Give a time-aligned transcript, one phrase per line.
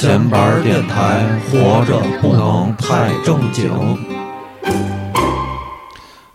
[0.00, 3.70] 闲板电台，活着不能太正经。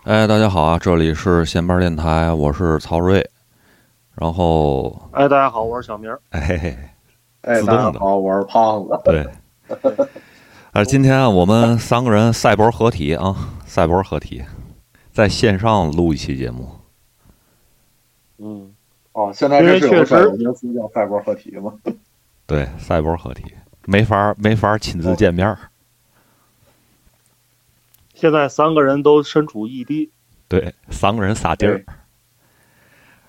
[0.04, 3.28] 哎，大家好啊，这里是闲板电台，我是曹睿。
[4.14, 6.20] 然后，哎，大家好，我是小明儿。
[6.30, 6.78] 哎嘿嘿，
[7.40, 9.00] 哎，自动的大家好，我是胖子。
[9.04, 9.26] 对，
[10.70, 13.34] 啊，今天啊，我们三个人赛博合体啊，
[13.66, 14.44] 赛博合体，
[15.12, 16.68] 在线上录一期节目。
[18.38, 18.72] 嗯，
[19.10, 21.72] 哦，现在这是有专有名词叫赛博合体吗？
[22.46, 23.42] 对，赛博合体，
[23.86, 25.58] 没法没法亲自见面儿。
[28.14, 30.10] 现在三个人都身处异地，
[30.48, 31.84] 对，三个人仨地儿。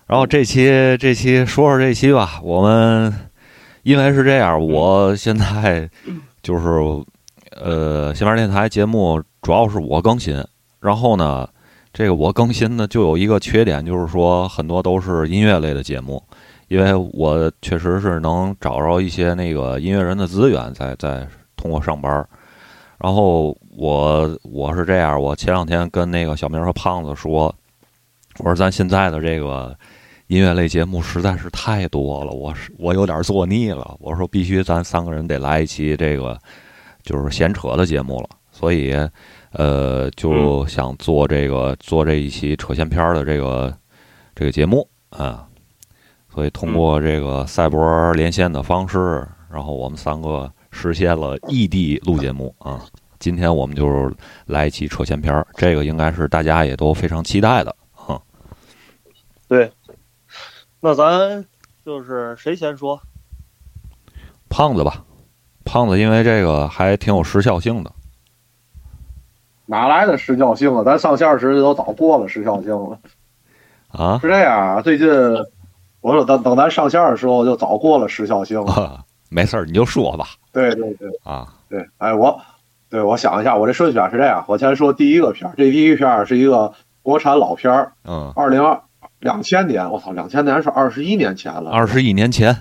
[0.06, 3.14] 然后这期这期说说这期吧，我们
[3.84, 5.90] 因为是这样，我现在
[6.42, 7.04] 就是
[7.52, 10.42] 呃，新闻电台节目主要是我更新，
[10.80, 11.50] 然后呢，
[11.92, 16.24] 这个我更新呢就有一个缺点，就是说很多都是音乐类的节目，
[16.68, 22.28] 因为我确实是能找着一些那个音乐人的资源在，在通过上班儿。
[23.00, 27.54] 然后我我是这样，我前两天跟那个小明和胖子说，
[28.40, 29.78] 我说咱现在的这个
[30.28, 33.96] 音乐类节目实在是太多了，我是我有点做腻了。
[34.00, 36.38] 我说必须咱三个人得来一期这个
[37.04, 38.94] 就是闲扯的节目了，所以
[39.52, 43.74] 呃就想做这个做这一期扯闲篇儿的这个
[44.36, 45.47] 这个节目啊，
[46.38, 52.80] 所以通过这个赛博连线的方式，然后我们三个实现了异地录节目啊。
[53.18, 54.14] 今天我们就是
[54.46, 58.22] 来一期车闲篇儿，这个应该是大家也都非常期待的啊。
[59.47, 59.72] 对。
[60.80, 61.44] 那咱
[61.84, 63.02] 就是谁先说？
[64.47, 65.03] 胖子吧，
[65.66, 67.92] 胖子，因为这个还挺有时效性的。
[69.66, 70.84] 哪来的时效性啊？
[70.84, 73.00] 咱上线时就都早过了时效性了。
[73.88, 75.08] 啊是这样啊，最近
[76.07, 79.03] 我说等等咱上线的时候就早过了时效性了。
[79.29, 81.53] 没事儿，你就说吧对对对啊。
[81.68, 82.40] 对，哎我，
[82.90, 88.81] 对我想一下，我这顺序啊是这样，我先说第一个片儿，这第一个片儿是一个国产老片儿，嗯，二零二
[89.19, 91.72] 两千年，我操，两千年是二十一年前了。
[91.72, 92.56] 二十一年前，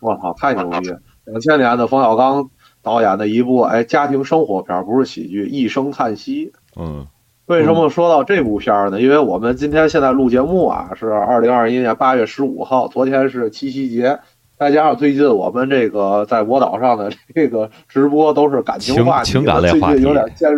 [0.00, 0.98] 我操，太牛逼了！
[1.26, 2.50] 两千年的冯小刚
[2.82, 6.46] 导演的一部哎家庭生活片，不是喜剧，《一声叹息》。
[6.74, 7.06] 嗯
[7.46, 9.00] 为什么说到这部片儿呢？
[9.00, 14.18] 因为我们今天现在录节目啊，是二零二一年八月十五号，昨天是七夕节，
[14.58, 20.50] 再加上最近我们这个在博岛上的 这个直播都是感情话题，情情感类话题最近有点尖。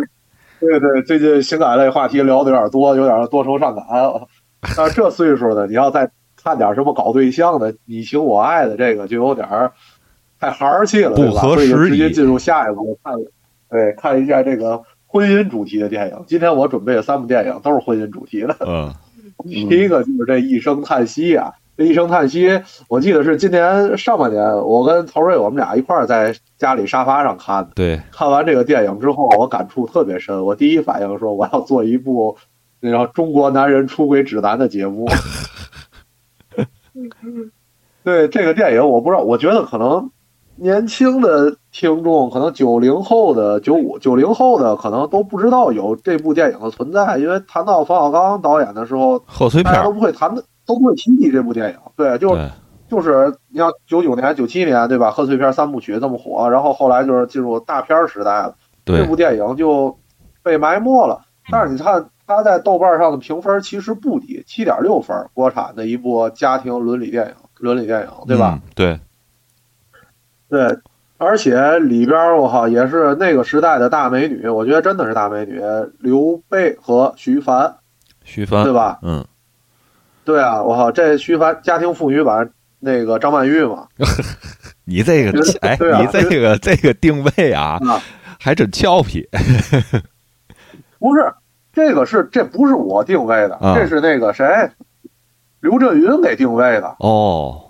[0.59, 3.83] 对对，最近情感类话题聊的有点多，有点多愁善感。
[4.77, 6.09] 但是这岁数的，你要再
[6.41, 9.73] 看点什么搞对象的、你情我爱的，这个就有点儿
[10.39, 11.31] 太孩儿气了，对吧？
[11.31, 13.13] 不合所以就时宜直接进入下一步，看
[13.69, 14.81] 对看一下这个
[15.15, 16.25] 婚姻主题的电影。
[16.27, 18.57] 今天我准备了三部电影，都是婚姻主题的。
[18.59, 18.93] 嗯
[19.47, 27.71] 第一个就是这一声叹息啊，这一声叹息，我记得是今年上半年，我跟曹睿我们俩一块儿在家里沙发上看的。
[27.75, 30.43] 对，看完这个电影之后，我感触特别深。
[30.45, 32.35] 我第一反应说，我要做一部
[32.81, 35.07] 那叫《中国男人出轨指南》的节目。
[38.03, 40.11] 对这个电影，我不知道，我觉得可能
[40.55, 51.77] 年轻的听众，可能九零后的、九五、九零后的，可能都不知道有这部电影的存在，因为谈到冯小刚导演的时候，贺岁片儿大家都，不会谈的，都不会提起这部电影。
[51.97, 52.49] 对，就对，
[52.89, 55.11] 就是你像九九年、九七年，对吧？
[55.11, 59.97] 贺岁片三部曲这么火，然后后来就是进入大片时代了，这部，电影就
[60.41, 61.25] 被埋没了。
[61.51, 68.61] 但是你看，他在豆瓣上的评分其实不低，七点六分，国产的一部家庭伦理电影，伦理电影，对吧？
[68.63, 68.71] 嗯？
[68.73, 68.99] 对，
[70.47, 70.79] 对，
[71.17, 75.61] 而且里边我靠也是那个时代的大美女，我觉得真的是大美女，
[75.99, 77.73] 刘备和徐帆，
[78.23, 78.99] 徐帆，对吧？
[79.01, 79.25] 嗯，
[80.25, 83.87] 对啊，我靠，这徐帆家庭妇女版那个张曼玉嘛，
[84.83, 86.01] 你这个，哎，啊。
[86.01, 88.01] 你这个这个定位啊，啊，
[88.39, 89.27] 还真俏皮。
[90.99, 91.33] 不是
[91.71, 93.75] 这个是这不是我定位的，啊。
[93.75, 94.45] 这是那个谁，
[95.61, 96.95] 刘震云给定位的。
[96.99, 97.61] 哦，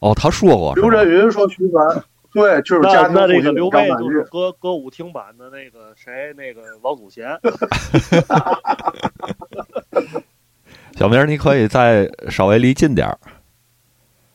[0.00, 2.02] 哦，他说过，刘震云说徐帆，
[2.32, 3.88] 对，就是家庭那那这个刘备。
[3.90, 7.38] 就是歌歌舞厅版的那个谁，那个王祖贤。
[10.96, 13.18] 小明儿，你可以再稍微离近点儿。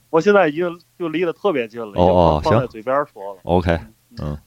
[0.09, 3.39] 我 我现在已经就离得特别近了，已经哦哦行放在嘴边说了。
[3.43, 3.79] OK，
[4.19, 4.37] 嗯，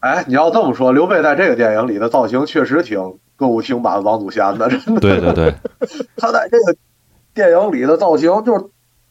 [0.00, 5.00] 哎，你要这么说，刘备在这个电影里的造型确实挺歌舞厅版王祖贤的，真的。
[5.00, 5.54] 对对对，
[6.16, 6.74] 他在这个
[7.34, 8.64] 电影里的造型就是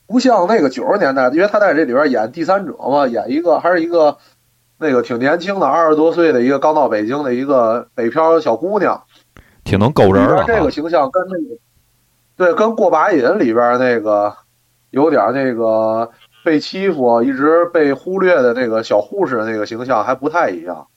[0.07, 4.17] 不像那个九十年代，因为他在这里边演第三者嘛，演一个还是一个
[4.77, 9.03] 那个挺年轻的二十多岁的一个刚到北京的一个北漂小姑娘，
[9.63, 10.69] 挺能勾人了哈边这个。
[10.69, 11.59] 形象跟那个
[12.35, 14.35] 对跟过把瘾里边那个
[14.91, 16.11] 有点那个
[16.43, 20.87] 被欺负、一直被忽略的那个小护士的那个形象还不太一样。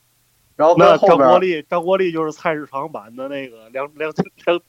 [0.57, 4.13] 然后跟后边张国立，张国立就是菜市场版的那个梁梁
[4.45, 4.61] 梁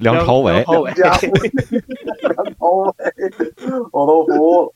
[0.00, 1.14] 梁朝伟梁，朝伟，梁
[2.58, 2.94] 朝伟，
[3.92, 4.72] 我都服了。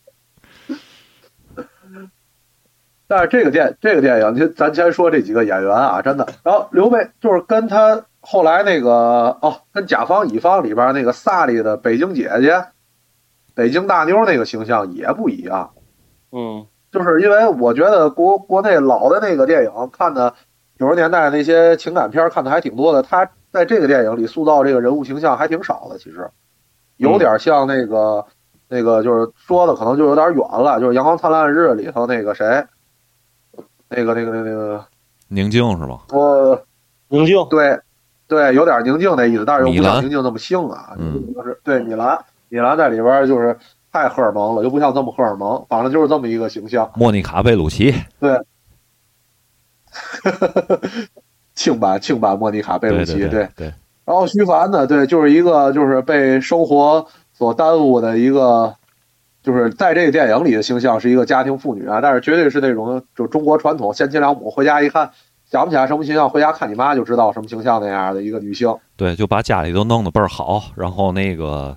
[3.06, 6.26] 但是这个电这个电影，就咱先说这几个演员啊，真的。
[6.43, 8.91] 然后刘备就是跟他后来那个
[9.41, 12.65] 哦，跟甲方乙方里边那个萨利的北京姐姐、
[13.55, 15.73] 北京大妞那个形象也不一样。
[16.32, 20.35] 嗯就是因为我觉得国国内老的那个电影看的
[20.79, 26.29] 九十年代那些情感片看的还挺多的，他在这个电影里塑造这个人物形象还挺少的，其实
[26.97, 28.27] 有点像那个、
[28.67, 32.67] 那个就是说的可能就有点远了，就是《阳光灿烂日》里头那个谁，
[33.89, 34.85] 那个那个那个那个
[35.29, 36.01] 宁静是吗？
[36.09, 36.61] 呃
[37.06, 37.79] 宁静，对
[38.27, 42.19] 对有点宁静那意思，但是又不米兰像宁静那么性啊，嗯就是对米兰
[42.49, 43.56] 米兰在里边就是
[43.93, 46.91] 太荷尔蒙了，又不像这么荷尔蒙，反正就是这么一个形象。
[46.97, 47.95] 莫妮卡贝鲁奇，
[51.55, 53.67] 庆版庆版莫妮卡贝鲁奇，对对对对，
[54.05, 58.75] 然后徐凡呢，对，就是一个就是被生活所耽误的一个，
[59.43, 65.11] 就是在这个电影里的形象是一个家庭妇女啊，但是绝对是那种就中国传统贤妻良母，回家一看
[65.45, 68.75] 想不起来什么形象，回家看你妈就知道什么形象那样的一个女性。
[68.97, 71.77] 对，就把家里都弄得倍儿好，然后那个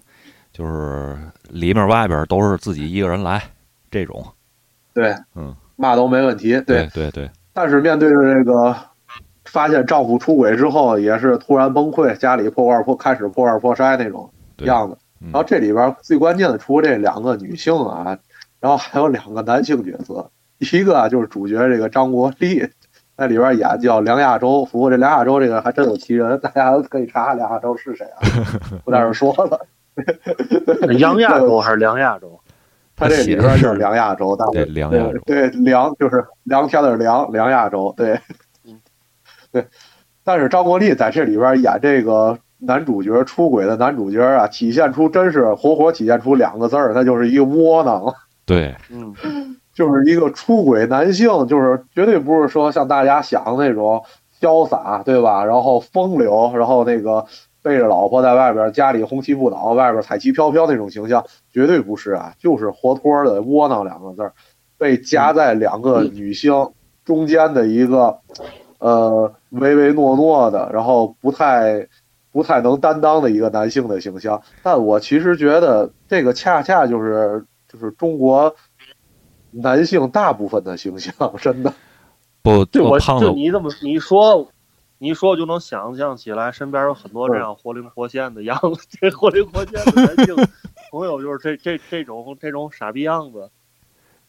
[0.52, 1.18] 就是
[1.50, 3.42] 里面外边都是自己一个人来，
[3.92, 4.26] 这种，
[4.94, 6.60] 对，嗯，嘛都没问题。
[6.62, 8.76] 对对对，但是面对着这个
[9.48, 14.30] 发现丈夫出轨之后，也是突然崩溃，家里破罐破开始破罐破摔那种
[14.60, 14.96] 样子。
[14.96, 18.16] 嗯然后这里边最关键的，除了这两个女性啊，
[18.60, 20.30] 然后还有两个男性角色，
[20.60, 22.60] 一个啊就是主角这个张国立，
[23.18, 24.64] 在里边演叫梁亚洲。
[24.72, 28.22] 不过这梁亚洲这个还真有其人，大家可以查查梁亚洲是谁啊，
[28.86, 29.66] 不在这说了。
[31.00, 32.40] 杨亚洲还是梁亚洲？
[32.96, 38.20] 他这里边就是梁亚洲，但对梁亚洲对对梁就是梁天的梁梁亚洲，对，
[39.62, 39.68] 对。
[40.24, 48.14] 但是张国立在这里边演这个男主角出轨的男主角啊，体现出真是活活体现出两个字儿，那就是一个窝囊，
[48.46, 49.14] 对，嗯，
[49.74, 54.04] 就是一个出轨男性，就是绝对不是说像大家想的那种
[54.42, 55.46] 潇洒，对吧？
[55.46, 57.26] 然后风流，然后那个
[57.62, 64.34] 背着老婆在外边家里红旗不倒，外边彩旗飘飘那种形象，绝对不是啊，就是活脱的窝囊两个字儿，
[64.78, 66.70] 被夹在两个女星
[67.06, 68.18] 中间的一个
[68.80, 71.88] 呃唯唯诺诺的，然后不太
[72.32, 74.42] 不太能担当的一个男性的形象。
[74.64, 78.56] 但我其实觉得这个恰恰就是就是中国
[79.52, 81.74] 男性大部分的形象，真的。
[82.44, 84.48] 不对我胖子，就你这么你一说，
[85.00, 90.34] 你一说就能想象起来，身边有很多这样活灵活现的样子，这活灵活现的男性
[90.90, 93.50] 朋友就是这这这种这种傻逼样子，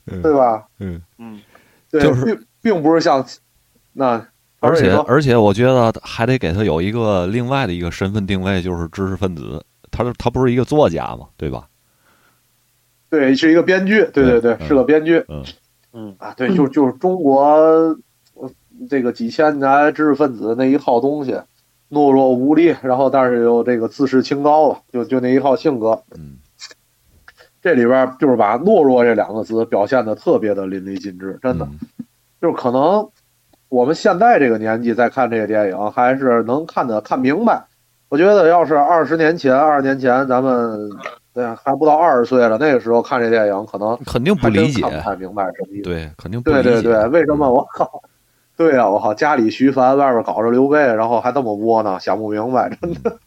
[0.04, 0.66] 对吧？
[0.80, 1.40] 嗯，嗯，
[1.92, 3.24] 对，就是并并不是像
[3.92, 4.26] 那，
[4.60, 11.68] 而且而且我觉得还得给他有一个另外的一个身份定位，就是知识分子，他他不是一个作家嘛，对吧？
[13.08, 15.44] 对是一个编剧，对对对，嗯是个编剧嗯
[15.92, 17.40] 嗯啊，对，就就是中国
[18.34, 18.50] 呃
[18.90, 21.32] 这个几千年知识分子那一套东西，
[21.88, 26.38] 懦弱无力，然后但是又这个自视清高吧，就就那一套性格，嗯，
[27.62, 31.64] 这里边就是把懦弱这两个字表现的特别的淋漓尽致，真的。
[31.64, 31.78] 嗯
[32.40, 33.10] 就是可能
[33.68, 37.62] 我们现在这个年纪再看这个电影，还是能看得看明白。
[38.08, 40.90] 我觉得要是二十年前、二十年前，咱们
[41.34, 45.82] 对还不到二十岁了，那个时候看这电影，可能肯定不理解看，不太明白什么意思。
[45.82, 48.02] 对，肯定不理解，对对对，为什么我靠？
[48.56, 53.18] 对呀、我靠，家里徐帆，外边搞着刘备，然后还这么窝囊，想不明白，真的。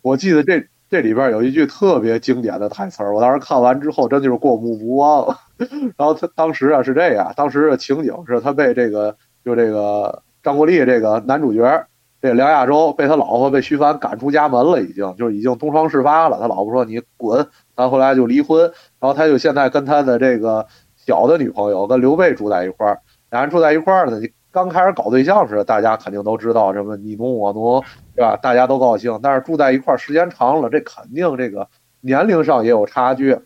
[0.00, 5.36] 我记得这这里边有一句特别经典的台词儿，我当时看完之后真就是过目不忘。
[5.96, 11.86] 然后他当时啊是这样，当时的情景是他被这个就这个张国立这个男主角，
[12.20, 16.38] 这梁亚洲被他老婆被徐帆赶出家门了，已经就是已经东窗事发了。
[16.40, 18.60] 他老婆说你滚，他后来就离婚，
[19.00, 24.20] 然后他就现在跟他的这个小的女朋友跟刘备住在一块儿，俩人住在一块儿呢。
[24.20, 27.82] 你刚开始搞对象时，大家肯定都知道什么你侬我侬，
[28.14, 28.38] 对吧？
[28.42, 29.18] 大家都高兴。
[29.22, 31.66] 但是住在一块儿时间长了，这肯定这个
[32.02, 33.36] 年龄上也有差距。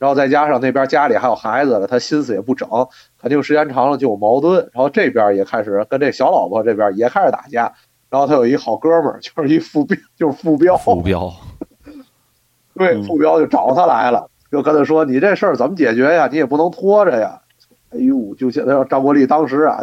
[0.00, 2.66] 然后再加上那边家里还有孩子了，他心思也不整，
[3.20, 4.56] 肯定时间长了就有矛盾。
[4.72, 7.72] 然后这边也开始跟这小老婆这边也开始打架。
[8.08, 11.30] 然后他有一好哥们儿，就是一副标，就是副标，副标，
[12.74, 16.26] 对，嗯副标就找他来了，就跟他说：“你这事儿怎么解决呀？
[16.28, 17.42] 你也不能拖着呀。”
[17.94, 19.82] 哎呦，就现在张国立当时啊，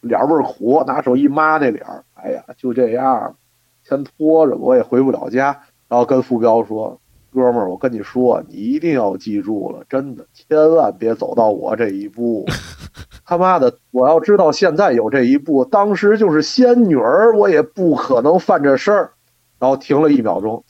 [0.00, 3.36] 脸儿倍儿苦，拿手一抹那脸儿，哎呀，就这样，
[3.84, 5.60] 先拖着，我也回不了家。
[5.88, 6.98] 然后跟副标说
[7.34, 12.46] ：“哥们儿，我跟你说，你一定要记住了，真的，千万别走到我这一步。
[13.24, 19.12] 他妈的，我要知道现在有这一步，当时就是仙女儿，我也不可能犯这事儿。”
[19.58, 20.62] 然后停了一秒钟，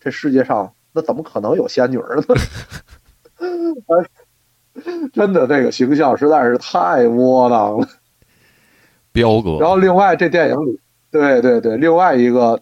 [0.00, 2.24] 这世界上那怎么可能有仙女儿呢？
[3.86, 4.82] 哎，
[5.12, 7.86] 真的，这个形象实在是太窝囊了。
[9.12, 12.58] 彪哥，然后另外这电影里，对对对，另外一个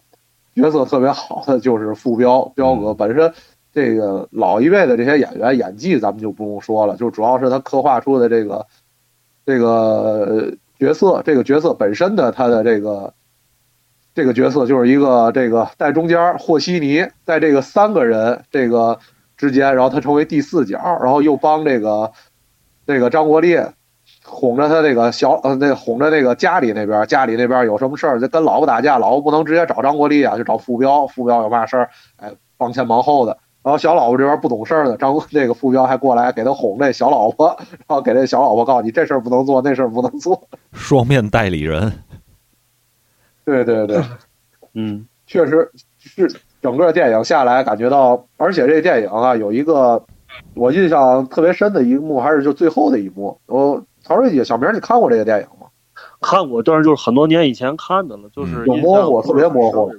[0.59, 3.31] 角色特别好的就是傅彪，彪哥本身
[3.71, 8.65] 这个老一辈的这些演员演技咱们就不用说了，就主要是他刻画出的这个
[9.45, 13.13] 这个角色，这个角色本身的他的这个
[14.15, 18.99] 这个角色就是一个这个在中间和稀泥，在这个三个人这个
[19.37, 22.11] 之间，然后他成为第四角，然后又帮这个
[22.87, 23.55] 这个张国立
[24.29, 33.37] 哄着他这个小呃那个哄着那个家里那边，家里那边有什么事儿就跟老婆打架，老婆不能直接找张国立啊，就找傅彪，傅彪有嘛事儿，哎，帮前忙后的。
[33.63, 40.47] 然后小老婆这边不懂事儿的，张国那个傅彪还过来给他哄这小老婆，然后给这小老婆告诉你这事儿不能做，那事儿不能做。
[40.71, 41.91] 双面代理人，
[43.43, 44.01] 对对对，
[44.73, 46.31] 嗯确实是
[46.61, 50.01] 整个电影下来感觉到，而且这电影啊有一个
[50.53, 53.37] 我印象特别深的一幕，还是就最后的一幕。
[53.47, 55.67] 我曹瑞姐、小明，你看过这个电影吗？
[56.21, 59.91] 看过，但是就是很多年以前看的了，就是有模糊特别模糊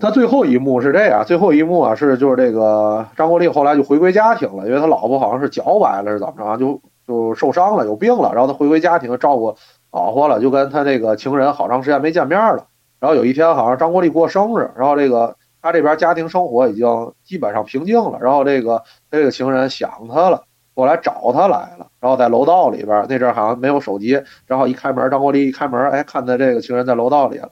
[0.00, 9.54] 他最后一幕是这样，最后一幕啊是就是这个张国立后来就回归家庭了，因为他老婆好像是脚崴了是怎么着啊，就就受伤了，有病了，然后他回归家庭照顾
[9.92, 12.66] 老婆了，就跟他这个情人好长时间没见面了。
[12.98, 20.42] 然后有一天好像张国立过生日，然后这个他这边家庭生活已经基本上平静了，然后这个这个情人想他了，
[20.78, 27.50] 过来找他来了，然后在楼道里边那阵儿好像没有手机，然后一开门，张国立一开门，哎，看到这个情人在楼道里了。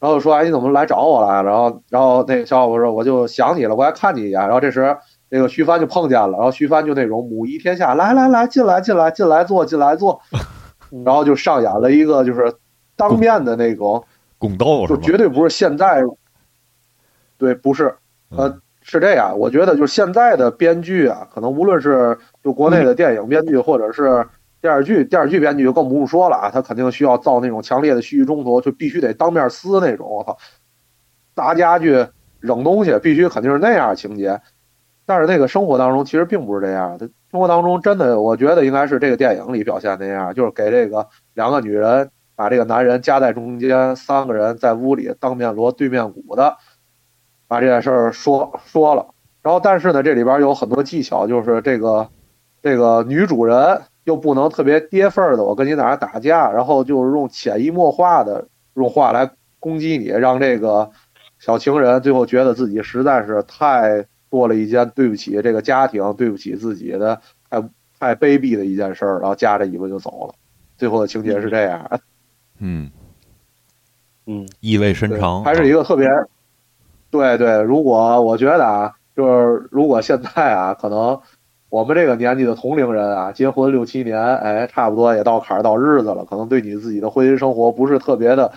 [0.00, 4.96] 然后说：“哎，你怎么来找我来了？”然后，然后那个小伙伴说：“我就想你了，过来看你一眼。”然后这时，
[5.28, 10.18] 这个徐帆就碰见了，然后徐帆就那种母仪天下，来来来，进来进来进来坐进来坐，
[11.04, 12.50] 然后就上演了一个就是
[12.96, 14.02] 当面的那种，
[14.38, 15.02] 拱斗是就吗？
[15.02, 16.02] 绝对不是现在，
[17.36, 17.94] 对，不是，
[18.30, 24.24] 呃嗯，是这样，我觉得就是现在的编剧啊，可能无论是就国内的电影编剧，或者是
[24.60, 30.36] 电视剧，电视剧编剧就更不用说了啊，他肯定需要造那种强烈的戏剧冲突，就必须得当面撕那种，我操，
[31.34, 32.06] 砸家具、
[32.40, 34.38] 扔东西，必须肯定是那样情节。
[35.06, 46.56] 但是那个生活当中其实并不是这样的，生活当中真的，我觉得应该是这个电影里表现那样，就是给这个两个女人把这个男人夹在中间，三个人在屋里当面锣对面鼓的，
[47.48, 49.06] 把这件事儿说说了。
[49.42, 52.08] 然后，但是呢，这里边有很多技巧，就是这个
[52.62, 60.90] 这个女主人又不能特别跌份儿的，我跟你在那儿打架，然后就是用潜移默化的用话来攻击你，让这个
[61.38, 67.20] 小情人最后觉得自己实在是太做了一件对不起这个家庭、对不起自己的
[67.50, 67.60] 太
[67.98, 70.34] 太卑鄙的一件事儿，然后夹着尾巴就走了。
[70.76, 72.00] 最后的情节是这样，
[72.58, 72.90] 嗯，
[74.26, 76.08] 嗯意味深长，还是一个特别，
[77.14, 77.62] 对对。
[77.62, 81.20] 如果我觉得啊，就是如果现在啊，可能
[81.68, 88.50] 我们这个年纪的同龄人啊，结婚六七年，哎，差不多也到坎儿到日子了，可能对你自己的婚姻生活不是特别的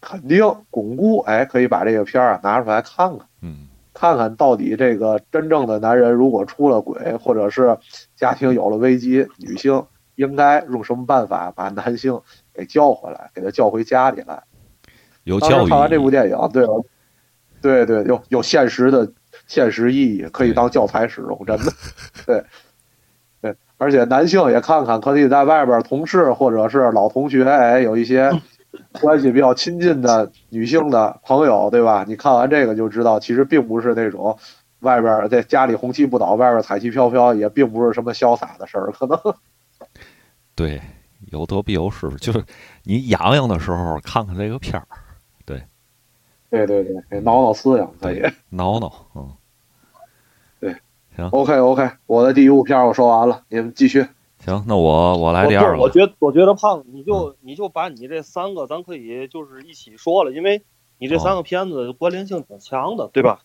[0.00, 3.28] 肯定巩固，哎，可以把这个片儿啊拿出来看看。
[3.42, 7.76] 嗯看看到底这个真正的男人如果出了轨，或者是
[8.14, 12.20] 家庭有了危机，女性应该用什么办法把男性
[12.54, 14.40] 给叫回来，给他叫回家里来。
[15.24, 16.64] 有教育看完这部，电影，对，
[17.60, 19.10] 对对，有有现实的
[19.46, 21.72] 现实意义，可以当教材使用，真的，
[22.26, 22.44] 对
[23.40, 28.30] 对，而且男性也看看，可以在外边同事或者是老同学，哎，有一些
[29.00, 32.04] 关系比较亲近的女性的朋友，对吧？
[32.06, 34.38] 你看完这个就知道，其实并不是那种
[34.80, 39.18] 外边在家里红旗不倒，外边彩旗飘飘，也并不是什么潇洒的事儿，可能。
[40.54, 40.80] 对，
[41.32, 42.44] 有得必有失，就是
[42.82, 44.86] 你痒痒的时候看看这个片儿，
[46.50, 48.22] 对对对，给挠挠思想可以。
[48.50, 49.28] 挠挠，嗯，
[50.60, 50.74] 对，
[51.16, 54.06] 行 OK OK，我的第一部片我说完了，你们继续。
[54.44, 60.62] 行，那我我来我第二个，我觉得我觉得胖，你就你就把你这三个，咱可以就是一起说了，因为
[60.98, 63.40] 你这三个片子关联性挺强的，对吧？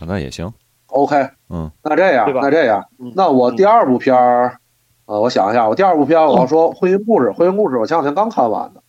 [0.00, 0.52] 啊那也行
[0.88, 4.58] ，OK，嗯，那这样那这样嗯，那我第二部片儿，
[5.06, 8.82] 呃，我想一下，我第二部片儿我要说婚姻故事，婚姻故事我前两天刚看完的。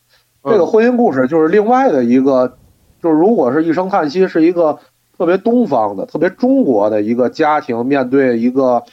[0.43, 2.58] 这个婚姻故事就是另外的一个，
[3.01, 4.79] 就是如果是一声叹息，是一个
[5.17, 8.83] 特别东方的、特别中国的一个家庭面对一个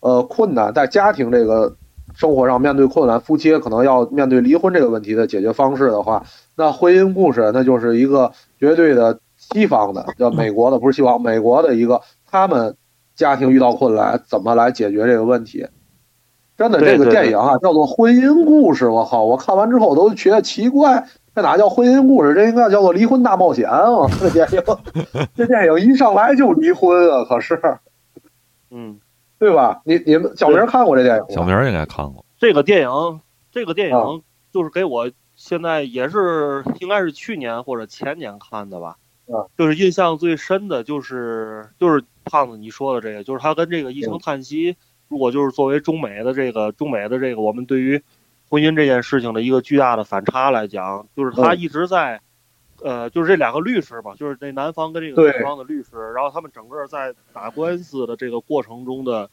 [0.00, 1.76] 呃困难，在家庭这个
[2.14, 6.24] 生活上面对困难，夫妻可能要面对离婚这个问题的解决方式的话，
[6.56, 12.76] 那婚姻故事那就是一个绝对的西方的，叫美国的，不是西方，美国的一个他们
[13.14, 15.66] 家庭遇到困难怎么来解决这个问题。
[16.54, 19.24] 真的，这个电影啊叫做《婚姻故事》，我靠！
[19.24, 22.34] 我看完之后都觉得奇怪，这哪叫婚姻故事？
[22.34, 24.06] 这应该叫做离婚大冒险啊！
[24.20, 24.62] 这电影，
[25.34, 27.24] 这电影一上来就离婚啊！
[27.24, 27.58] 可是，
[28.70, 29.00] 嗯，
[29.38, 29.80] 对吧？
[29.84, 31.28] 你你们小明看过这电影吗？
[31.30, 32.24] 小明儿应该看过。
[32.38, 33.20] 这个电影，
[33.50, 34.22] 这个电啊影
[34.52, 38.96] 就是给我现在也是应该是去年或者前年看的吧。
[39.28, 44.76] 啊就是印象最深的就是就是胖子你说的这个，就是他跟这个一声叹息，
[45.08, 48.02] 如果就是作为中美的这个中美的这个我们对于
[48.52, 52.20] 婚姻这件事情的一个巨大的反差来讲，就是他嗯一直在。
[52.84, 59.30] 呃，就是这两个律师吧，就是这男方跟这个女方的律师，然后他们整个在打官司的这个过程中的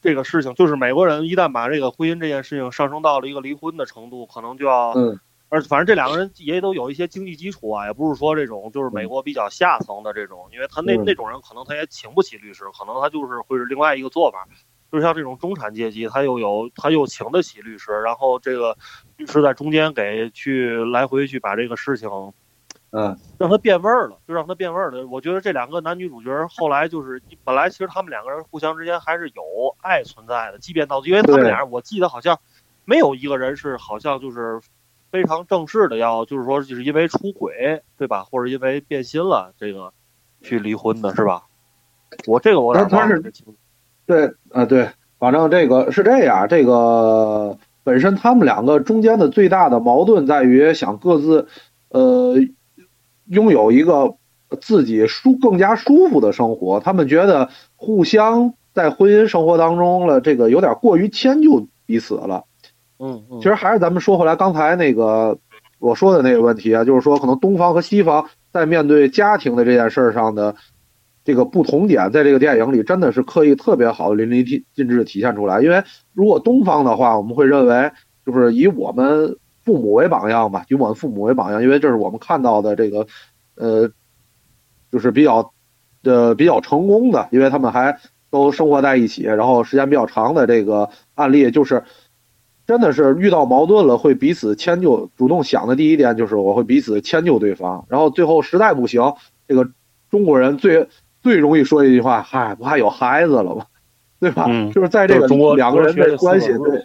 [0.00, 14.48] 这个事情，就是美国人一旦把这个婚姻这件事情上升到了一个离婚的程度，可能就要，嗯，而反正这两个人也都有一些经济基础啊，也不是说这种就是美国比较下层的这种，因为他那嗯那种人可能他也请不起律师，可能他就是会是另外一个做法。
[14.94, 18.78] 就像这种中产阶级，他又有他又请得起律师，然后这个
[19.16, 22.08] 律师在中间给去来回去把这个事情
[22.90, 25.04] 嗯，让他变味儿了，就让他变味儿了。
[25.08, 29.42] 我觉得这两个男女主角后来就是本来其实他们两个人互相之间还是有
[29.82, 32.38] 爱存在的，即便到因为他们俩我记得好像
[32.84, 34.60] 没有一个人是好像就是
[35.10, 39.92] 非常正式的要就是说就是因为出轨对吧，或者因为变心了这个
[40.40, 41.46] 去离婚的是吧？
[42.28, 43.32] 我这个我有点他他是
[44.06, 51.48] 对，啊对，反正这个是这样，这个本身他们两个中间的最大的矛盾在于想各自，
[51.88, 52.36] 呃，
[53.26, 54.16] 拥有一个
[54.60, 62.44] 自己舒更加舒服的生活，他们觉得互相在婚姻生活当中了，这个有点过于迁就彼此了。
[62.98, 65.38] 嗯嗯，其实还是咱们说回来，刚才那个
[65.78, 70.54] 我说的那个问题啊，就是说可能东方和西方在面对家庭的这件事儿上的
[71.24, 75.62] 这个不同点，在这个电影里真的是刻意特别好淋漓尽致体现出来。
[75.62, 75.82] 因为
[76.12, 77.90] 如果东方的话，我们会认为
[78.26, 83.06] 就是以我们父母为榜样吧，以我们父母为榜样，因为这是我们看到的这个
[83.56, 83.90] 呃，
[84.92, 85.52] 就是比较
[86.02, 87.98] 呃比较成功的，因为他们还
[88.30, 91.84] 都生活在一起，然后时间比较长的这个案例，就是
[92.66, 99.14] 真的是遇到矛盾了会彼此迁就，主动想的第一点就是我会彼此迁就对方，然后最后实在不行，
[99.48, 99.70] 这个
[100.10, 100.88] 中国人最
[101.24, 103.66] 最容易说一句话，嗨，不还有孩子了吗？
[104.20, 104.44] 对吧？
[104.48, 106.84] 嗯就是在这个中国两个人的关系，对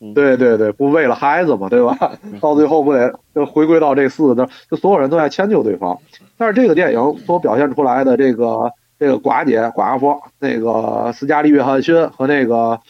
[0.00, 1.96] 嗯对对对，不为了孩子嘛，对吧？
[2.42, 5.96] 到最后不得就回归到这四个字，就所有人都在迁就对方。
[6.36, 12.80] 但是这个电影所表现出来的这个这个寡姐寡妇，那个斯嘉丽·约翰逊和那个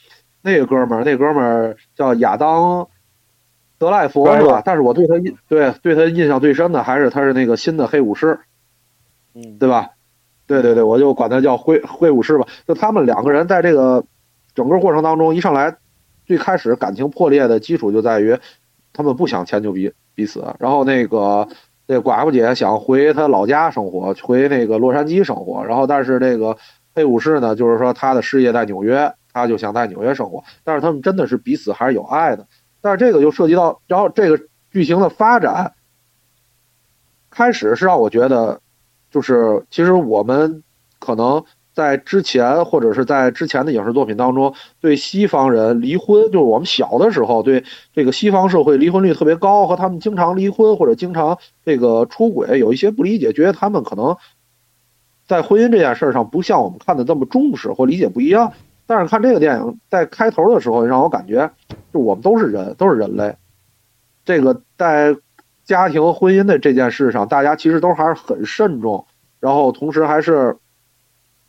[0.41, 2.63] 那个哥们儿，那哥们儿叫亚当·
[3.79, 4.63] 德赖佛是吧？
[4.65, 8.41] 但是我对他印对对他印象最深的还是他是那个新的黑武士，
[9.35, 9.91] 嗯对吧？
[10.53, 12.47] 对对对，我就管他叫灰灰武士吧。
[12.69, 14.05] 就他们两个人在这个
[14.55, 15.75] 整个过程当中，一上来
[16.27, 18.39] 最开始感情破裂的基础就在于
[18.93, 21.49] 他们不想迁就彼彼此，然后那个
[21.87, 26.55] 那寡妇姐想回她老家生活，回那个洛杉矶生活，然后但是这个
[26.95, 32.47] 黑武士呢，就是说他的事业在纽约，他就想在纽约生活，但是他们真的是彼此还是有爱的，
[32.83, 34.39] 但是这个就涉及到，然后这个
[34.71, 35.73] 剧情的发展
[37.31, 38.61] 开始是让我觉得。
[39.13, 40.65] 就是其实我们
[40.99, 41.45] 可能
[41.75, 54.17] 在之前或者是在之前的影视作品当中，对西方人离婚，就是我们小的时候对这个西方社会离婚率特别高，和他们经常离婚或者经常这个出轨有一些不理解，觉得他们可能
[55.27, 58.53] 在婚姻这件事上不像我们看的这么重视或理解不一样。
[58.85, 61.51] 但是看这个电影在开头的时候，让我感觉
[61.93, 63.35] 就我们都是人，都是人类。
[64.25, 65.17] 这个在
[65.73, 69.07] 家庭婚姻的这件事上，大家其实都还是很慎重，
[69.41, 70.55] 然后同时还是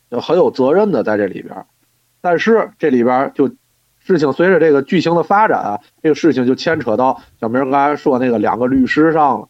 [0.09, 1.65] 很有责任的在这里边。
[2.21, 3.49] 但是这里边就
[3.99, 9.49] 事情随着这个剧情的发展，这个事情就牵扯到小明刚才说那个两个律师上了。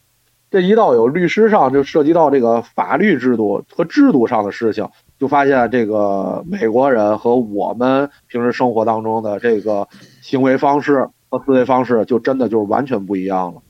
[0.49, 9.87] 这一到有律师上，就涉及到这个法律制度和制度上的事情，就发现这个美国人和我们平时生活当中的这个
[10.23, 13.61] 行为方式和思维方式，就真的就是完全不一样了。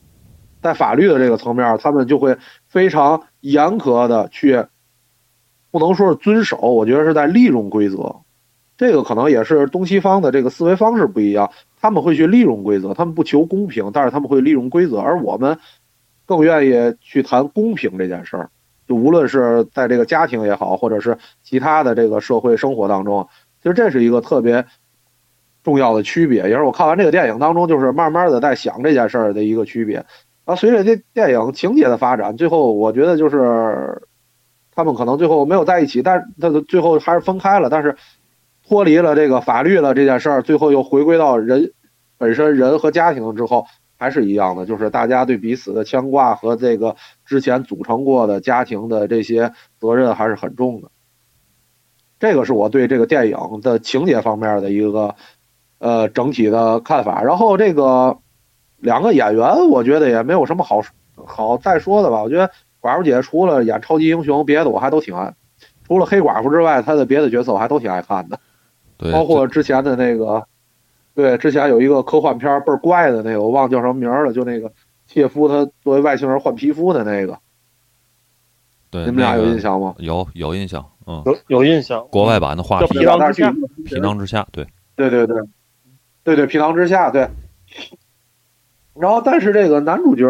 [0.64, 2.34] 在法律的这个层面，他们就会
[2.66, 4.64] 非常严苛的去
[5.70, 8.16] 不能说是遵守，我觉得是在利用规则。
[8.78, 15.58] 这个可能也是东西方的这个思维方式不一样，他们会去利用规则，他们不求公平，但是他们会利用规则，而我们
[16.24, 18.48] 更愿意去谈公平这件事儿。
[18.88, 23.28] 就无论是在这个家庭也好，或者是其他的这个社会生活当中，
[23.62, 24.64] 其实这是一个特别
[25.62, 30.06] 重要的区别，也是我看完这个电影当中，就是慢慢的在想这件事儿的一个区别。
[30.44, 34.08] 啊，随着这电影情节的发展，最后我觉得就是
[34.72, 37.96] 他们可能最后没有在一起，但是他的最后还是分开了，但是
[38.66, 41.72] 脱离了这个法律了这件事儿，最后又回归到人
[42.18, 43.66] 本身人和家庭之后。
[43.96, 50.90] 还是一样的，就是大家对彼此的牵挂和这个之前组成过的家庭的这些责任还是很重的。
[52.18, 55.14] 这个是我对这个电影的情节方面的一个
[55.78, 57.22] 呃整体的看法。
[57.22, 58.18] 然后这个
[58.84, 60.82] 两个演员，我觉得也没有什么好
[61.16, 62.22] 好再说的吧。
[62.22, 65.34] 我觉得寡妇姐除了演超级英雄，别的我还都挺爱。
[65.86, 68.38] 除了黑寡妇之外，她的别的角色我还都挺爱看的，
[69.10, 70.46] 包括之前的那个。
[71.14, 74.72] 对，之前有一个科幻片倍儿怪的那个，我忘叫什么名了，就那个
[75.06, 77.38] 切夫他作为外星人换皮肤的那个。
[78.90, 79.94] 对，你们俩有印象吗？
[79.98, 82.04] 有有印象，嗯，有有印象。
[82.10, 84.66] 国外版的画皮囊之下，皮囊之下，对，
[84.96, 85.36] 对对对，
[86.24, 87.28] 对对皮囊之下，对。
[88.94, 90.24] 然后，但是这个男主角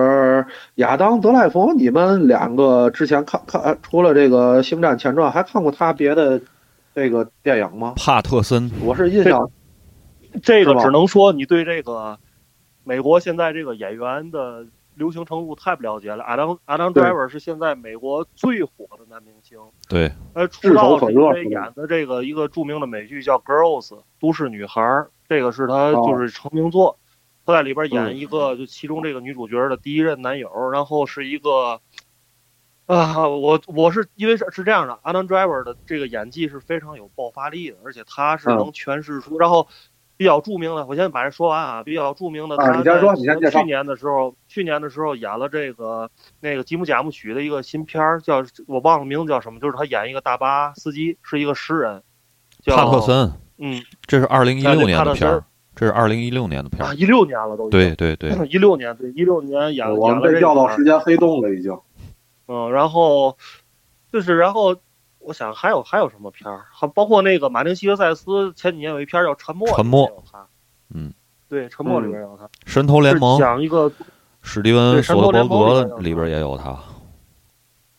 [0.77, 6.40] 亚当德赖佛，你们两个之前看看，除了这个《星战前传》，还看过他别的
[6.94, 7.92] 这个电影吗？
[7.96, 9.50] 帕特森，我是印象。
[10.42, 12.18] 这个只能说你对这个
[12.85, 16.24] 美国现在这个演员的流行程度太不了解了。
[16.24, 19.59] 亚当亚当 driver 是现在美国最火的男明星。
[19.90, 20.11] 对。
[20.33, 26.98] 呃，出道是因为演的这个一个著名的美剧叫《Girls》都市女孩，这个是他就是成名作。
[27.44, 31.80] 他在里边演一个就其中这个女主角的第一任男友，然后是一个
[32.87, 39.68] 啊，我我是因为是是这样的，，Adam Driver 的这个演技是非常有爆发力的，而且他是能诠释出，然后。
[40.16, 41.83] 比较著名的，我先把这说完啊。
[41.83, 43.00] 比较著名的，他在
[43.50, 52.04] 去年的时候，去年的时候演了这个那个吉姆贾木许的一个新片儿，叫我忘了名字叫什么，就是他演一个大巴司机，是一个诗人，
[52.64, 53.33] 帕特森。
[53.59, 57.68] 嗯，这是二零一六年的片儿，这是二零一六年的片儿啊，一六年了都。
[57.70, 61.78] 对对对， 一六年对一六年演我们被调到时间黑洞了已经。
[62.48, 63.37] 嗯，然后
[64.12, 64.76] 就是然后。
[65.26, 66.66] 我想还有还有什么片儿？
[66.70, 70.46] 还包括那个马丁·西克塞斯前几年有一片叫《沉默》，沉默有他。
[70.94, 71.14] 嗯，
[71.48, 72.46] 对，《沉默》里边有他。
[72.66, 73.90] 神偷联盟讲一个
[74.42, 76.78] 史蒂文·索德伯格里边也有他。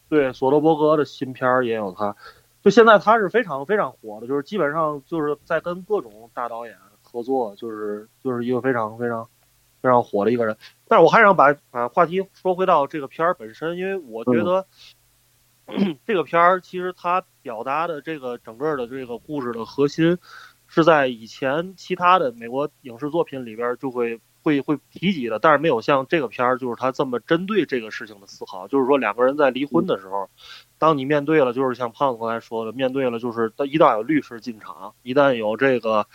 [0.08, 2.16] 对，索德伯格的新片儿也有他。
[2.62, 6.76] 就现在他是非常非常火的，就是基本上就是在跟各种大导演
[7.16, 9.30] 合作，就是就是一个非常非常
[9.82, 10.58] 非常火的一个人。
[10.88, 14.68] 但是我还想把把话题说回到这个片儿本身，因为我觉得。
[16.06, 20.20] 这个片儿其实它表达的这个整个的这个故事的核心，
[20.68, 28.68] 是在以前其他的美国影视作品里边就会会会提及的，但是没有像这个片儿就是他这么针对这个事情的思考。
[28.68, 30.30] 就是说两个人在离婚的时候，
[30.78, 36.06] 当你面对了就是像胖子刚才说的，面对了就是一旦有律师进场，一旦有这个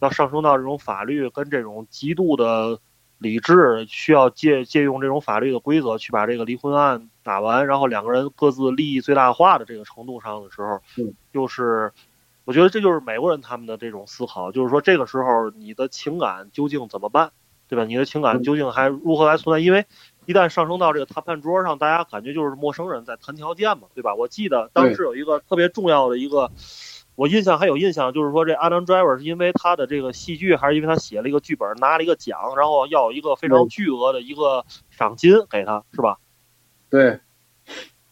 [0.00, 2.78] 要上升到这种法律跟这种极度的。
[3.18, 10.82] 理智需要借借用这种法律的规则去把这个离婚案打完，然后两个人各自利益最大化的这个程度上的时候，
[11.32, 11.94] 就是
[12.44, 17.30] 我觉得这就是美国人他们的这种思考，就是说这个时候你的情感究竟怎么办，
[17.68, 17.86] 对吧？
[17.86, 19.60] 你的情感究竟还如何来存在？
[19.60, 19.86] 因为
[20.26, 24.14] 一旦上升到这个谈判桌上，大家感觉就是陌生人在谈条件嘛，对吧？
[24.14, 26.50] 我记得当时有一个特别重要的一个。
[27.16, 36.18] 我印象还有印象，就是说这 Adam Driver 是因为他的这个戏剧，还是因为他写了一个剧本拿了一个奖，然后要一个非常巨额的一个赏金给他，是吧？
[36.90, 37.20] 对，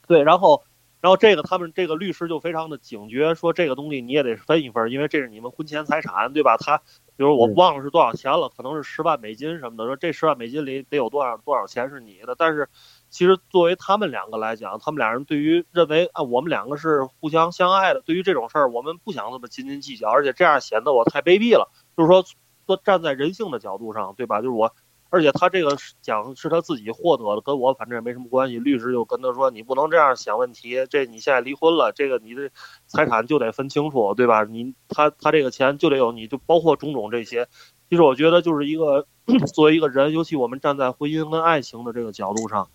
[0.09, 0.65] 对，然后，
[1.01, 6.57] 然后这个他们这个律师就非常的警觉，说这个东西你也得分一份，因为这是你们婚前财产，对吧？
[6.57, 12.69] 他，比如我忘了是多少钱了，可能是十万美金什么的，说这十万美金里得有多少多少钱是你的，但是。
[13.15, 21.71] 其实，作为他们两个来讲，他们俩人对于认为啊，我们两个是互相相爱的，对于这种事儿，我们不想这么斤斤计较，而且这样显得我太卑鄙了。
[21.97, 22.25] 就是说，
[22.67, 24.39] 说站在人性的角度上，对吧？
[24.43, 24.75] 就是我，
[25.11, 28.59] 而且他这个奖是他自己获得的，跟我反正也没什么关系。
[28.59, 32.51] 律师就跟他说：“你不能这样想问题，这你现在离婚了，这个你的
[32.89, 34.43] 财产就得分清楚，对吧？
[34.43, 37.47] 你他他这个钱就得有，你就包括种种这些。
[37.89, 39.07] 其实我觉得就是一个
[39.55, 42.69] 作为一个人，尤其我们站在婚姻跟爱情的这个角度上。”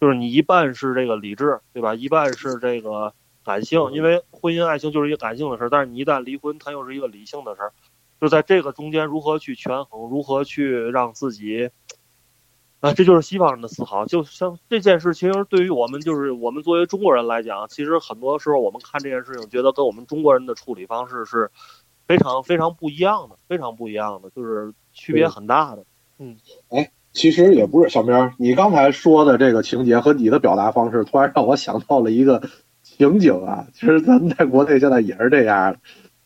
[0.00, 1.94] 就是你一半是这个理智，对吧？
[1.94, 7.72] 一半是这个感性，因为婚姻爱情就是一个感性的事儿，但是你一旦离婚，它又是一个理性的事儿。
[8.20, 11.70] 就在这个中间，如何去权衡，如何去让自己，
[12.80, 14.06] 啊，这就是西方人的思考。
[14.06, 21.50] 就像这件事情，对于我们就是我们作为中国人来讲，其实很多时候我们看这件事情，觉得跟我们中国人的处理方式是
[22.06, 25.84] 非常非常不一样的，非常不一样的，就是区别很大的。
[26.18, 26.38] 嗯，
[26.70, 32.42] 哎，其实也不是小明，你刚才说的这个情节和你的表达方式，突然让我想到了一个
[32.82, 33.64] 情景啊。
[33.72, 35.78] 其实咱们在国内现在也是这样的，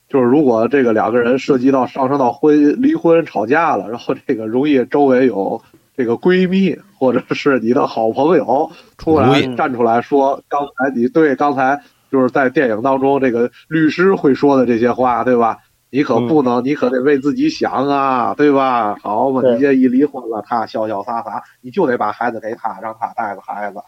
[0.09, 5.63] 就是如果这个两个人涉及到上升到婚离婚吵架了，然后这个容易周围有
[5.97, 15.59] 这个闺蜜或者是你的好朋友突然站出来说，刚才你对刚才就是在电影当中这个律师会说的这些话，对吧？
[15.91, 18.97] 你可不能，你可得为自己想啊，对吧？
[19.03, 23.83] 好嘛，你这一离婚了，他潇潇洒洒，你就得把孩子给他，让他带着孩子，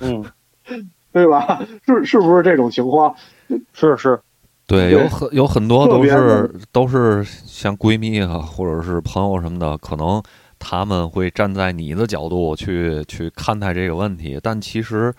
[0.00, 0.24] 嗯，
[1.12, 1.60] 对吧？
[1.86, 3.14] 是是不是这种情况？
[3.72, 4.20] 是是，
[4.66, 10.22] 对，有很有很多都是都是像闺蜜啊，或者是朋友什么的，可能
[10.58, 15.14] 他们会站在你的角度去去看待这个问题，但其实。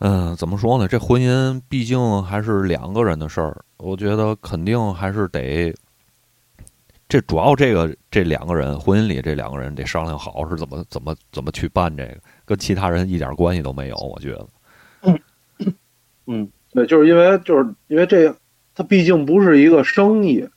[0.00, 0.86] 嗯，怎么说呢？
[0.86, 5.74] 这婚姻毕竟还是两个人的事儿，我觉得肯定还是得，
[7.08, 13.96] 这主要这个这两个人婚姻里这两个人得商量好是怎么怎么怎么去办这个，跟其他人一点关系都没有。
[13.96, 14.30] 我觉
[15.02, 15.18] 得，
[16.26, 18.32] 嗯，对，就是因为就是因为这，
[18.76, 20.48] 他毕竟不是一个生意，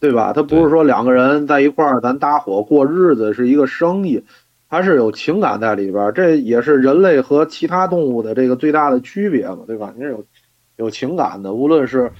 [0.00, 0.32] 对吧？
[0.32, 4.24] 他不是说两个人在一块儿咱搭伙过日子是一个生意。
[4.70, 9.94] 还是有情感在里边，这也是人类和其他动物的这个最大的区别嘛，对吧？
[9.96, 10.24] 你是有
[10.76, 12.12] 有情感的，无论是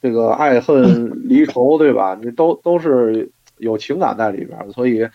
[0.00, 2.18] 这个爱恨 离愁，对吧？
[2.18, 5.06] 你都都是有情感在里边，所以，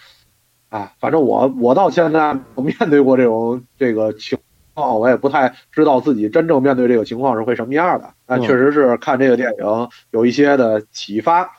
[0.70, 4.38] 啊，反正我我到现在我面对过这种这个情
[4.76, 8.14] 况，我也不太知道自己真正面对这个情况是会什么样的。
[8.28, 11.50] 但确实是看这个电影有一些的启发。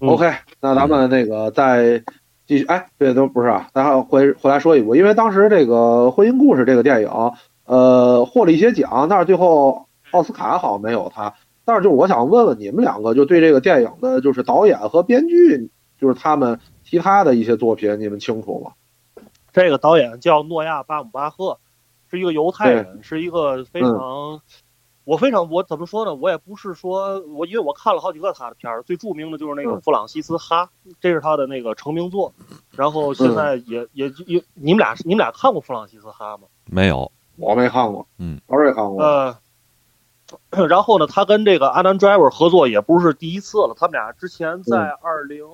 [0.00, 2.04] OK，那咱们那个在。
[2.46, 7.10] 继续哎，对都不是啊，咱还回回来说一部，因为当时这个《婚姻故事》这个电影，
[7.64, 11.34] 呃，获了一些奖，但是最后奥斯卡好像没有他。
[11.64, 18.72] 但是就是我想问问你们两个，就对这个电影的，就是导演和编剧，就是他们其他的一些作品，你们清楚吗？
[19.52, 21.58] 这个导演叫诺亚·巴姆巴赫，
[22.08, 24.40] 是一个犹太人，是一个非常。
[25.06, 26.12] 我非常，我怎么说呢？
[26.16, 30.68] 我也不是说我，因为我看了好几个他的片儿，最著名的就是那个《弗朗西斯哈》，
[31.00, 32.34] 这是他的那个成名作。
[32.72, 36.48] 然后现在也也也，你们俩你们俩看过《弗朗西斯哈》吗？
[36.64, 38.04] 没有，我没看过。
[38.18, 39.00] 嗯，我也看过。
[39.00, 39.38] 呃，
[40.66, 43.76] 然后呢，他跟这个阿南· driver 合作也不是第一次了。
[43.78, 45.46] 他们俩之前在二零，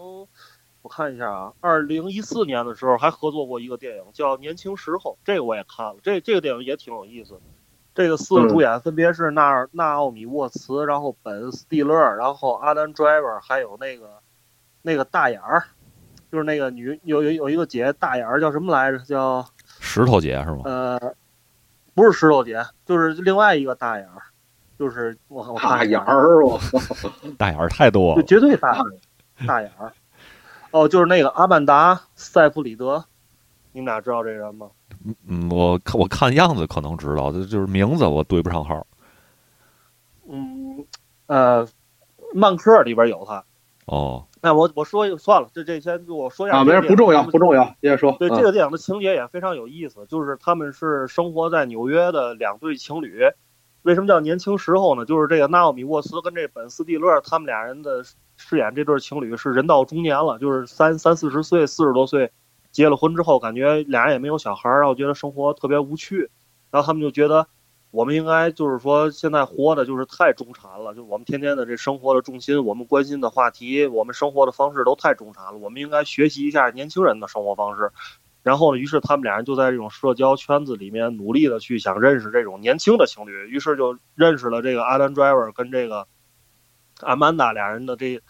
[0.81, 5.97] 我看一下啊，二零一四年的时候还合作过一个电影，叫《年轻时候》，这个我也看了。
[6.03, 7.38] 这这个电影也挺有意思。
[7.94, 14.09] 这个四个主演分别是纳纳奥米沃茨，然后本斯蒂勒，然后阿丹 driver，还有那个
[14.81, 15.64] 那个大眼儿，
[16.31, 18.98] 就是那个女有有有一个姐大眼儿叫什么来着？
[19.00, 19.44] 叫
[19.78, 20.62] 石头姐是吗？
[20.64, 21.14] 呃，
[21.94, 24.22] 不是石头姐，就是另外一个大眼儿，
[24.78, 26.59] 就是我我大眼儿，我
[27.37, 28.74] 大眼儿太多了，绝对大
[29.46, 29.92] 大眼儿。
[30.70, 33.05] 哦，就是那个阿曼达塞弗里德，
[33.72, 34.70] 你们俩知道这人吗？
[35.27, 38.87] 嗯，我看我看样子可能知道，就就是名字我对不上号。
[40.29, 40.85] 嗯，
[41.27, 41.67] 呃，
[42.35, 43.45] 漫客里边有他。
[43.87, 46.59] 哦，那我我说算了，这这先我说一下。
[46.59, 48.12] 啊，没事，不重要，不重要，接着说。
[48.12, 53.23] 对这个电影的情节也非常有意思，就是他们是生活在纽约的两对情侣。
[53.83, 55.05] 为什么叫年轻时候呢？
[55.05, 58.05] 就是这个纳奥米沃斯跟这本斯蒂勒，他们俩人的
[58.37, 62.31] 饰演这对情侣是人到中年了，就是三三四十岁，四十多岁。
[62.73, 66.31] 结了婚之后，感觉俩人也没有小孩儿，然后觉得生活特别无趣，
[66.71, 67.47] 然后他们就觉得，
[67.91, 77.93] 我们应该就是说现在活的就是太中产了，就我们天天的这生活的重心，我们关心的话题，我们生活的方式都太中产了，我们应该学习一下年轻人的生活方式。
[78.43, 86.09] 然后呢，于是他们俩人就在这种社交圈子里面努力的去想认识这种年轻的情侣，于是就认识了这个阿丹· driver 跟这个
[87.03, 88.21] 阿曼达俩人的这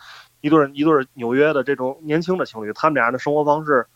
[0.40, 3.86] 一对一对纽约的这种年轻的情侣，他们俩人的生活方式。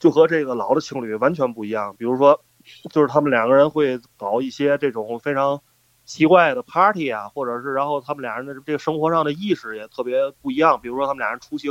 [0.00, 2.42] 就和这个老的情侣完全不一样，比如说，
[2.90, 5.62] 就是他们两个人会搞一些这种非常
[6.04, 10.80] 奇怪的 party 啊，或者是然后他们俩人的这个生活上的意识也特别不一样。
[10.80, 11.70] 比如说他们俩人出行，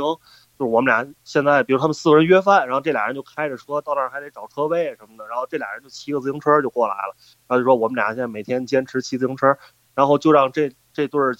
[0.58, 7.14] 就是我们俩现在，比如他们四个人约饭，然后这俩人就开着车到那儿还得找车位什么的，然后这俩人就骑个自行车就过来了，
[7.48, 9.58] 然后就说我们俩现在每天坚持骑自行车，
[9.94, 11.34] 然后就让这这对儿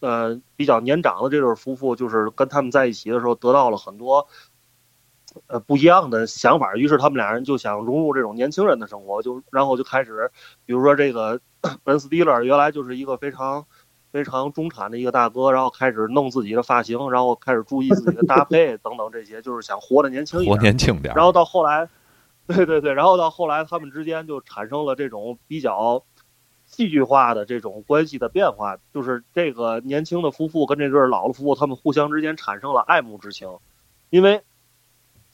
[0.00, 4.28] 呃比较年长的这对夫妇，就是跟他们在一起的时候得到了很多。
[5.46, 10.30] 呃，不一样的想法，于是他们俩人就想融入这种年轻人的生活，就然后就开始，
[10.64, 11.40] 比如说这个
[11.84, 13.66] 本斯蒂勒原来就是一个非常
[14.12, 21.14] 非常中产的一个大哥，然后开始弄自己的发型，然后开始注意自己的搭配等等这些，就是想活得年轻一点，活年轻点。
[21.14, 21.88] 然后到后来，
[22.46, 26.02] 对对对，然后到后来他们之间就产生了这种比较
[26.66, 33.58] 戏剧化的这种关系的变化，就是这个年轻的夫妇跟这对老的夫妇，他们互相之间产生了爱慕之情，
[34.10, 34.42] 因为。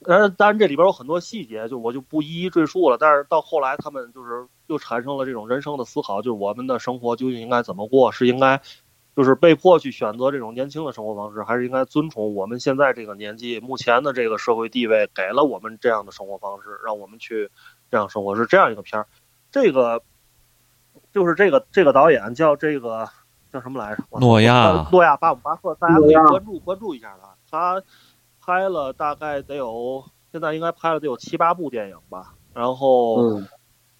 [0.04, 2.96] 当然，当然，这里边有很多细节，就我就不一一赘述了。
[2.98, 8.10] 但是到后来，他们就是又产生了这种人生的思考，就是我们的生活究竟应该怎么过？
[8.12, 8.60] 是应该，
[9.14, 17.50] 就是被迫去选择这种年轻的生活方式，还是应该遵从我们现在这个年纪、目前的这个社会地位给了我们这样的生活方式，让我们去
[17.90, 18.34] 这样生活？
[18.34, 19.06] 是这样一个片儿。
[19.50, 20.02] 这个
[21.12, 23.08] 就是这个这个导演叫这个
[23.52, 24.02] 叫什么来着？
[24.18, 27.16] 诺亚，诺亚巴姆巴赫，大家可以关注关注一下
[27.50, 27.82] 他，他。
[28.44, 32.34] 拍了大概得有，现在应该拍了得有七八部电影吧。
[32.52, 33.40] 然后，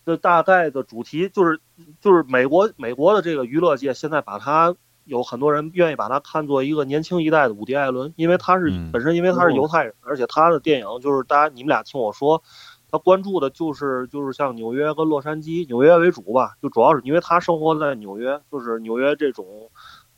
[0.04, 1.60] 这大概的主题就是，
[2.00, 4.74] 就是美国美国的这个娱乐界现在把他
[5.04, 12.42] 有很多人愿意把他看作一个年轻一代的伍迪·艾伦，因为他是本身因为他是犹太人，而且他的电影就是大家你们俩听我说，
[12.90, 19.70] 他关注的就是就是像纽约跟洛杉矶，纽约为主吧，就主要是因为他生活在纽约，就是纽约这种。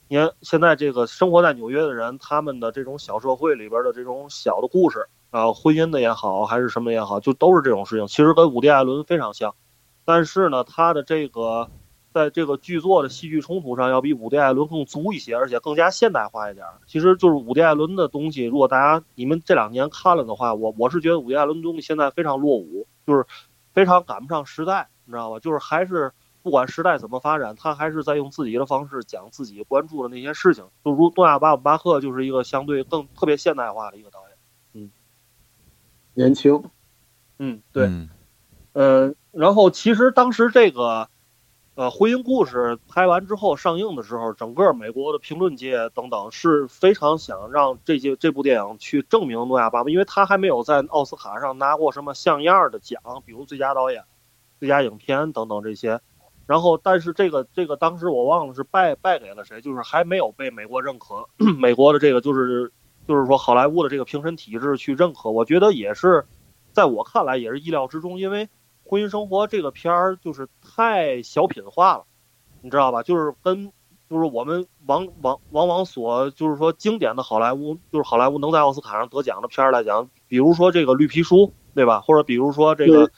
[0.06, 8.06] 你看，现在这个生活在纽约的人，他们的这种小社会里边的这种小的故事啊，婚姻的也好，还是什么也好，就都是这种事情。
[8.06, 9.54] 其实跟伍迪·艾伦非常像，
[10.04, 11.70] 但是呢，他的这个
[12.12, 16.66] 在这个剧作的戏剧冲突上，要比伍迪·艾伦更足一些，而且更加现代化一点。
[16.86, 23.24] 其实就是伍迪·艾伦的东西，如果大家你们这两年看了的话，我我是觉得伍迪·艾伦东西现在非常落伍，就是
[23.72, 25.40] 非常赶不上时代，你知道吧？
[25.40, 26.12] 就是还是。
[26.44, 30.62] 不管时代怎么发展，他还是在用自己的方式讲自己关注的那些事情。
[30.84, 34.36] 就如诺亚·巴姆巴赫就是一个相对更特别现代化的一个导演，
[34.74, 34.90] 嗯，
[36.12, 36.62] 年轻，
[37.38, 37.90] 嗯，对，
[38.74, 41.08] 嗯，然后其实当时这个，
[41.76, 54.04] 呃，婚姻故事拍完之后上映的时候，整个美国的评论界等等是非常想让这些这部电影去证明诺亚·巴姆，因为他还没有在奥斯卡上拿过什么像样的奖，比如最佳导演、
[54.60, 56.02] 最佳影片等等这些。
[56.46, 61.26] 然后，但是这个这个当时我忘了是败败给了谁，就是还没有被美国认可，
[61.58, 62.70] 美国的这个就是
[63.08, 66.26] 就是说好莱坞的这个评审体制去认可，我觉得也是
[66.72, 68.44] 在我看来也是意料之中，因为
[68.84, 72.04] 《婚姻生活》这个片儿就是太小品化了，
[72.60, 73.02] 你知道吧？
[73.02, 73.72] 就是跟
[74.10, 81.36] 就是我们往往往往所就是说经典的好莱坞，就是好莱坞能在奥斯卡上得奖的片儿来讲，比如说这个《绿皮书》，
[81.74, 82.02] 对吧？
[82.02, 83.10] 或者比如说这个。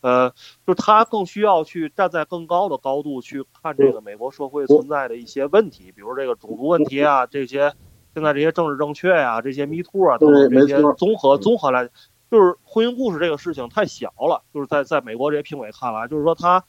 [0.00, 0.30] 呃，
[0.66, 7.74] 就是他更需要去站在更高的高度去看这个美国社会存在的一些问题，比如这个种族问题啊，这些
[8.14, 11.88] 现在这些政治正确呀，这些 Me Too 啊等等这些综合综合来，
[12.30, 16.64] 就是婚姻故事这个事情太小了，就是在在美国这些评委看来，就是说他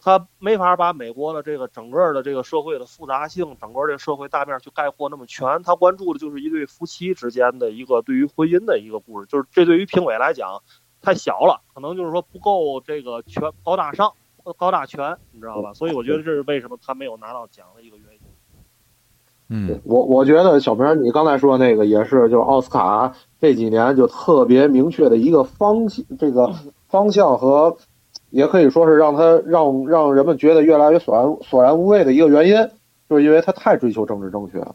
[0.00, 10.60] 他没法把美国的这个整个的这个社会的复杂性，整个这个社会大面去概括那么全，他关注的就是一对夫妻之间的一个对于婚姻的一个故事，就是这对于评委来讲。
[11.02, 14.12] 太小了，可能就是说不够这个全高大上、
[14.56, 15.74] 高大全，你知道吧？
[15.74, 18.20] 所以我觉得这是为什么他没有拿到奖的一个原因。
[19.48, 26.54] 嗯，我我觉得小明，你刚才说那个也是，就是奥斯卡这几年就特别明确的一个方向这个
[26.88, 27.76] 方向和，
[28.30, 32.54] 也可以说是让他让让人们觉得越来越索然索然无味的一个原因，
[33.10, 34.74] 就是因为他太追求政治正确了。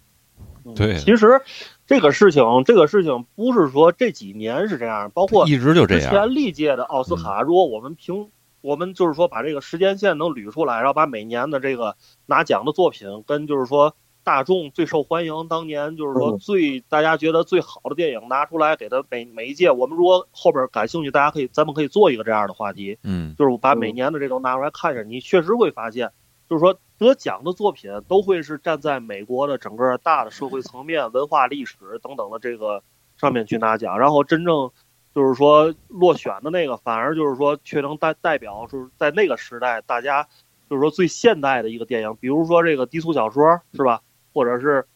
[0.76, 1.42] 对，其实。
[1.88, 6.04] 这个事情，这个事情不是说这几年是这样，包括一直就这样。
[6.04, 8.30] 之前历届的奥斯卡，如果我们评，
[8.62, 11.96] 我们就是说把这个时间线能捋出来，然后把每年的这个
[12.26, 26.12] 拿奖的作品跟就是说大众最受欢迎，当年就是说最大家觉得最好的电影拿出来，给他每每一届，我们如果后边感兴趣，大家可以咱们可以做一个这样的话题，嗯，就是把每年的这都拿出来看一下，你确实会发现，
[26.50, 26.78] 就是说。
[27.00, 32.82] 得奖的作品都会是站在美国的整个大的社会层面、文化历史等等的这个
[33.18, 34.72] 上面去拿奖，然后真正
[35.14, 40.28] 就是说落选的那个，反而就是说却能代代表就是在那个时代大家
[40.68, 44.02] 就是说最现代的一个电影，比如说这个低俗小说是吧？
[44.34, 44.88] 或者是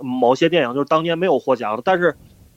[0.00, 2.16] 某些电影就是当年没有获奖的，但是。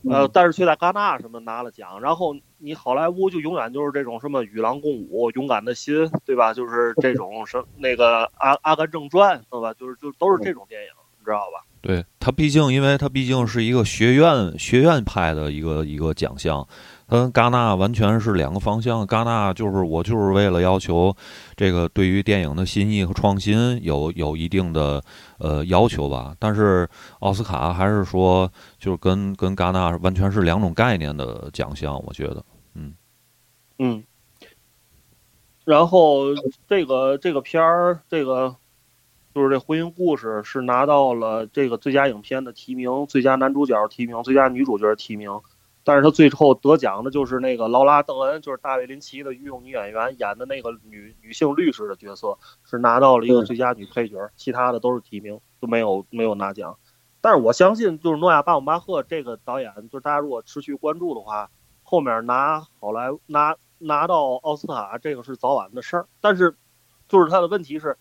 [0.09, 6.53] 呃，但是却在戛纳什么拿了奖，然后你好莱坞就永远就是这种什么与狼共舞、勇敢的心，对吧？
[6.53, 9.73] 就是这种什那个阿阿甘正传，对吧？
[9.73, 11.65] 就是就都是这种电影，你知道吧？
[11.81, 16.67] 对他，毕竟因为他毕竟是一个学院学院派的一个一个奖项。
[17.07, 19.05] 跟戛纳完全是两个方向。
[19.05, 21.15] 戛纳就是我就是为了要求
[21.55, 25.03] 这个对于电影的新意和创新有有一定的
[25.37, 26.35] 呃要求吧。
[26.39, 26.87] 但是
[27.19, 32.43] 奥斯卡还是说就是跟跟戛纳完全是两种概念的奖项，我觉得，
[32.73, 32.93] 嗯
[33.79, 34.03] 嗯。
[35.63, 36.25] 然后
[36.67, 38.55] 这个这个片儿，这个
[39.33, 45.31] 就是这婚姻故事是拿到了这个最佳影片的提名、最佳男主角提名、最佳女主角提名。
[45.85, 56.75] 但是他最后得奖的就是那个劳拉·邓恩，就是大卫·林奇的御用女演员演的那个女女性律师的角色，是拿到了一个最佳女配角，其他的都是提名，都没有没有拿奖。
[57.21, 61.51] 但是我相信，就是诺亚·巴姆巴赫这个导演，就是大家如果持续关注的话，
[61.83, 66.07] 后面拿好莱拿拿到奥斯卡，这个是早晚的事儿。
[66.19, 66.57] 但是，
[67.07, 67.97] 就是他的问题是。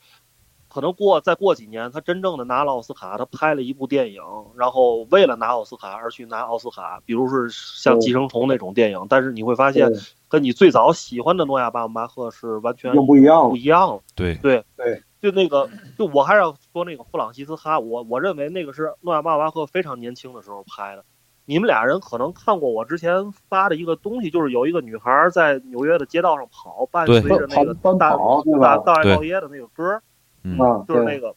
[0.75, 4.21] 可能过再过几年，他真正的拿了奥斯卡，他拍了一部电影，
[4.57, 9.07] 然后为了拿奥斯卡而去拿奥斯卡，比如是像《寄生虫》那种电影。
[9.09, 9.89] 但是你会发现，
[10.29, 14.01] 跟你最早喜欢的诺亚·巴姆巴赫是完全不一样，不一样。
[14.17, 21.05] 对对对，就那个，就我还是要说那个弗朗西斯哈，我我认为那个是诺亚·巴姆巴赫非常年轻的时候拍的。
[21.45, 30.03] 你们俩人可能看过我之前发的一个东西，就是有一个女孩在纽约的街道上跑，伴随着那个大大大爱道耶的那个歌。
[30.45, 31.35] 嗯，就是那个，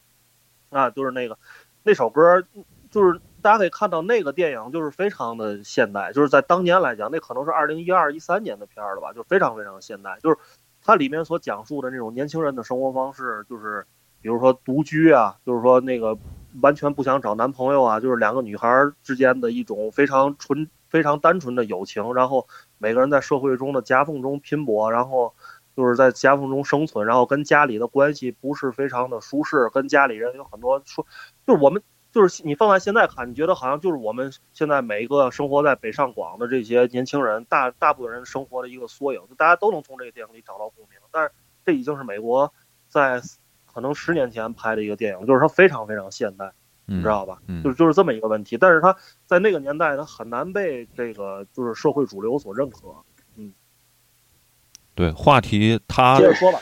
[0.68, 1.38] 啊，就是那个，
[1.82, 2.44] 那首歌，
[2.90, 10.18] 就是大家可以看到那个电影就是非常的现代，就是在当年来讲，那可能是二零一二一三年的片儿了吧，就非常非常现代。
[10.22, 10.36] 就是
[10.82, 13.86] 它里面所讲述的那种年轻人的生活方式，就是
[14.20, 16.18] 比如说独居啊，就是说那个
[16.60, 18.68] 完全不想找男朋友啊，就是两个女孩
[19.02, 22.46] 之间的一种非常纯、非常单纯的友情，然后
[22.76, 25.32] 每个人在社会中的夹缝中拼搏，然后。
[25.78, 31.06] 就是在夹缝中生存，然后跟家里的关系不是非常的舒适，跟家里人有很多说，
[31.46, 40.98] 就是我们就是你放在现在看，你觉得好像就是我们现在每一个生活在北上广的这些年轻人，大大部分人生活的一个缩影，就大家都能从这个电影里找到共鸣。
[41.12, 41.30] 但是
[41.64, 42.52] 这已经是美国
[42.88, 43.22] 在
[43.72, 46.50] 可能十年前拍的一个电影，就是它非常非常现代，
[46.86, 47.38] 你知道吧？
[47.62, 48.58] 就是就是这么一个问题。
[48.58, 52.96] 但是它在那个年代，它很难被这个就是社会主流所认可。
[54.98, 56.58] 对话题，他接着说吧。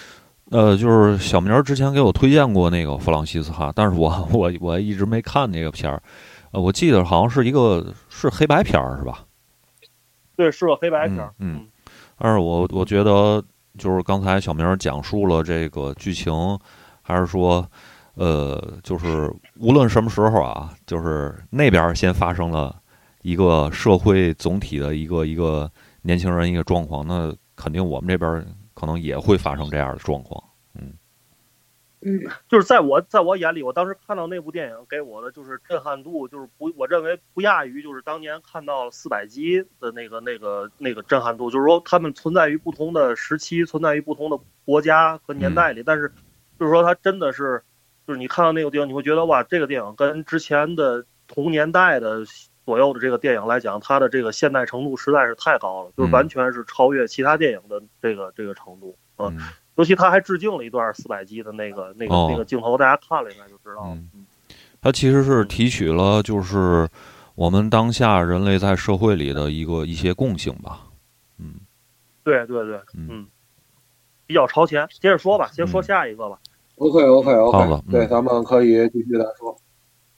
[0.50, 6.02] 呃，就是小明之前给我推荐过那个弗朗西斯哈，但是我我我一直没看那个片儿。
[6.50, 9.24] 呃，我记得好像是一个是黑白片儿，是吧？
[10.36, 11.32] 对，是个黑白片儿。
[11.38, 11.66] 嗯，
[12.18, 13.42] 但是我我觉得
[13.78, 16.30] 就是刚才小明讲述了这个剧情，
[17.00, 17.66] 还是说，
[18.16, 22.76] 呃，就是无论什么时候啊，就是那边先发生了
[23.22, 25.70] 一个社会总体的一个一个
[26.02, 27.34] 年轻人一个状况，那。
[27.56, 30.44] 肯定我们这边可能也会发生这样的状况，
[30.74, 30.92] 嗯。
[32.02, 46.12] 嗯，就是在我在我眼里，我当时看到那部电影给我的就是震撼度，就是不，我认为不亚于就是当年看到四百集的那个那个那个震撼度，就是说他们存在于不同的时期，存在于不同的国家和年代里，但是
[46.60, 47.64] 就是说它真的是，
[48.06, 52.24] 就是你看到那个电影，你会觉得哇，这个电影跟之前的同年代的。
[52.66, 58.96] 左右的这个电影来讲，它的这个现代程度实在是太高了，就是完全是超越其他电影的这个这个程度。
[59.18, 59.38] 嗯，
[59.76, 63.92] 尤其他还致敬了一段四百集的那个那个那个镜头，大家看了应该就知道了。
[64.14, 64.26] 嗯，
[64.82, 66.88] 他其实是提取了就是
[67.36, 70.88] 我们当下人类在社会里的一个一些共性吧。
[71.38, 71.54] 嗯，
[72.24, 73.28] 对对对，嗯，
[74.26, 74.88] 比较超前。
[75.00, 76.36] 接着说吧，先说下一个吧。
[76.78, 79.56] OK OK OK，对，咱们可以继续再说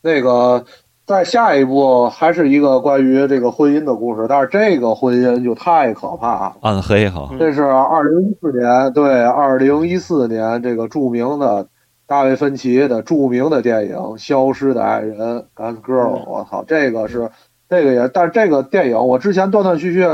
[0.00, 0.64] 那个。
[1.08, 7.30] 在下一步还是一个关于这个婚姻的故事，但是这个婚姻就太可怕了，暗黑哈。
[7.38, 11.66] 这是二零一四年，对，二零一四年这个著名的
[12.06, 15.18] 大卫芬奇的著名的电影《消失的爱人》
[15.56, 17.30] ，Gone Girl，我操，这个是
[17.70, 20.06] 这个也，但是这个电影我之前断断续续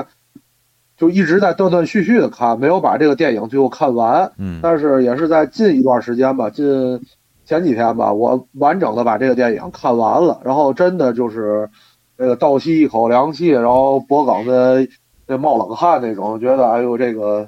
[0.97, 4.30] 就一直在断断续续的看，没有把这个电影最后看完。
[4.38, 7.01] 嗯，但是也是在近一段时间吧，近。
[7.45, 11.68] 前几天吧，我完整的把这个电影看完了，然后真的就是
[12.16, 14.88] 这个倒吸一口凉气，然后脖梗子
[15.26, 17.47] 这冒冷汗那种，觉得哎呦，这个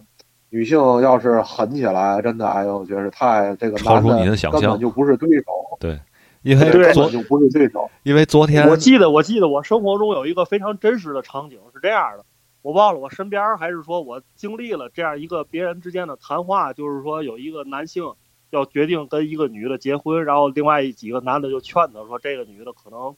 [0.50, 5.44] 女性要是狠起来，真的哎呦，觉得太这个超出你的想象，根本就不是对手。
[5.80, 5.98] 对，
[6.42, 12.24] 因为昨就不是对手，因为昨天我记得我记得我生活中有一个非常真实的场景是这样的，
[12.60, 18.04] 我忘了我身边还是说我经历了这样一个别人之间的谈话，就是说有一个男性。
[18.50, 23.14] 要决定跟一个女的结婚，然后另外几个男的就劝他说：“这个女的可能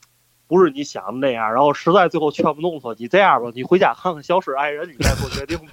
[0.46, 5.72] 不是你想的那样。”然后实在最后劝不动，说：“你这样吧，你回家看看《消失爱人》，你再做决定吧。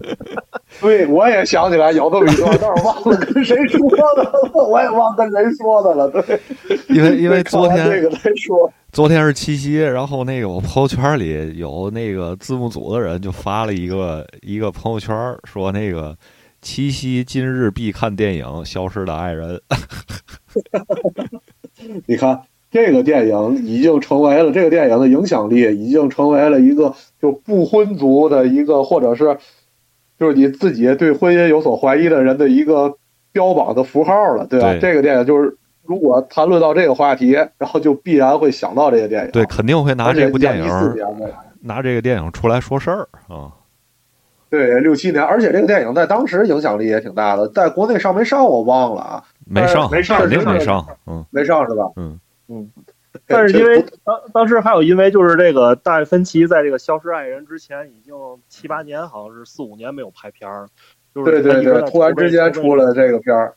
[0.80, 3.80] ”对，我也想起来有这么一段，但是忘了跟谁说
[4.16, 6.10] 的了， 我也忘跟谁说的了。
[6.10, 6.40] 对，
[6.88, 16.16] 因为因为 昨天这个再说，昨天是七夕，然后那个我朋友圈里有那个字幕组的人就发了一个一个朋友圈，说那个。
[16.66, 19.60] 七夕今日必看电影《消失的爱人》。
[22.06, 22.42] 你看，
[22.72, 26.92] 这个电影已经成为了这个电影的影响力，已经成为了一个
[27.22, 29.38] 就不婚族的一个，或者是
[30.18, 32.96] 就是你自己对婚姻有所怀疑的人的一个
[33.30, 34.76] 标榜的符号了，对吧？
[34.80, 39.30] 这个电影就是，如果谈论到这个话题，然后就必然会想到这个电影。
[39.30, 40.66] 对，肯定会拿这部电影
[41.60, 43.52] 拿这个电影出来说事儿啊。
[44.48, 50.86] 对，六七年，而且这个电影在当时影响力也挺大的，在国内上没上我忘了啊，没上，没上肯定没上。
[51.06, 51.90] 嗯没上是吧？
[51.96, 52.70] 嗯嗯，
[53.26, 58.14] 但是因为当当时还有因为就是这个大卫芬奇在这个《消失爱人》之前已经
[58.48, 60.68] 七八年，好像是四五年没有拍片儿，
[61.14, 63.54] 就是对对对，突然之间出了这个片儿，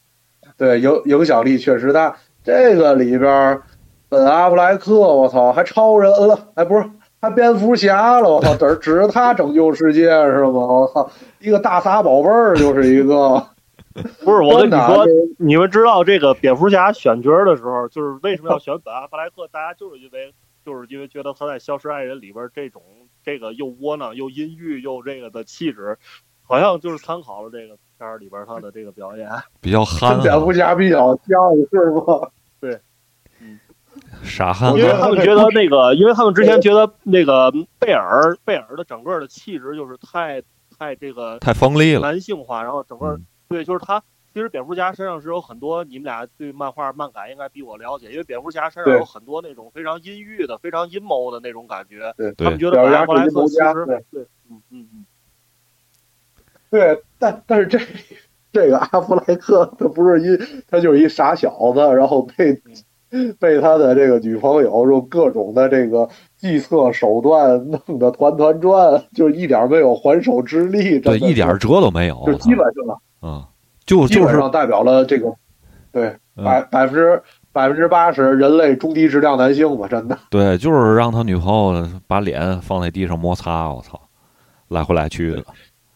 [0.57, 2.15] 对，影影响力确实大。
[2.41, 3.59] 这个里边，
[4.07, 6.89] 本阿弗莱克，我操，还超人了，哎，不是，
[7.21, 10.51] 还蝙蝠侠了，我操，指指着他拯救世界是吗？
[10.51, 13.45] 我操，一个大傻宝贝儿就是一个。
[14.23, 15.05] 不是我跟你说
[15.39, 19.47] 你们知道这个蝙蝠侠选角的时候，就是为什么要选本阿弗莱克？
[19.51, 22.81] 大家就是因为就是因为觉得他在《消失爱人》里边这种
[23.25, 25.97] 这个又窝囊又阴郁又这个的气质，
[26.43, 29.27] 好像就是参考了这个片儿里边他的这个表演。
[29.59, 31.37] 比较憨跟蝙蝠啊，侠比较像
[31.69, 32.29] 是吗？
[34.23, 35.01] 傻憨因为憨。
[35.01, 40.41] 他们觉得那个，因为他们之前觉得那个贝尔贝尔的整个的气质就是太
[40.77, 44.03] 太这个太锋利了，男性化，然后整个嗯对，就是他。
[44.31, 52.13] 其实蝙蝠侠身上是有很多，你们俩对漫画漫改应该比我了解，因为蝙蝠侠身上有很多那种非常阴郁的、非常阴谋的那种感觉。
[52.15, 55.05] 对对他们觉得莱克其实对对，嗯嗯嗯，
[56.69, 57.79] 对，但但是这
[58.53, 62.61] 这个阿弗莱克他不是一，他就是一傻小子，然后被
[63.39, 66.07] 被他的这个女朋友用各种的这个
[66.37, 72.23] 计策手段弄得团团转，就是一点没有还手之力，对，一点辙都没有。
[72.25, 73.43] 就基本上嗯，
[73.85, 75.33] 就基就是本上代表了这个
[75.91, 80.17] 对嗯百百分之百分之八十人类中低质量男性吧，真的。
[80.29, 83.99] 对，就是让他女朋友把脸放在地上摩擦，我操，
[84.69, 85.43] 来回来去的。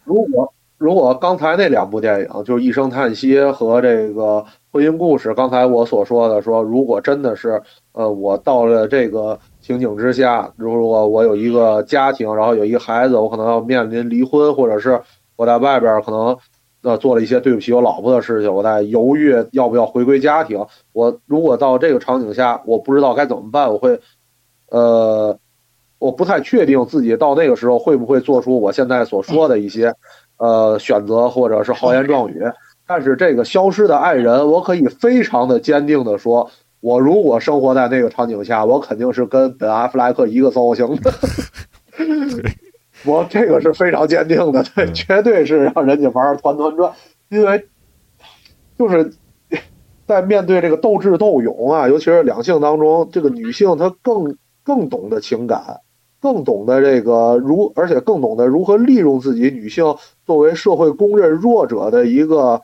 [0.04, 0.53] 如果
[0.84, 4.22] 如果刚才那两部电影，就是《一声叹息》和这个
[4.70, 7.62] 《婚姻故事》，刚才我所说的说，如果真的是
[7.94, 15.00] 呃，我到了这个情景之下，如果我有一个家庭，然后有一个孩子，我可能要面临离婚，或者是
[15.38, 16.38] 我在外边可能
[16.82, 20.66] 呃做了一些对不起我老婆的事情，我在犹豫要不要回归家庭。
[20.92, 24.02] 我如果到这个场景下，我不知道该怎么办，我会
[24.70, 25.40] 呃。
[26.00, 29.96] 我不太确定自己到那个时候会不会做出我现在所说的一些，
[30.38, 32.42] 呃，选择或者是豪言壮语。
[32.86, 41.14] 但是这个消失的爱人，我可以非常的坚定的说，我如果生活在那个场景下，我肯定是跟本阿弗莱克一个造型的。
[43.06, 46.94] 我这个是非常坚定的，对， 绝对是让人家玩团团转，
[47.30, 47.68] 因为
[48.78, 49.14] 就是
[50.06, 55.82] 在面对这个斗智斗勇啊，尤其是两性当中，这个女性她更更懂得情感，
[56.24, 59.94] 更懂得这个如，而且更懂得如何利用自己女性
[60.26, 62.62] 作为社会公认弱者的一个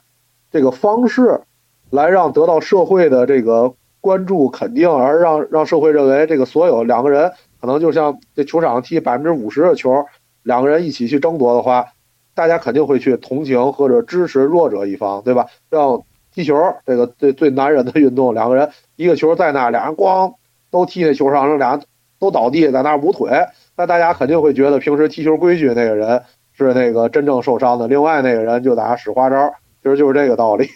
[0.49, 1.41] 这个方式，
[1.89, 10.05] 来让得到社会的这个关注肯定，而让让社会认为这个所有两个人可能就像这球场上踢百分之五十的球，
[10.43, 11.88] 两个人一起去争夺的话，
[12.34, 15.47] 大家肯定会去同情或者支持弱者一方，对吧？
[15.70, 16.01] 让
[16.34, 16.55] 踢球
[16.86, 20.36] 这个最最男人的运动，两个人一个球在那，俩人咣
[20.72, 21.82] 都踢那球上，让俩人
[22.20, 23.30] 都倒地在那儿捂腿，
[23.76, 30.68] 那大家肯定会觉得平时踢球规矩那个人是那个真正受伤的，另外那个人就在那使花招，其实就是这个道理。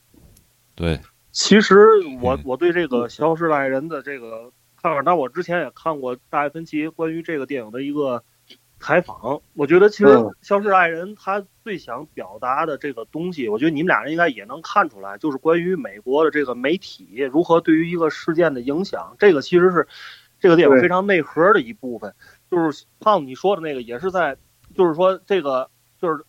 [0.74, 0.98] 对，
[1.30, 1.76] 其实
[2.22, 4.50] 我嗯我对这个《消失的爱人》的这个
[4.80, 8.24] 看法，但我之前也看过大卫芬奇关于这个电影的一个
[8.78, 9.42] 采访。
[9.52, 19.16] 我觉得其实嗯《消失的爱人》他最想表达的这个东西，我觉得你们俩人应该也能看出来，就是关于美国的这个媒体如何对于一个事件的影响。
[19.18, 19.86] 这个其实是
[20.40, 22.14] 这个电影非常内核的一部分。
[22.50, 24.36] 就是胖子你说的那个，也是在，
[24.74, 25.70] 就是说这个
[26.00, 26.24] 就是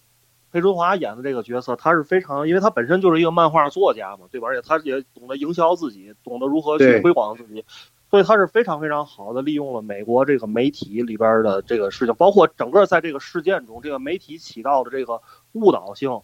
[0.51, 4.49] 裴春华演的这个角色，他是非常，因为他本身就是一个漫画作家嘛，对吧？
[4.49, 7.63] 而且他也懂得营销自己，懂得如何去推广自己，
[8.09, 15.21] 所以他是非常非常好的利用了美国这个媒体里边的这个事情，包括整个在这个事件中，这个媒体起到的这个
[15.53, 16.21] 误导性、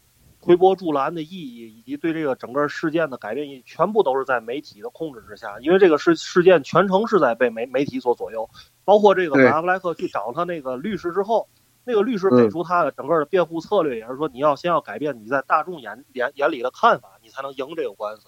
[0.48, 8.50] 推波助澜的意义，以及对这个整个事件的改变意义，全部都是在媒体的控制之下，因为这个事事件全程是在被媒媒体所左右，
[8.84, 11.48] 包括这个阿弗莱克去找他那个律师之后。
[11.90, 18.28] 那个律师给出他的整个的辩护策略，也是说你要先要改变你在大众眼眼眼里的看法，你才能赢这个官司，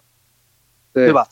[0.93, 1.27] 对吧？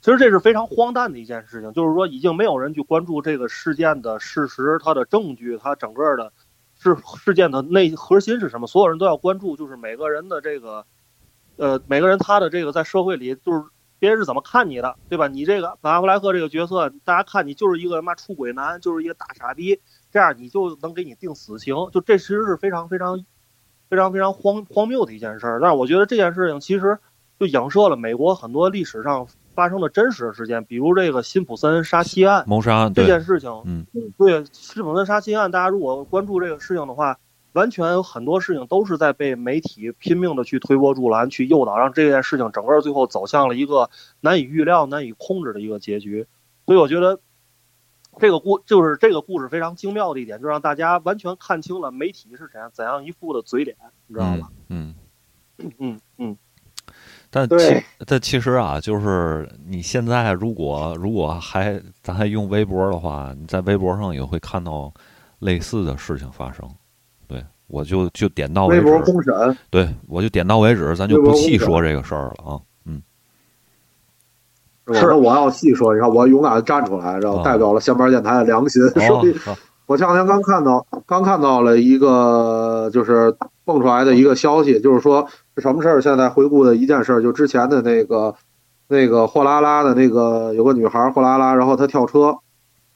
[0.00, 6.32] 其实这是非常荒诞的一件事情，就是说已经没有人去关注这个事件的事实、它的证据、它整个的
[6.78, 10.86] 事事件的内核心是什么，所有人都要关注，就是每个人的这个，
[11.56, 13.64] 呃，每个人他的这个在社会里就是
[13.98, 15.26] 别人是怎么看你的，对吧？
[15.26, 19.80] 你这个本阿弗莱克这个角色，大家看你就是一个妈出轨男，就是一个大傻逼，
[20.12, 23.24] 这样你就能给你定死刑，就这其实是非常非常
[23.90, 25.58] 非常非常荒荒谬的一件事儿。
[25.60, 26.98] 但是我觉得这件事情其实
[27.40, 29.26] 就影射了美国很多历史上
[29.58, 33.84] 发生的真实的事件，比如这个辛普森杀妻案谋杀案，这，件事情，嗯
[34.16, 37.18] 对辛普森杀妻案，大家如果关注这个事情的话，
[37.54, 43.90] 完全有很多事情都是在被媒体拼命的去推波助澜，去诱导，让这件事情整个最后走向了一个
[44.20, 46.24] 难以预料、难以控制的一个结局。
[46.64, 47.18] 所以我觉得
[48.20, 54.52] 这个故就是这个故事非常精妙的一点，就让大家完全看清了媒体是怎样怎样一副的嘴脸，你知道吧？
[54.68, 54.94] 嗯。
[55.60, 56.00] 嗯嗯，
[57.30, 64.92] 但其但其实啊，就是你现在如果如果还咱还用微博的话，你在微博上也会看到
[65.40, 66.68] 类似的事情发生。
[67.26, 72.60] 对我就就点到为微博止，公审，对我就点到为止，咱就不细说这个事儿了啊。
[72.86, 73.02] 嗯
[74.94, 78.80] 是我要细说，你看我勇敢的站出来，然后啊代表了闲班电台的良心。
[79.84, 83.34] 我前两天刚看到，刚看到了一个就是
[83.66, 85.26] 蹦出来的一个消息，就是说
[85.58, 86.00] 是什么事儿？
[86.00, 88.32] 现在回顾的一件事儿，就之前的那个
[88.86, 92.38] 那个货拉拉的那个有个女孩儿货拉拉，然后她跳车，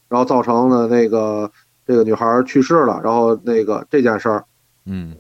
[0.09, 1.51] 然后造成了那个
[1.85, 4.45] 这个女孩儿去世了，然后那个这件事儿
[4.87, 5.17] 嗯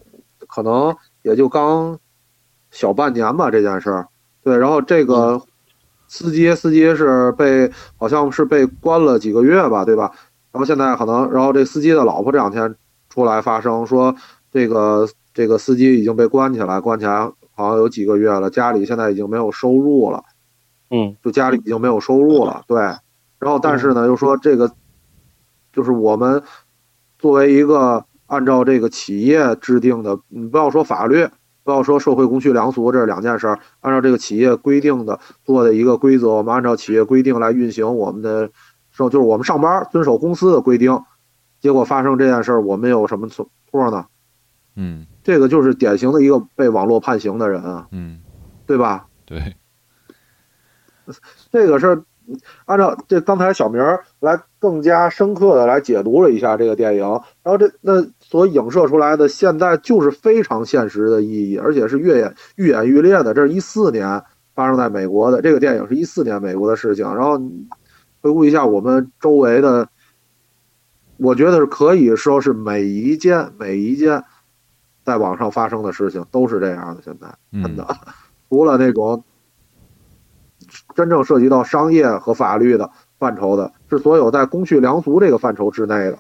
[0.47, 1.99] 可能也就刚
[2.70, 4.07] 小半年吧，这件事儿。
[4.45, 5.43] 对，然后这个
[6.07, 10.12] 司机司机是被好像是被关了几个月吧，对吧？
[10.53, 12.76] 然后现在可能，然后这司机的老婆这两天
[13.09, 14.14] 出来发声说，
[14.53, 20.22] 这个这个司机已经被关起来，关起来好像有几个月了，家里现在已经没有收入了，
[20.91, 22.78] 嗯，就家里已经没有收入了，对。
[23.39, 24.70] 然后但是呢，又说这个
[25.72, 26.43] 就是我们
[27.18, 31.26] 作为一个按照这个企业制定的，你不要说法律，
[31.64, 33.59] 不要说社会公序良俗，这是两件事儿。
[33.80, 38.51] 按照这个企业规定的做的一个规则，我们按照企业规定来运行我们的，
[38.91, 41.01] 说就是我们上班遵守公司的规定，
[41.61, 44.07] 结果发生这件事儿，我们有什么错错呢？
[44.76, 48.20] 嗯这个就是典型的一个被网络判刑的人啊，嗯，
[48.66, 49.07] 对吧？
[49.25, 49.55] 对，
[51.53, 52.03] 这个是
[52.64, 57.01] 按照这刚才小明儿来更加深刻的来解读了一下这个电影，
[57.43, 63.35] 然后这那所影射出来的现在就是非常现实的意义，而且是越演愈演愈烈的。
[63.35, 64.23] 这是一四年
[64.55, 67.39] 发生在美国的这个电影是一四年美国的事情，然后
[68.20, 69.89] 回顾一下我们周围的，
[71.16, 74.23] 我觉得是可以说是每一件每一件
[75.05, 77.87] 在网上发生的事情都是这样的，现在真嗯的。
[78.49, 79.23] 除了那种
[80.95, 86.19] 真正涉及到商业和法律的范畴的，是所有在公序良俗这个范畴之内的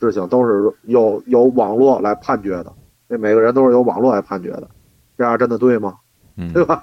[0.00, 2.72] 事情，都是由由网络来判决的。
[3.08, 4.68] 这每个人都是由网络来判决的，
[5.18, 5.98] 这样真的对吗？
[6.36, 6.82] 嗯 对吧？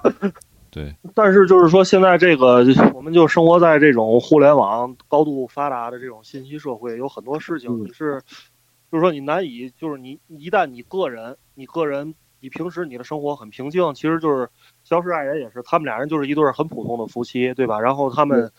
[0.70, 8.22] 对， 但是就是说，现在这个我们就生活在这种互联网高度发达的这种信息社会，有很多事情嗯你是，
[8.90, 14.46] 就是说你难以，就是你一旦你个人，你个人，你平时你的生活很平静，其实就是
[14.84, 17.80] 《消失爱人》也是，他们俩人就是一对儿很普通的夫妻，对吧？
[17.80, 18.52] 然后他们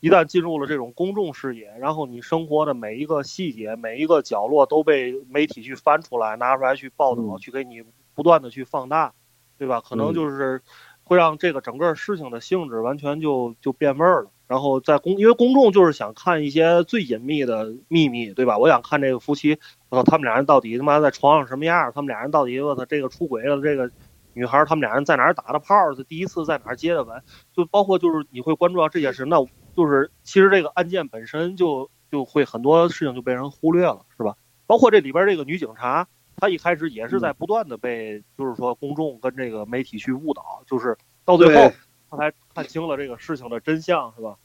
[0.00, 7.82] 一旦进入了这种公众视野，然后你生活的每一个细节、每一个角落都被媒体去翻出来、拿出来去报道、嗯去给你
[8.14, 9.12] 不断的去放大，
[9.58, 9.80] 对吧？
[9.80, 10.62] 可能嗯就是
[11.04, 14.30] 会让这个整个事情的性质完全就就变味儿了。
[14.48, 18.56] 然后在公，因为公众就是想看一些最隐秘的秘密，对吧？
[18.56, 19.58] 我想看这个夫妻，
[19.90, 21.92] 我操，他们俩人到底他妈在床上什么样儿？
[21.92, 23.90] 他们俩人到底我操这个出轨了这个
[24.32, 25.94] 女孩儿，他们俩人在哪儿打的炮儿？
[26.08, 27.22] 第一次在哪儿接的吻？
[27.54, 29.36] 就包括就是你会关注到这件事，那
[29.76, 34.34] 就是其实这个案件本身就就会很多事情就被人忽略了，是吧？
[34.66, 41.70] 包括这里边这个女警察，她一开始也是在不断的被就是说公众跟这个媒体去误导，就是到最后
[42.10, 44.36] 对她才看清了这个事情的真相，是吧？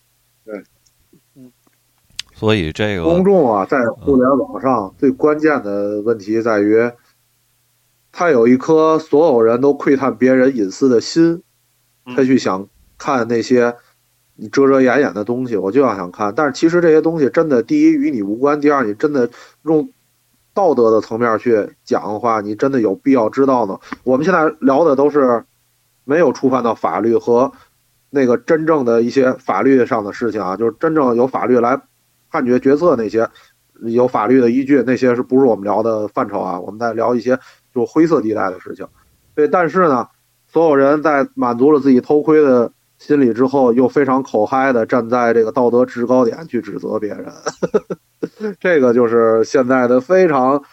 [0.45, 0.63] 对，
[1.35, 1.51] 嗯
[2.33, 6.91] 所以这个公众啊，在互联网上最关键的问题在于，
[8.11, 11.43] 他有一颗所有人都窥探别人隐私的心，
[12.05, 13.75] 嗯他去想看那些
[14.35, 16.33] 你遮遮掩掩的东西，我就要想看。
[16.35, 19.29] 但是其实这些东西真的，第一与你无关，第二你真的
[19.61, 19.89] 用
[20.55, 23.79] 道德的层面去讲的话，你真的有必要知道呢？
[24.03, 25.45] 我们现在聊的都是
[26.03, 27.51] 没有触犯到法律和
[28.09, 31.81] 那个真正的一些法律上的事情啊，就是真正有法律来
[32.29, 33.29] 判决决策那些
[33.81, 36.59] 有法律的依据，那些是不是我们聊的范畴啊？
[36.59, 37.39] 我们在聊一些
[37.73, 38.87] 就灰色地带的事情。
[39.35, 40.07] 对，但是呢，
[40.47, 47.25] 所有人在满足了自己偷窥的心理之后，又非常口嗨的站在这个道德制高点去指责别人，
[48.61, 50.63] 这个就是现在的非常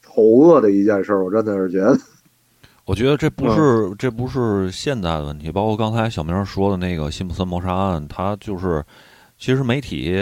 [0.00, 1.14] 丑恶的一件事。
[1.14, 1.96] 我真的是觉得，
[2.86, 8.82] 我觉得这不嗯是、这不是现在的问题，包括刚才小明说的那个辛普森谋杀案，他就是
[9.36, 10.14] 其实媒体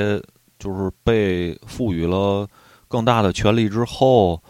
[0.58, 2.48] 就是被赋予了
[2.88, 4.42] 更大的权利之后，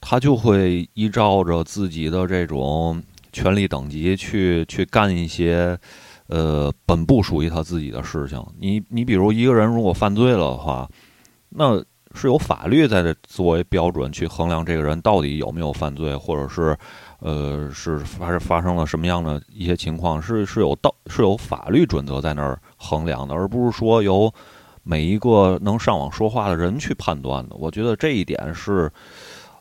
[0.00, 3.02] 他就会依照着自己的这种
[3.32, 5.76] 权力等级去去干一些
[6.28, 8.40] 呃本不属于他自己的事情。
[8.60, 10.88] 你你比如一个人如果犯罪了的话，
[11.48, 11.82] 那
[12.14, 16.74] 是有法律在这作为标准去衡量这个人到底有没有犯罪，或者是
[17.18, 24.32] 呃是发是发生了什么样的一些情况，是是有道是有法律准则在那儿衡量的，而不是说由
[24.82, 27.56] 每一个能上网说话的人去判断的。
[27.56, 28.90] 我觉得这一点是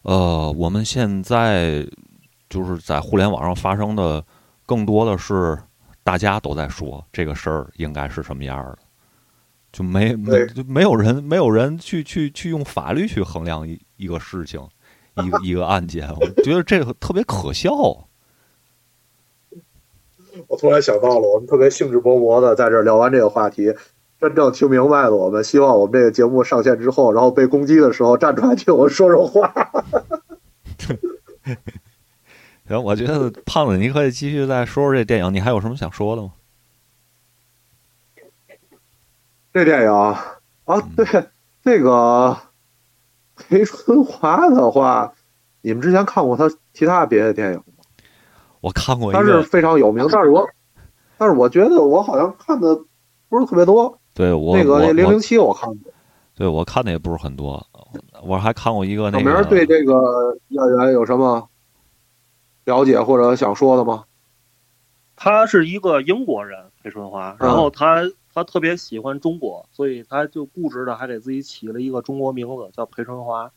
[0.03, 1.87] 呃我们现在
[2.49, 4.23] 就是在互联网上发生的
[4.65, 5.57] 更多的是
[6.03, 8.79] 大家都在说这个事儿应该是什么样儿的。
[9.71, 14.61] 就没没就没有人没有人去去去用法律去衡量一一个事情，
[15.23, 17.71] 一个一个案件，我觉得这个特别可笑。
[20.47, 23.73] 我突然想到了，我们特别兴致勃勃的在这儿聊完这个话题，
[24.19, 29.53] 真正听明白了，我们希望我们这个节目上线之后，然后被攻击的时候站出来替我们说说话。
[32.67, 36.33] 行，我觉得胖子，你可以继续再说说这电影，你还有什么想说的吗？
[39.53, 41.05] 这电影啊，啊对，
[41.63, 42.37] 这个
[43.35, 45.13] 裴春华的话，
[45.61, 47.63] 你们之前看过他其他别的电影吗？
[48.61, 50.47] 我看过一个他是个，非常有名，但是我，
[51.17, 52.75] 但是我觉得我好像看的
[53.29, 53.99] 不是特别多。
[54.13, 55.91] 对我我那个那零零七我看过，
[56.35, 57.65] 对我看的也不是很多，
[58.23, 61.49] 我还看过一个那小明对这个演员有什么
[62.63, 64.05] 了解或者想说的吗？
[65.17, 68.03] 他是一个英国人，裴春华，然后他
[68.35, 73.49] 他特别喜欢中国，所以他就固执的还给自己起了一个中国名字，叫裴春华。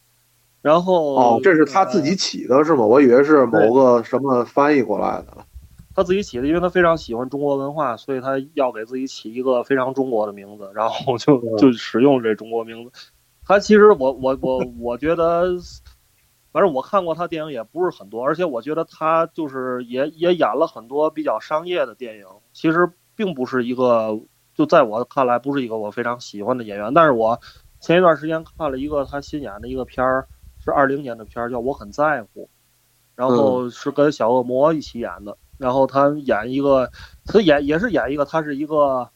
[0.63, 2.87] 然后哦，这是他自己起的是吗？
[2.87, 5.45] 我以为是某个什么翻译过来的。
[5.95, 12.93] 他自己起的，因为他非常喜欢中国文化，所以他要给自己起一个非常中国的名字，然后就就使用这中国名字。
[13.45, 15.57] 他其实我我我我觉得，
[16.53, 24.21] 反正我看过他电影也不是很多，而且我觉得他就是也也演了很多比较商业的电影，其实并不是一个
[24.59, 26.93] 就在我看来不是一个我非常喜欢的演员。
[26.93, 27.41] 但是我
[27.79, 30.27] 前一段时间看了一个他新演的一个片儿，
[30.59, 32.43] 是二零年的片儿，叫《我很在乎》，
[33.15, 35.39] 然后是跟小恶魔一起演的。
[35.59, 36.91] 然后他演一个，
[37.25, 39.11] 他演也是演一个，他是一个，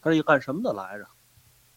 [0.00, 1.04] 他是一个干什么的来着？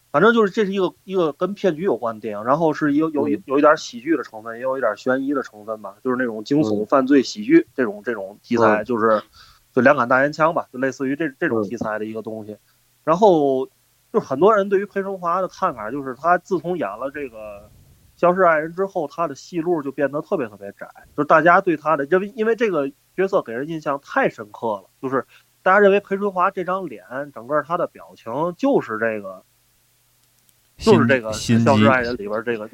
[0.09, 9.21] 反正就是这是一个一个跟骗局有关的电影，然后是一个有一有一点喜剧的成分，也有一点悬疑的成分吧，就是那种惊悚犯罪喜剧这种这种题材，就是
[9.73, 12.57] 就两杆大烟枪吧，就类似于这这种题材的一个东西。
[13.07, 13.69] 然后
[14.11, 17.71] 就很多人对于裴春华的看法就是，他自从演了这个。
[18.19, 25.27] 消失爱人之后，他的戏路就变得特别特别窄，就是大家对他的，因为因为这个角色给人印象太深刻了，就是
[25.61, 29.43] 大家认为裴春华这张脸，整个他的表情就是这个，
[30.77, 31.31] 就是这个
[31.63, 32.67] 《消失爱人》里边这个，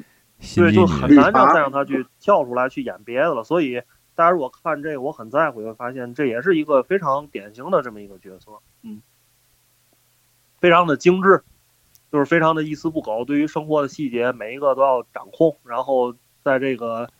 [0.56, 3.44] 对，就很难让再让他去跳出来去演别的了。
[3.44, 3.82] 所以
[4.14, 9.02] 大家如果看这个，我很在乎，会发现这也是一个非常典型的这么一个角色，嗯，
[10.64, 11.42] 非常的精致。
[12.10, 17.10] 就是非常的一丝不苟，对于生活的细节每一个都要掌控，然后在这个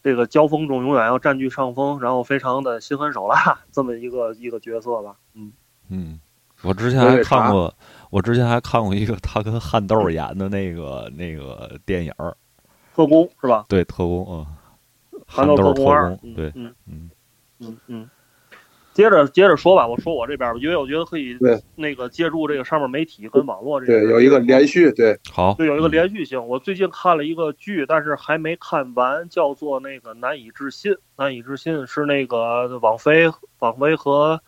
[0.00, 5.16] 这个交锋中永远要占据上风，然后非常的心狠手辣这么一个一个角色吧。
[5.34, 5.52] 嗯
[5.88, 6.20] 嗯，
[6.62, 7.74] 我之前还看过，
[8.10, 12.36] 我之前还看过一个他跟憨豆演的那个那个电影儿，
[12.94, 13.64] 特工是吧？
[13.68, 14.46] 对，特工啊，
[15.26, 17.10] 憨豆特特工二，对，嗯嗯
[17.58, 18.10] 嗯嗯。
[18.98, 26.48] 接着接着说吧，我说我这边吧，因为我觉得可以对那个借助这个上面媒体跟网络这对，有一个连续对，好，对，有一个连续性。
[26.48, 30.90] 我最近看了一个剧，但是还没看完，叫做那个《难以置信》。
[31.16, 33.30] 难以置信是那个网飞、
[33.60, 34.42] 网飞和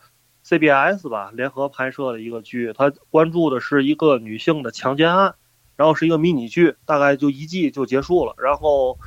[0.45, 5.37] CBS 吧联合拍摄的一个剧，它关注的是一个女性的强奸案，
[5.77, 8.35] 然后是一个迷你剧，大概就一季就结束了。
[8.37, 8.99] 然后，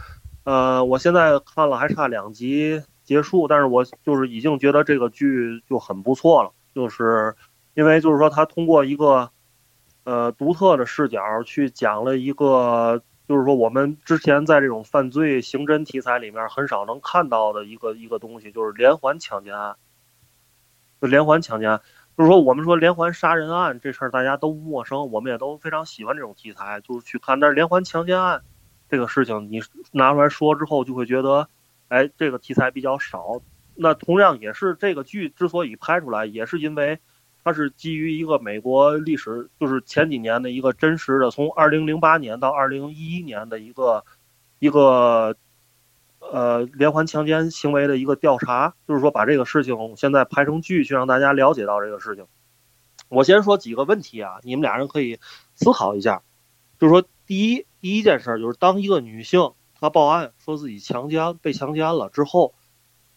[0.46, 2.82] 呃，我现在看了还差两集。
[3.04, 7.36] 结束，但是我就是已经觉得这个剧就很不错了，就是
[7.74, 9.30] 因为就是说他通过一个
[10.06, 19.76] 呃独特的视角去讲了一个，就是说我们之前在这种犯罪刑侦题材里面很少能看到的一个一个东西，就是连环强奸案。
[21.01, 21.82] 就连环强奸案，
[22.18, 27.39] 就是说我们说连环杀人案这事儿大家都不陌生，我们也都非常喜欢这种题材，就是去看。
[27.41, 28.41] 但是连环强奸案
[28.88, 31.49] 这个事情，你拿出来说之后，就会觉得。
[31.88, 33.42] 哎，这个题材比较少。
[33.76, 37.00] 那同样也是这个剧之所以拍出来，也是因为
[37.44, 44.06] 它是基于一个美国历史，就是前几年的一个真实的，从二零零八年到二零一一年的一个
[44.60, 45.36] 一个
[46.20, 48.76] 呃连环强奸行为的一个调查。
[48.88, 52.28] 就是说，把这个事情现在拍成剧，去让大家了解到这个事情。
[53.10, 55.20] 我先说几个问题啊，你们俩人可以
[55.56, 56.22] 思考一下。
[56.80, 59.54] 就是说，第一第一件事就是当一个女性。
[59.84, 62.54] 他报案说自己强奸被强奸了之后，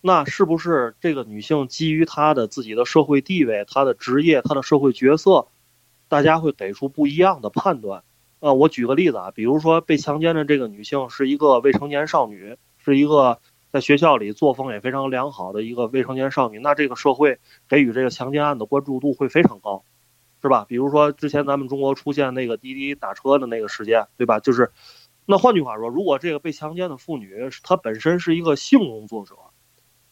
[0.01, 5.47] 那是不是这个女性基于她的自己的社会地位、她的职业、她的社会角色，
[6.09, 8.03] 大家会给出不一样的判断？
[8.41, 13.39] 呃，我举个例子啊，比如说被强奸的这个女性是一个未成年少女，是一个
[13.71, 17.39] 在学校里作风也非常良好的一个未成年少女，那这个社会
[17.69, 19.85] 给予这个强奸案的关注度会非常高，
[20.43, 20.67] 是吧？
[20.69, 24.41] 比如说之前咱们中国出现那个滴滴打车的那个事件，对吧？
[24.41, 24.73] 就是，
[25.27, 29.35] 那换句话说，如果这个被强奸的妇女她本身是一个性工作者，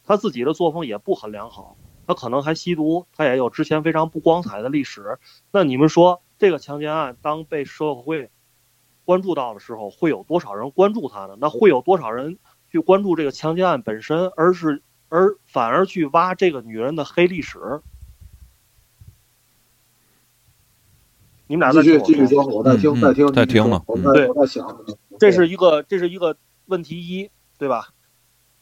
[0.03, 5.17] 她自己的作风也不很良好，她可能还吸毒，她也有之前非常不光彩的历史，
[5.51, 6.21] 那你们说？
[6.37, 8.29] 这个强奸案当被社会
[9.05, 11.37] 关注到的时候，会有多少人关注她呢？
[11.39, 12.39] 那会有多少人
[12.69, 17.81] 去关注这个强奸案本身，而是而反而去挖这个女人的黑历史？
[21.47, 23.81] 你们俩继续继续说，我在听，在听，在听呢。
[23.87, 24.85] 我在我在想，
[25.19, 27.89] 这是一个这是一个问题一，对吧？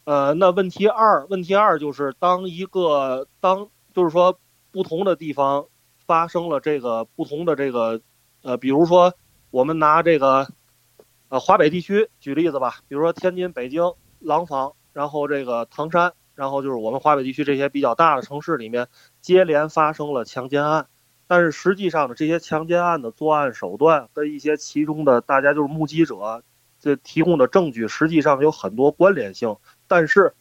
[0.04, 4.38] 呃，那问题二，问题二就是当一个当就是说
[4.70, 5.66] 不同的地方。
[6.06, 8.02] 发生了这个不同的这个，
[8.42, 9.14] 呃，比如说
[9.50, 10.46] 我们拿这个，
[11.30, 18.88] 呃，华北地区举例子吧，比如说天津、北京、廊坊，然后这个唐山，然后就是我们华北地区这些比较大的城市里面，
[19.22, 20.88] 接连发生了强奸案。
[21.26, 26.42] 但是实际上呢，这些强奸案的作案手段跟一些其中的大家就是目击者
[26.80, 29.56] 这提供的证据，实际上有很多关联性。
[29.86, 30.34] 但是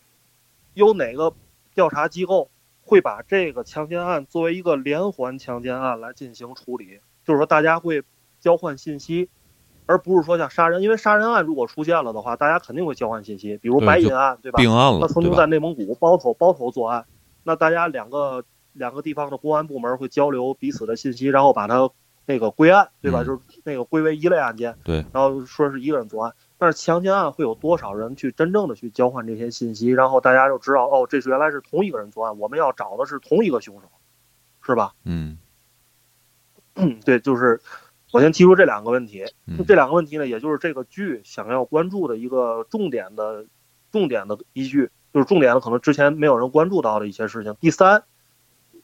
[0.74, 1.34] 有哪个
[1.74, 2.50] 调查机构？
[2.86, 8.04] 会把这个强奸案作为一个连环强奸案来进行处理，就是说大家会
[8.42, 9.30] 交换信息，
[9.86, 14.58] 而不是说像杀人，因为杀人案如果出现了的话，大家肯定会交换信息，比如白银案，对吧？
[14.58, 17.06] 并案了，他曾经在内蒙古包头包头作案，
[17.44, 18.44] 那大家两个
[18.74, 21.90] 两个地方的公安部门会交流彼此的信息，然后把它
[22.26, 23.24] 那个归案，对吧？
[23.24, 26.34] 就是那个归为一类案件，对，然后说是一个人作案。
[26.58, 33.88] 但是强奸案会有多少人去真正的去交换这些信息，然后大家就知道哦，这是原来是同一个人作案，我们要找的是同一个凶手，
[34.66, 34.94] 是吧？
[36.76, 37.62] 嗯，对，就是
[38.14, 39.26] 我先提出这两个问题，
[39.68, 43.46] 这两个问题呢，也就是这个剧想要关注的一个重点的、
[43.92, 47.54] 重点的依据，就是重点的可能之前没有人关注到的一些事情。
[47.60, 48.04] 第三，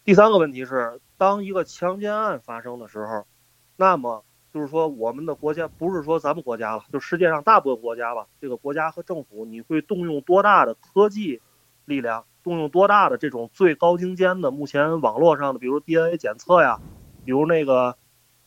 [0.09, 3.27] 第三个问题是，当一个强奸案发生的时候，
[3.75, 4.25] 那么。
[4.51, 8.25] 就是说，我们的国家不是说咱们国家了，就世界上大部分国家吧。
[8.41, 11.43] 这个国家和政府，你会动用多大的科技
[11.85, 16.79] 力量，动用多大的这种最高精尖的目前网络上的，比如 DNA 检测呀，
[17.23, 17.95] 比如那个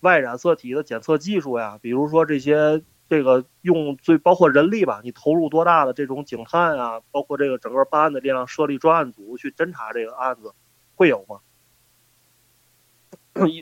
[0.00, 10.52] Y 染色体的检测技术呀，比如说这些这个用最包括人力吧，你投入多大的这种警探啊，包括这个整个办案的力量，设立专案组去侦查这个案子，
[10.96, 11.38] 会有吗？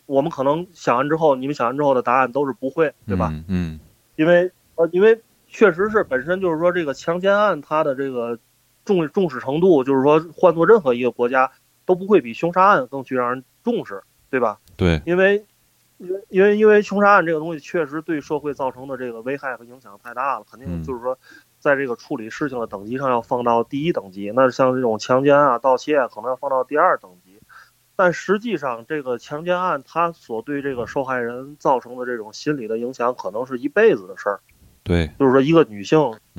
[0.06, 3.32] 我们可能想完之后，你们想完之后的答案都是不会，对吧？
[3.48, 3.78] 嗯，
[4.16, 8.38] 因为呃，因为确实是本身就是说这个强奸案它的这个
[8.84, 11.50] 重重视程度，就是说换做任何一个国家
[11.86, 14.58] 都不会比凶杀案更去让人重视，对吧？
[14.76, 15.44] 对，因为
[15.98, 21.16] 因为因为因为凶杀案这个东西确实对社会造成的这个危害和影响太大了，肯定就是说
[21.60, 24.32] 在这个处理事情的等级上要放到第一等级。
[24.34, 27.29] 那像这种强奸啊、盗窃啊可能要放到第二等级。
[28.02, 34.40] 但实际上，这个强奸案它所对这个受害人造成的这种心理的影响，可能是一辈子的事儿。
[34.82, 35.98] 对，就是说，一个女性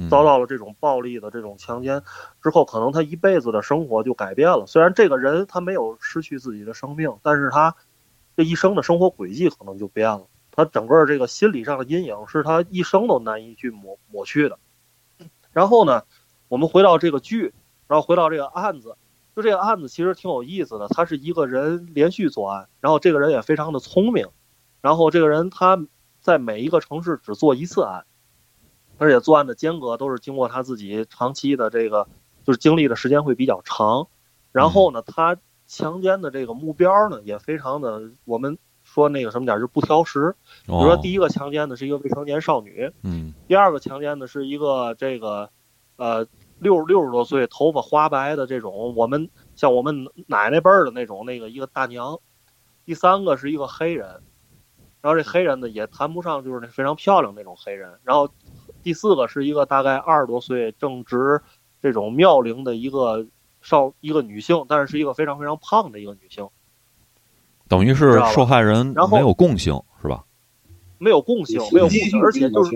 [0.10, 2.02] 遭到了这种暴力的这种强奸
[2.42, 4.66] 之后，可能她一辈子的生活就改变了。
[4.66, 7.76] 虽然这个人他没有失去自己的生命，但是他
[8.36, 10.26] 这一生的生活轨迹可能就变了。
[10.50, 14.58] 他整个这个心理上的阴影是他一生都难以去抹抹去的。
[15.52, 16.02] 然后呢，
[16.48, 17.54] 我们回到这个剧，
[17.88, 18.96] 然后回到这个案子。
[19.34, 24.28] 就这个案子其实挺有意思的，他是一个人连续作案，然后这个人也非常的聪明，
[24.82, 25.86] 然后这个人他
[26.20, 28.04] 在每一个城市只做一次案，
[28.98, 32.10] 而且作案的间隔都是经过他自己长期的这个
[32.44, 34.08] 就是经历的时间会比较长，
[34.52, 45.50] 然后呢，他强奸的这个目标呢也非常的，我们说那个什么点就不挑食，比如说第一个强奸的是一个未成年少女，嗯，第二个强奸的是一个这个
[45.96, 46.28] 呃。
[46.62, 52.20] 六六十多岁，头发花白的这种，我们像我们奶奶辈儿的那种那个一个大娘。
[52.86, 54.08] 第三个是一个黑人，
[55.02, 57.92] 然后这黑人呢也谈不上就是那非常漂亮那种黑人。
[58.04, 58.30] 然后
[58.84, 61.42] 第四个是一个大概二十多岁，正值
[61.82, 63.26] 这种妙龄的一个
[63.62, 66.48] 少一个女性，但是是一个非常非常胖的一个女性。
[67.68, 70.24] 等于是受害人没有共性是吧？
[71.00, 72.72] 没有共性，没有共性，而且就是。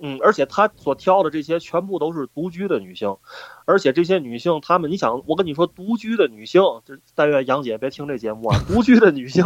[0.00, 3.16] 嗯，而且他所挑的这些全部都是独居的女性，
[3.64, 8.58] 而且这些女性，她们，你想，我跟你说，独居的女性，这但愿杨姐别听这节目啊。
[8.66, 9.44] 独居的女性，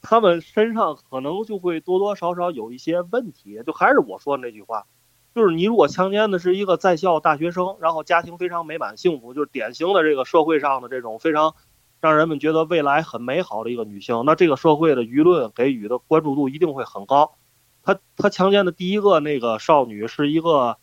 [0.00, 4.86] 她们身上可能就会多多少少有一些问题，就还是我说的那句话，
[5.34, 11.54] 就是你如果强奸的是一个在校大学生，然后家庭非常美满幸福，就是典型的这个社会上的这种非常
[12.00, 17.36] 让人们觉得未来很美好的一个女性，那这个社会的舆论给予的关注度一定会很高。
[17.84, 20.78] 他他强奸的第一个那个少女是一个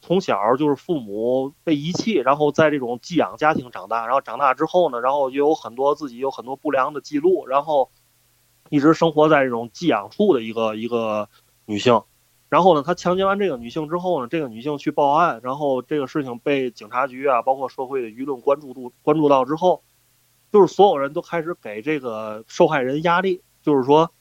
[0.00, 7.90] 从小就是父母被遗弃，然后在这种寄养家庭长大，然后长大之后呢，然后又有很多自己有很多不良的记录，然后
[8.70, 11.28] 一直生活在这种寄养处的一个一个
[11.66, 12.02] 女性。
[12.50, 19.82] 然后呢，他强奸完这个女性之后呢，这个女性去报案，然后这个事情被警察局啊，包括社会的舆论关注度关注到之后，
[20.52, 24.12] 就是所有人都开始给这个受害人压力，就是说，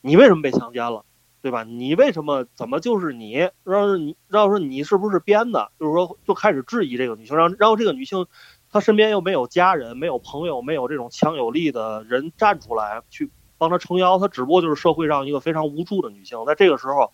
[0.00, 1.04] 你为什么被强奸了，
[1.44, 1.62] 对吧？
[1.62, 3.50] 你为什么怎么就是你？
[3.64, 5.70] 然后你，然后说你是不是编的？
[5.78, 8.26] 就是说，就开始质疑这个女性，然后然后这个女性，
[8.70, 17.12] 她身边又没有家人，没有朋友，没有这种强有力的人站出来去帮她撑腰，她只不过就是社会上一个非常无助的女性，在这个时候。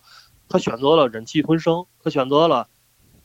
[0.52, 2.66] 她选择了忍气吞声，她选择了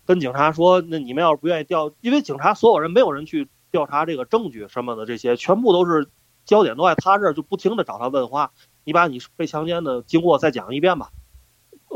[0.05, 6.07] 跟警察说：“那你们要是不愿意调，因为警察所有人没有人去调查这个证据什么的，这些全部都是
[6.45, 8.51] 焦点都在她这儿，就不停的找她问话。
[8.85, 11.09] 你把你被强奸的经过再讲一遍吧。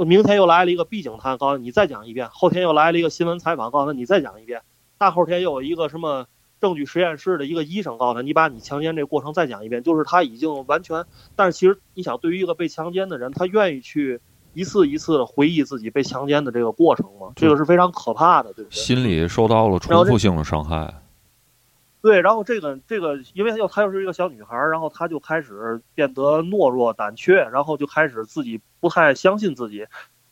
[0.05, 2.27] 明天又来了一个 B 警探，告诉你再讲一遍。
[2.33, 4.61] 后天又来了一个新闻采访，告诉他你再讲一遍。
[4.97, 6.27] 大后天又有一个什么
[6.59, 9.81] 证据实验室的一个医生，告诉他你把你强奸这过程再讲一遍。
[9.83, 11.05] 就是他已经完全，
[11.37, 14.19] 但是其实你想，对于一个被强奸的人，他愿意去。”
[14.55, 18.75] 一次一次的回忆自己被强奸的这个过程吗，这个是非常可怕的，对不对？
[18.75, 20.91] 心理受到了重复性的伤害。
[22.01, 29.85] 对，然后这个这个，因为又她又是一个小女孩，然后她就开始变得懦弱胆怯，然后就开始自己不太相信自己，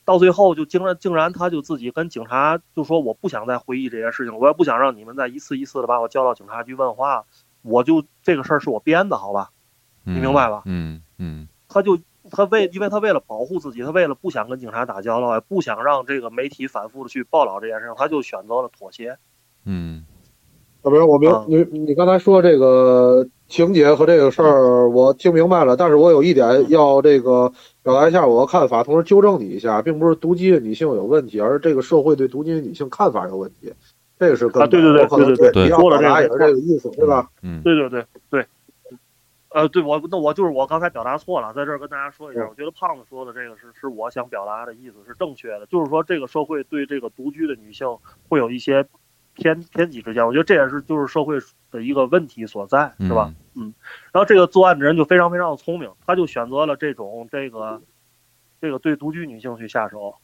[0.06, 7.26] 到最后就竟然竟然她就自己跟警察就说：“我不想再回忆这件事情，我也不想让你们再一次一次的把我叫到警察局问话，
[7.62, 9.52] 我就这个事儿是我编的，好吧？
[10.04, 12.00] 你明白吧？”嗯嗯，她就。
[12.30, 19.18] 她为，因为她为了保护自己，她为了不想跟警察打交道，也不想让这个媒体反复的去报道这件事情，她就选择了妥协。
[19.64, 20.06] 嗯，
[20.88, 27.52] 要不然我明你你刚才说这个情节和这个事儿，我听明白了，但是我有一点要这个
[27.84, 33.74] 表达一下我的看法，同时纠正你一下，并不是毒鸡的女性有问题，而是这个社会对毒鸡的女性看法有问题，
[34.18, 37.30] 这个是啊，对对对对对对，说了这也是这个意思，对吧？
[37.44, 38.46] 嗯，对对对对。
[39.50, 47.88] 呃，对我那我就是我刚才表达错了，在这儿跟大家说一下，我觉得胖子说的这个是是我想表达的意思是正确的，就是说这个社会对这个独居的女性
[48.30, 48.86] 会有一些
[49.38, 51.38] 偏偏激之间，我觉得这也是就是社会
[51.72, 53.34] 的一个问题所在，是吧？
[53.56, 53.74] 嗯，
[54.12, 57.82] 然后这个作案的人就非常非常的聪明，他就选择了这种这个
[58.60, 60.16] 这个对独居女性去下手，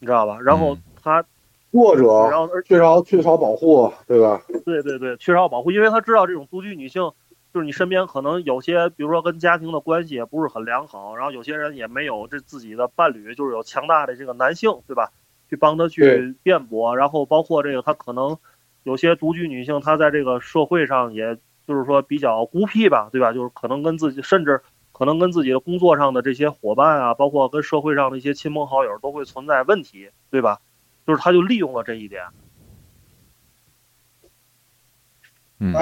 [0.00, 0.38] 你知道吧？
[0.40, 1.24] 然后他
[1.70, 4.42] 弱者，然后缺少缺少保护，对吧？
[4.64, 7.12] 对对对，缺少保护，因为他知道这种独居女性。
[7.54, 15.10] 就是你身边可能有些，比如说跟家庭的关系也不是很良好，然后有些人也没有这自己的伴侣，就是有强大的这个男性，对吧？
[15.48, 18.38] 去帮他去辩驳，然后包括这个他可能
[18.82, 21.36] 有些独居女性，她在这个社会上也
[21.66, 23.32] 就是说比较孤僻吧，对吧？
[23.32, 30.60] 就是可能跟自己，甚至可能跟自己的工作上的这些伙伴啊，包括跟社会上的一些亲朋好友都会存在问题，对吧？
[31.06, 32.22] 就是他就利用了这一点。
[35.58, 35.74] 嗯。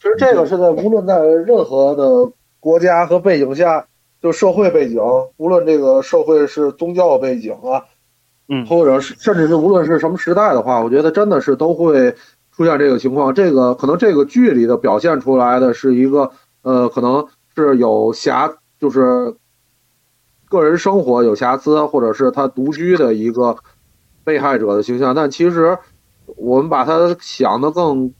[0.00, 2.30] 其实这个是在无论在任何的
[2.60, 3.86] 国家和背景下，
[4.20, 5.00] 就社会背景，
[5.38, 7.86] 无论这个社会是宗教背景啊，
[8.48, 12.14] 嗯，或者是甚至是无论是什么时代的话，我觉得真的是都会
[12.52, 13.34] 出现这个情况。
[13.34, 16.30] 这个可能这个剧里的表现出来的是一个，
[16.62, 19.34] 呃，可能是有瑕，就是
[20.48, 23.56] 个人生活有瑕疵，或者是他独居的一个
[24.24, 25.14] 被害者的形象。
[25.14, 25.78] 但其实
[26.36, 28.12] 我们把他想的更。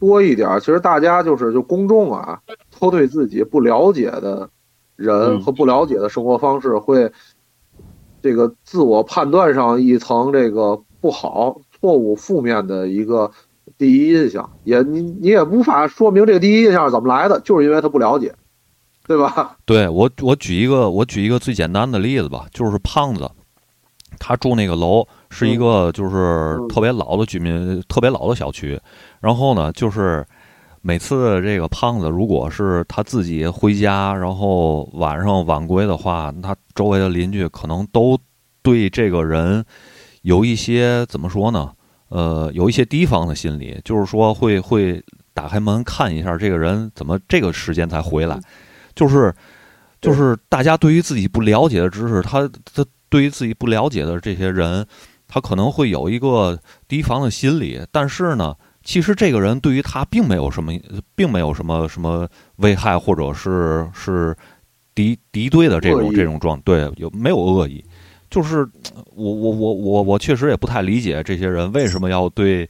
[0.00, 2.38] 多一点，其实大家就是就公众啊，
[2.78, 4.48] 都对自己不了解的
[4.94, 7.10] 人和不了解的生活方式，会
[8.22, 13.30] 这个自我判断上一层这个不好、错误、负面的一个
[13.76, 18.34] 第一印象，也你你也无法说明这个第一印象是怎么来的，就是因为他不了解，
[19.06, 19.56] 对吧？
[19.66, 23.30] 对我，我举一个我举一个最简单的例子吧，就是胖子，
[24.18, 25.06] 他住那个楼。
[25.30, 28.80] 是一个就是特别老的居民，特别老的小区。
[29.20, 30.26] 然后呢，就是
[30.88, 38.18] 每次这个胖子如果是他自己回家，然后晚上晚归的话，他周围的邻居可能都
[38.62, 39.62] 对这个人
[40.22, 41.70] 有一些怎么说呢？
[42.08, 48.40] 呃，有一些提防的心理，就是说会会打开门看一下这个人怎么这个时间才回来。
[48.94, 49.30] 就是
[50.00, 54.86] 就是大家对于自己不了解的知识，他他对于自己不了解的这些人。
[55.30, 56.58] 他可能会有一个
[56.88, 58.54] 提防的心理，但是呢，
[58.88, 60.72] 其实这个人对于他并没有什么，
[61.14, 62.26] 并没有什么什么
[62.56, 64.34] 危害，或者是是
[64.94, 67.84] 敌敌对的这种这种状，对，有没有恶意？
[68.30, 68.66] 就是
[69.14, 72.66] 我我我我我确实也不太理解这些人为什么要对，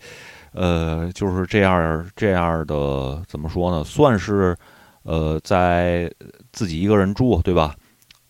[0.55, 3.85] 呃，就是这样这样的怎么说呢？
[3.85, 4.57] 算是
[5.05, 6.11] 呃，在
[6.53, 7.77] 自己一个人住，对吧？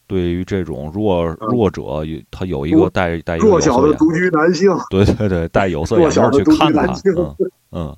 [0.07, 6.85] 对于这种弱弱者，有他有一个带带一个弱小的独居男性， 对对对，带有色眼镜去看他
[7.17, 7.35] 嗯
[7.71, 7.97] 嗯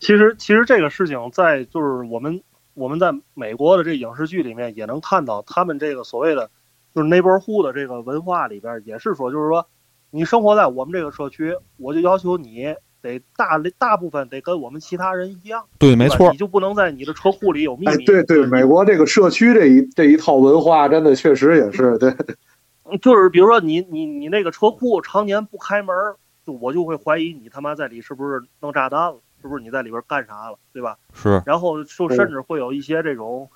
[0.00, 2.42] 其实其实这个事情在就是我们
[2.74, 6.50] 我们在美国的这影视剧里面也能看到，他们这个所谓的
[6.94, 9.66] 就是 neighborhood 的这个文化里边也是说，就是说
[10.10, 18.04] 你生活在我们这个社区，我就要求你得大大部分得跟我们其他人一样，对，没错你，就不能在你的车库里有秘哎，密。
[18.04, 22.14] 对对，美国这个社区这一这一套文化，真的确实也是对。
[23.00, 30.96] 就是比如说你你你那个车库常年不开门儿，就我就会怀疑你他妈在里是不是弄炸弹了，是不是你在里边干啥了，对吧？
[31.12, 33.48] 是然后就甚至会有一些这种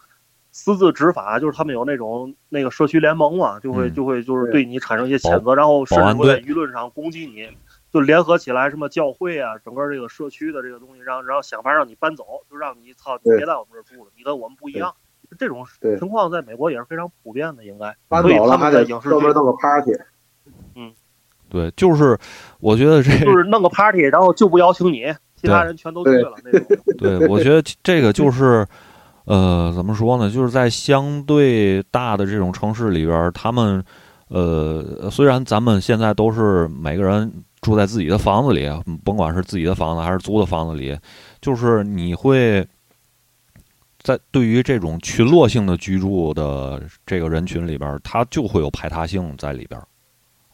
[0.50, 7.48] 私自执法，就是他们有那种那个社区联盟嘛，就会嗯就会就是对你产生一些谴责，然后甚至会在舆论上攻击你，
[7.92, 14.94] 就联合起来什么教会啊，整个这个社区的这个东西，让然后想法让你搬走，就让你操你别在我们这儿住了，你跟我们不一样。
[15.38, 15.66] 这种
[15.98, 17.94] 情况在美国也是非常普遍的，应该。
[18.08, 19.92] 搬所以他走了还得们在影视剧专门弄个 party，
[21.48, 22.18] 对，就是
[22.60, 25.04] 我觉得这就是 弄个 party，然后就不邀请你，
[25.36, 26.76] 其他人全都去了那种。
[26.98, 28.66] 对，我觉得这个就是，
[29.24, 30.30] 呃，怎么说呢？
[30.30, 33.82] 就是在相对大的这种城市里边儿，他们，
[34.28, 38.68] 呃，虽然咱们现在都是每个人住在自己的房子里，
[39.04, 40.98] 甭管是自己的房子还是租的房子里，
[41.40, 42.66] 就是你会
[44.00, 49.86] 在对于这种群落性的居住的这个人群里边儿，他就会有排他性在里边儿。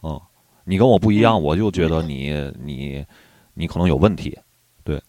[0.03, 0.19] 嗯，
[0.65, 3.05] 你跟我不一样，我就觉得你你
[3.53, 4.37] 你可能有问题。
[4.83, 5.01] 对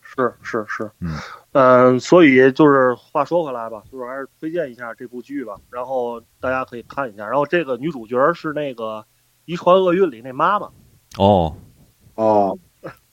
[0.00, 1.16] 是是是，嗯
[1.52, 7.26] 嗯、所以就是话说回来吧，就是还是推荐一下这部剧吧，然后大家可以看一下。
[7.26, 9.00] 然后这个女主角是那个
[9.44, 10.70] 《遗传厄运》里那妈妈，
[11.16, 11.56] 哦，
[12.14, 12.58] 哦，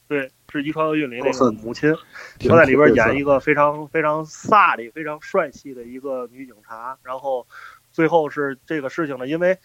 [0.08, 1.94] 对，是《遗传厄运》里那个母亲，
[2.40, 6.98] 她在里边演一个非常非常飒的、非常帅气的一个女警察。
[7.04, 7.46] 然后
[7.92, 9.58] 最后是这个事情呢，因为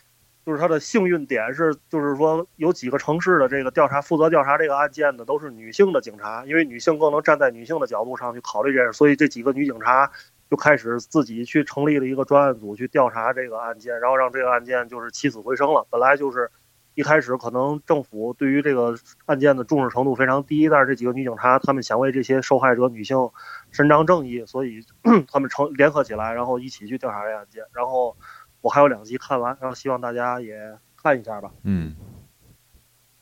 [0.44, 10.10] 就是他的幸运点是，就是说有几个城市的这个调查负责调查这个案件的都是女性的警察，因为女性更能站在女性的角度上去考虑这事，所以这几个女警察
[10.50, 15.86] 就开始自己去成立了一个专案组去调查这个案件，然后让这个案件就是起死回生了。
[15.90, 16.50] 本来就是
[16.94, 18.94] 一开始可能政府对于这个
[19.26, 23.30] 案件的重视程度非常低，但是这几个女警察她们想为这些受害者女性
[23.70, 24.84] 伸张正义，所以
[25.32, 27.62] 她们成联合起来，然后一起去调查这案件。
[27.72, 28.14] 然后
[28.62, 30.56] 我还有两集看完，然后希望大家也
[30.96, 31.50] 看一下吧。
[31.64, 31.94] 嗯。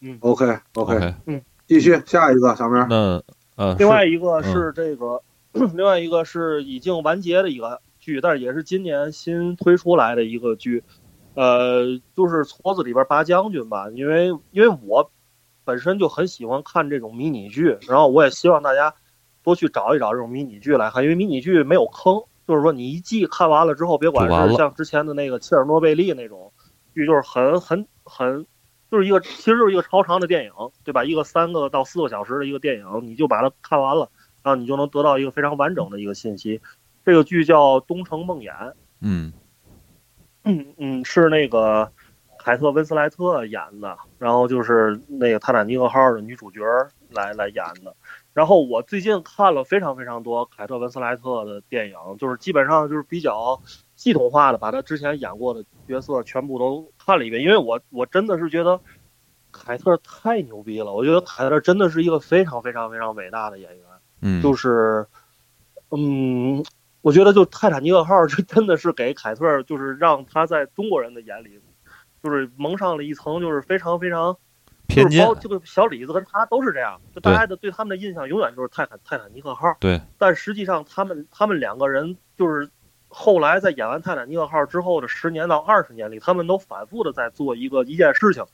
[0.00, 0.16] 嗯。
[0.20, 2.86] OK OK，，OK，继续下一个小明。
[2.88, 3.22] 那
[3.56, 5.22] 呃，另外一个是这个，
[5.52, 10.82] 另外一个是已经完结的一个剧，但是也是今年新推出来的一个剧，
[11.34, 11.84] 呃，
[12.16, 15.10] 就是矬子里边拔将军吧，因为因为我
[15.64, 18.94] 本身就很喜欢看这种迷你剧，然后我也希望大家
[19.42, 26.52] 多去找一找这种迷你剧来看，因为迷你剧没有坑，就是说你一季看完了之后，别管是像之前的那个切尔诺贝利那种
[26.94, 28.46] 剧，就是很很很。
[28.90, 30.50] 就是一个，其实就是一个超长的电影，
[30.82, 31.04] 对吧？
[31.04, 34.10] 一个三个到四个小时的一个电影，你就把它看完了，
[34.42, 36.60] 然后你就能得到一个非常完整的一个信息。
[37.06, 38.50] 这个剧叫《东城梦魇》，
[39.00, 39.32] 嗯
[40.42, 41.92] 嗯嗯，是那个
[42.40, 46.60] 凯特温斯莱特演的，然后就是那个《泰坦尼克号》的女主角
[47.10, 47.94] 来来演的。
[48.32, 53.60] 然后我最近看了非常非常多凯特温斯莱特的电影，就是基本上就是比较
[53.96, 58.80] 系统化的把她之前演过的角色全部都看了一遍，因为我我真的是觉得
[59.52, 63.84] 凯特太牛逼了，我觉得凯特真的是一个非常非常非常伟大的演员。
[64.22, 65.06] 嗯，就是，
[65.90, 66.62] 嗯，
[67.00, 71.58] 我觉得就泰坦尼克号，这真的是给凯特，就是让他在中国人的眼里，
[72.22, 74.36] 就是蒙上了一层，就是非常非常
[74.90, 79.74] 偏见就是包，这个小李子跟他都是这样，就大家的对他们的印象永远就是泰坦泰坦尼克号。
[79.80, 82.68] 对，但实际上他们他们两个人就是
[83.08, 88.44] 后来在演完泰坦尼克号之后的十年到二十年里，他们都反复的在做一个一件事情，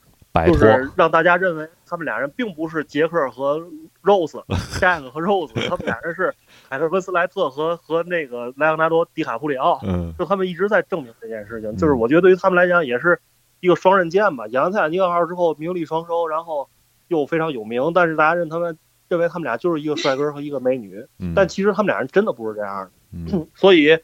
[0.45, 3.59] 就，是让大家认为他们俩人并不是杰克和
[4.03, 6.33] Rose，Jack 和 Rose，他们俩人是
[6.69, 11.75] 凯特温斯莱特和和那个莱昂纳多·迪卡普里奥，嗯就他们一直在证明这件事情。
[11.77, 13.19] 就是我觉得对于他们来讲也是
[13.59, 14.47] 一个双刃剑吧。
[14.47, 16.69] 演完泰坦尼克号之后名利双收，然后
[17.07, 18.77] 又非常有名，但是大家认他们
[19.07, 22.91] 认为他们俩就是一个帅哥和一个美女，嗯，但其实他们俩人真的不是这样的。
[23.13, 23.97] 嗯 所以，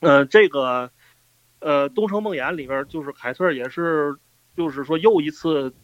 [0.00, 0.90] 呃，这个
[1.60, 4.16] 呃《东城梦魇》里边，就是凯特也是，
[4.56, 5.74] 就是说又一次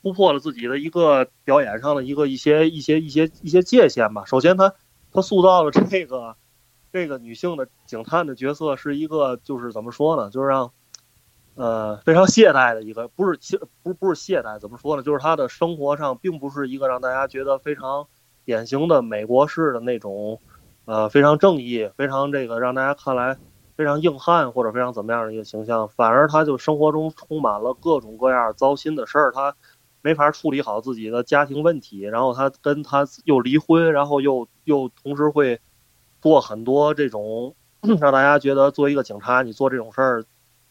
[0.00, 4.24] 突破了自己的一个表演上的一个一些一些一些一些界限吧。
[4.24, 4.74] 首先他，
[5.12, 6.34] 他塑造了这个
[6.90, 10.72] 这个女性的警探的角色是一个，就是怎么说呢，就是让
[11.54, 15.02] 呃非常懈怠的一个，不是懈不是不是懈怠，怎么说呢？
[15.02, 18.06] 就是他的生活上并不是一个让大家觉得非常
[18.44, 20.40] 典型的美国式的那种，
[20.84, 23.36] 呃非常正义，非常这个让大家看来
[23.76, 29.54] 非常硬汉或者非常怎么样的一个形象，反而他就生活中充满了各种各样糟心的事儿，他
[30.02, 35.60] 没法处理好自己的家庭问题，然后他跟他又离婚，然后又又同时会
[36.22, 37.54] 做很多这种
[38.00, 40.24] 让大家觉得作为一个警察，你做这种事儿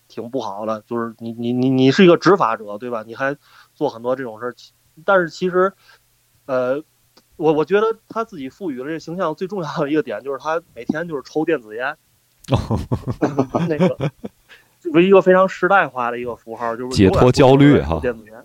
[0.10, 3.04] 挺不好的，就是你你你你是一个执法者，对吧？
[3.08, 3.38] 你还
[3.74, 4.74] 做很多这种事儿，其
[5.06, 5.72] 但是其实，
[6.46, 6.84] 呃，
[7.38, 11.96] 我我觉得他自己赋予了这个形象最重要的一个点，就是他每天就是抽电子烟，
[13.70, 14.12] 那个
[14.82, 18.44] 就是一个非常时代化的一个符号，就是解脱焦虑哈电子烟。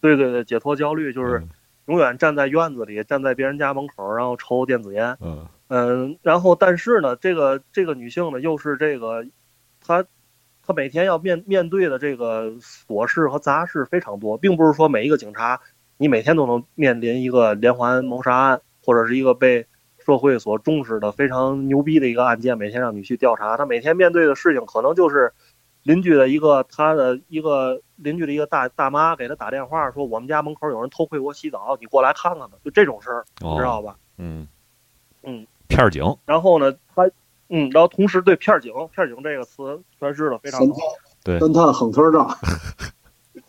[0.00, 1.48] 对对对，解脱焦虑就是嗯
[1.86, 5.16] 永远站在院子里，站在别人家门口，然后抽电子烟。
[5.20, 9.26] 嗯嗯，然后但是呢，这个这个女性呢，又是这个，
[9.84, 10.04] 她
[10.68, 15.58] 她每天要面面对的这个琐事和杂事非常多，并不是说每一个警察
[15.96, 19.64] 你每天都能面临一个连环谋杀案，或者是一个被
[19.98, 23.56] 社会所重视的非常牛逼的一个案件，每天让你去调查。
[23.56, 25.32] 他每天面对的事情可能就是
[25.84, 33.96] 邻居的一个他的一个邻居的一个大大妈给他打电话说，我们家门口有人偷窥我洗澡，你过来看看吧，就这种事儿，你知道哦吧？
[34.18, 34.46] 嗯
[35.22, 37.10] 嗯，片儿警然后呢，他，
[37.48, 40.76] 嗯，然后同时对片儿警，片儿警这个词诠释的非常好，
[41.24, 42.38] 对侦探亨特账，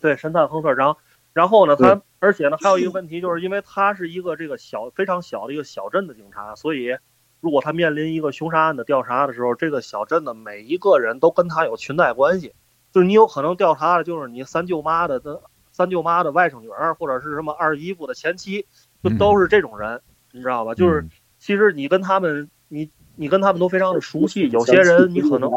[0.00, 0.96] 对，神探亨特张。
[1.32, 6.96] 然后呢，他而且呢，还有一个问题，就是因为他是一个这个小非常小的一个小镇的警察，所以
[7.40, 12.54] 如果他面临一个凶杀案的调查的时候，这个小镇的每一个人都跟他有裙带关系，
[12.92, 18.66] 就是你有可能调查的就是你三舅妈的的三舅妈的外甥女儿，或者是什么二姨夫的前妻，
[19.04, 20.00] 就都是这种人，
[20.32, 20.74] 你知道吧？
[20.74, 25.50] 就是嗯其实你跟他们，你你跟他们都非常的熟悉，有些人你可能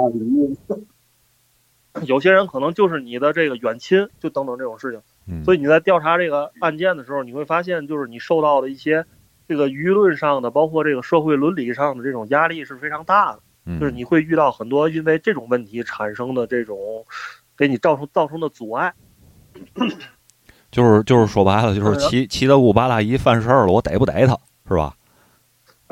[2.05, 5.01] 有些人可能就是你的这个远亲，就等等这种事情。
[5.25, 9.05] 嗯所以你在调查这个案件的时候，你会发现，就是你受到的一些
[9.47, 13.39] 这个舆论上的，包括这个社会伦理上的这种压力是非常大的。
[13.65, 17.05] 嗯就是你会遇到很多因为这种问题产生的这种
[17.55, 18.93] 给你造成造成的阻碍。
[20.69, 24.93] 就是就是说白了，就是嗯七七大姑八大姨犯事儿了，我逮不逮他是吧？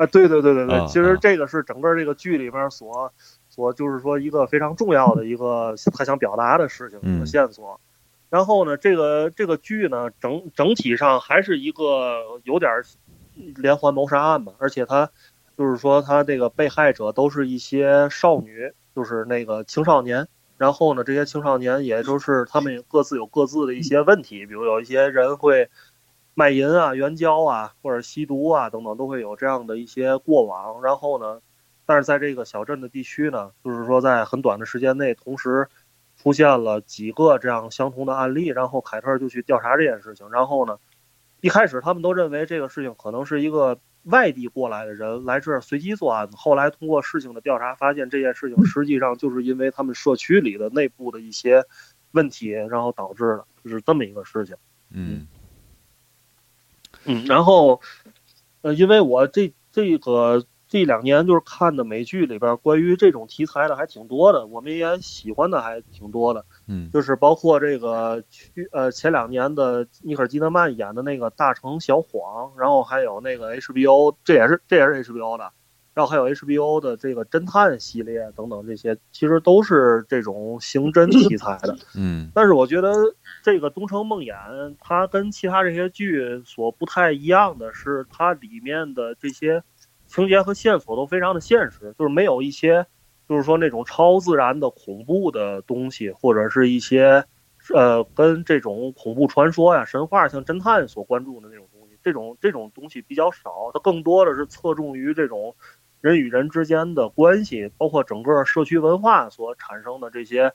[0.02, 3.12] 啊，对对对对对，啊其实啊这个是整个这个剧里面所
[3.48, 7.80] 所就是说一个非常重要的一个他想表达的事情嗯和线索。
[8.30, 12.84] 然后呢，这个这个剧呢，整整体上还是一个有点儿
[13.56, 15.10] 连环谋杀案吧，而且他
[15.56, 20.26] 就是说他这个被害者都是一些少女，就是那个青少年。
[20.56, 25.68] 然后呢，这些青少年也就是他们各自有各自的一些问题，比如有一些人会
[26.34, 30.82] 卖淫啊、援交啊，或者吸毒啊等等，都会有这样的一些过往。
[30.82, 31.40] 然后呢，
[31.84, 35.68] 但是在这个小镇的地区呢，就是说在很短的时间内，同时
[36.16, 40.30] 出现了几个这样相同的案例，然后凯特就去调查这件事情。
[40.30, 40.78] 然后呢，
[41.40, 51.64] 一开始他们都认为这个事情可能是一个外地过来的人来这儿随机作案，后来通过事情的调查，发现这件事情实际上就是因为他们社区里的内部的一些
[52.12, 54.56] 问题，然后导致的，就是这么一个事情。
[54.90, 55.26] 嗯，
[57.26, 57.80] 然后，
[58.62, 66.90] 呃，因为我这这个这两年就是看的美剧里边关于这种题材的还挺多的，我们也喜欢的还挺多的，嗯。
[66.90, 75.52] 就是包括这个去呃前两年的尼克基德曼演的那个《大城小谎》，然后还有那个 HBO，这也是这也是 HBO 的，
[75.94, 81.76] 然后还有 HBO 的这个侦探系列等等这些，其实都是这种刑侦题材的。
[81.94, 82.92] 嗯但是我觉得
[83.42, 84.34] 这个《东城梦魇》
[84.80, 89.62] 它跟其他这些剧所不太一样的是，它里面的这些
[90.06, 92.86] 情节和线索都非常的现实，就是没有一些
[93.28, 97.24] 就是说那种超自然的恐怖的东西，或者是一些
[97.74, 101.66] 呃跟这种恐怖传说呀、神话像侦探所关注的那种
[102.02, 105.54] 这种这种东西比较少，它更多的是侧重于这种
[106.00, 110.52] 人与人之间的关系，包括整个社区文化所产生的这些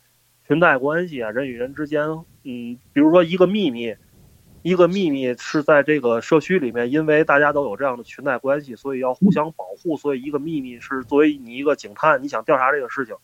[0.47, 2.03] 裙带关系啊，人与人之间，
[2.43, 3.95] 嗯，比如说一个秘密，
[4.61, 13.15] 一个秘密是在这个社区里面，因为大家都有这样的裙带关系，所以要互相保护，所以一个秘密是作为你一个警探，你想调查这个事情，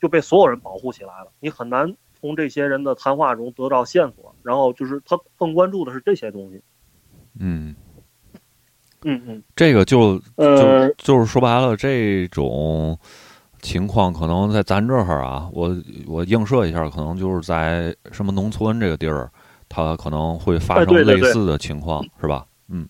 [0.00, 6.62] 就被所有人保护起来了，你很难从这些人的谈话中得到线索，然后就是他更关注的是这些东西，
[7.38, 7.74] 嗯，
[9.02, 12.98] 嗯嗯，这个就呃就就是说白了，这种
[13.60, 15.76] 情况可能在咱这儿啊，我
[16.06, 19.30] 我映射一下，可能就是在什么农村这个地儿，
[19.68, 22.46] 它可能会发生类似的情况，是吧？
[22.68, 22.88] 嗯。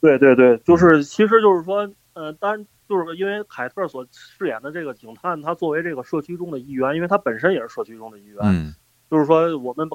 [0.00, 8.74] 对对对，就是其实就是说，呃，当然就是因为凯特所饰演的这个警探，他作为这个社区中的一员，因为他本身也是社区中的一员，嗯
[9.12, 9.86] 就是说我们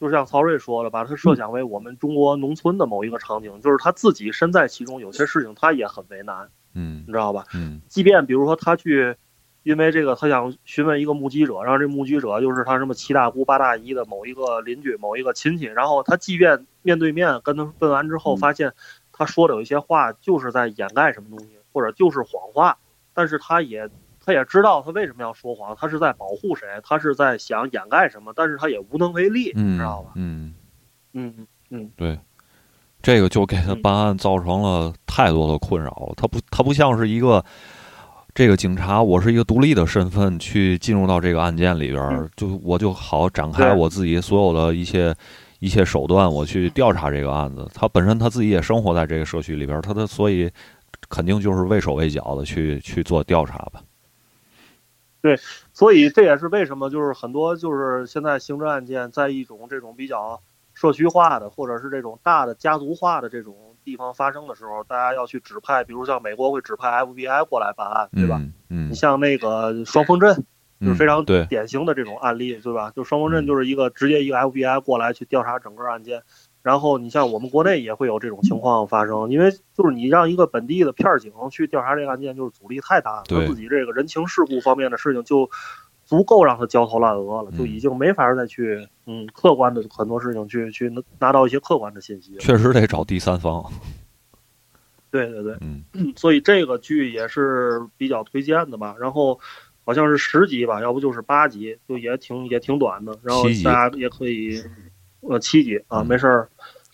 [0.00, 7.44] 就像曹睿说的，把它设想为我们中国农村的某一个场景，就是他自己身在其中，有些事情他也很为难，嗯你知道吧？
[7.54, 9.14] 嗯即便比如说他去，
[9.62, 18.72] 因为这个他想询问一个目击者，然后这目击者又是他什么七大姑八大姨的某一个邻居、某一个亲戚，然后他即便面对面跟他问完之后，嗯发现
[19.12, 22.76] 他说的有一些话就是在掩盖什么东西，或者就是谎话，
[23.14, 23.88] 但是他也
[24.24, 30.12] 他也知道他为什么要说谎，他是在保护谁，他是在想掩盖什么，但是他也无能为力，嗯，知道吧？
[30.14, 30.54] 嗯，
[31.12, 32.18] 嗯嗯对，
[33.02, 36.14] 这个就给他嗯办案造成了太多的困扰了。
[36.16, 37.44] 他不，他不像是一个
[38.34, 45.14] 这个警察，我是一个独立的身份去进入到这个案件里边就我就好展开我自己所有的一些
[45.60, 47.68] 一切手段，我去调查这个案子。
[47.74, 50.50] 他本身他自己也生活在这个社区里边儿，他的所以
[51.08, 53.80] 肯定就是畏手畏脚的去去做调查吧。
[55.72, 60.42] 所以这也是为什么就是很多就是现在刑侦案件在一种这种比较
[60.74, 68.36] 社区化的或者是这种大的家族化的这种地方发生的时候，大家要去指派，比如像美国会指派 FBI 过来办案，对吧？
[68.38, 70.34] 嗯嗯你像那个双峰镇
[70.80, 72.90] 就是嗯，非常，典型的这种案例，对吧？
[72.96, 76.22] 就双峰镇嗯就是一个直接一个 FBI 过来去调查整个案件。
[76.64, 85.50] 然后你像我们国内也会有这种情况发生，因为就是你让一个本地的片儿警去调查这个案件，就是阻力太大了，他自己这个人情世故方面的事情就
[86.06, 92.34] 足够让他焦头烂额了，嗯就已经没法再去嗯客观的很多事情去去拿到一些客观的信息。
[92.38, 93.70] 确实得找第三方。
[95.10, 95.84] 对 对对，嗯
[96.16, 98.96] 所以这个剧也是比较推荐的吧。
[98.98, 99.38] 然后
[99.84, 103.14] 好像是十集吧，要不就是八集，就也挺也挺短的。
[103.22, 104.62] 然后大家也可以，
[105.28, 106.48] 呃，七集啊，嗯没事儿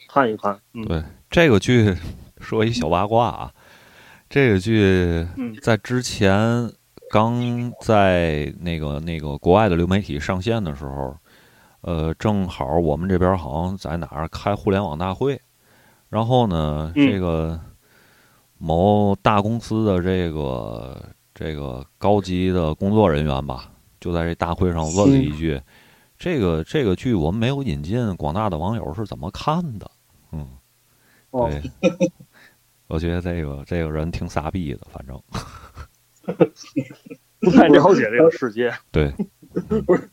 [0.08, 0.58] 看一看。
[0.74, 1.94] 嗯，对，这个剧
[2.40, 3.52] 说一小八卦啊，
[4.28, 6.70] 这个剧嗯在之前
[7.10, 11.16] 刚在那个那个国外的流媒体上线的时候，
[11.80, 15.40] 呃，正好我们这边好像在哪儿开互联网大会，
[16.08, 17.58] 然后呢，嗯这个
[18.58, 21.02] 某大公司的这个
[21.34, 25.60] 这个高级的工作人员吧，就在这大会上问了一句
[26.20, 29.90] ：“这个这个剧我们没有引进，广大的网友是怎么看的？”
[30.32, 30.46] 嗯，
[31.30, 31.90] 哦对，
[32.88, 35.18] 我觉得这个这个人挺傻逼的，反正
[37.40, 38.70] 不太了解这个世界。
[38.92, 39.10] 对，
[39.86, 40.08] 不是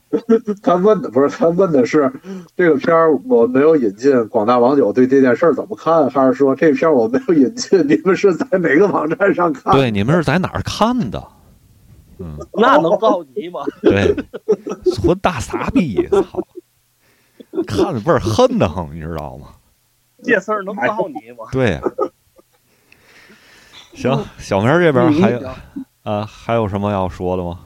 [0.64, 2.10] 他问的不是他问的是
[2.56, 6.10] 这个片儿我没有引进，广大网友对这件事儿怎么看？
[6.10, 9.74] 还是说这片儿我没有引进，你们是在哪个网站上看？
[9.76, 11.22] 对，你们是在哪儿看的？
[12.20, 13.62] 嗯， 那能告你吗？
[13.82, 14.16] 对，
[15.02, 16.24] 混大傻逼，操，
[17.66, 19.48] 看着倍儿恨得慌，你知道吗？
[20.24, 21.46] 这事儿能告你吗？
[21.52, 21.82] 对呀、
[23.94, 25.40] 行，小明这边还有
[26.04, 27.60] 啊，还有什么要说的吗？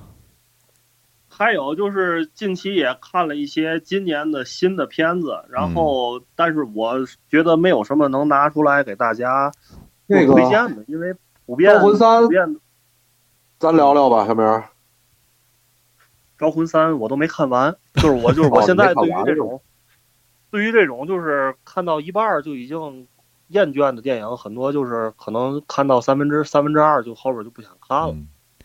[1.30, 6.96] 还有就是近期也看了一些今年的新的片子，然后嗯但是我
[7.30, 9.52] 觉得没有什么能拿出来给大家
[10.06, 11.16] 那个推荐的，因为
[11.48, 12.58] 普遍招魂三普遍
[13.62, 14.64] 咱聊聊吧，小明儿。
[16.36, 19.62] 招魂三我都没看完， 就是我就是哦我现在对于这种，
[20.50, 23.08] 对于这种就是看到一半就已经
[23.50, 28.16] 厌倦的电影，很多就是可能看到三分之三分之二就后边就不想看了。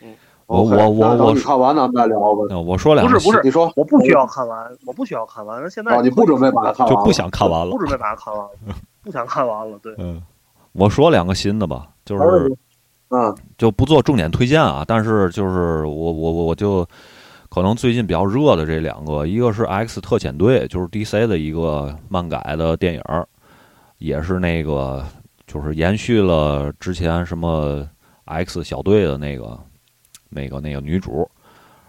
[0.01, 0.17] 嗯，
[0.47, 2.47] 我我我我看完咱们再聊吧。
[2.49, 5.71] 那我说两个不是不是你说我不需要看完，我不需要看完。
[5.71, 6.97] 现在哦，你不准备把它看完？
[6.97, 7.79] 就不想看完了不。
[7.79, 8.51] 准备把它看完了，
[9.03, 9.79] 不想看完了。
[9.81, 10.23] 对，嗯，
[10.73, 12.57] 我说两个新的吧，就是
[13.11, 16.87] 嗯就不做重点推荐啊，但是就是我我我我就
[17.49, 23.27] 可能最近比较热的这两个，一个是 X 特遣队，就是 DC 的一个漫改的电影儿，
[23.99, 25.05] 也是那个
[25.47, 27.89] 就是延续了之前什么
[28.25, 29.59] X 小队的那个
[30.29, 31.29] 那个那个女主，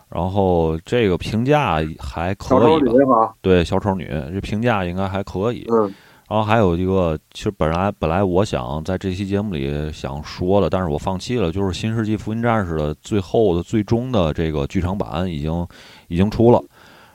[0.10, 3.06] 然后这个评价还可以？
[3.06, 3.34] 吧？
[3.42, 5.66] 对，小丑女这评价应该还可以。
[5.72, 5.92] 嗯
[6.30, 15.66] 然后还有一个，其实本来本来我想在这期节目里想说的，但是我放弃了，就是《新世纪福音战士》的最后的最终的这个剧场版已经
[16.10, 16.62] 已经出了，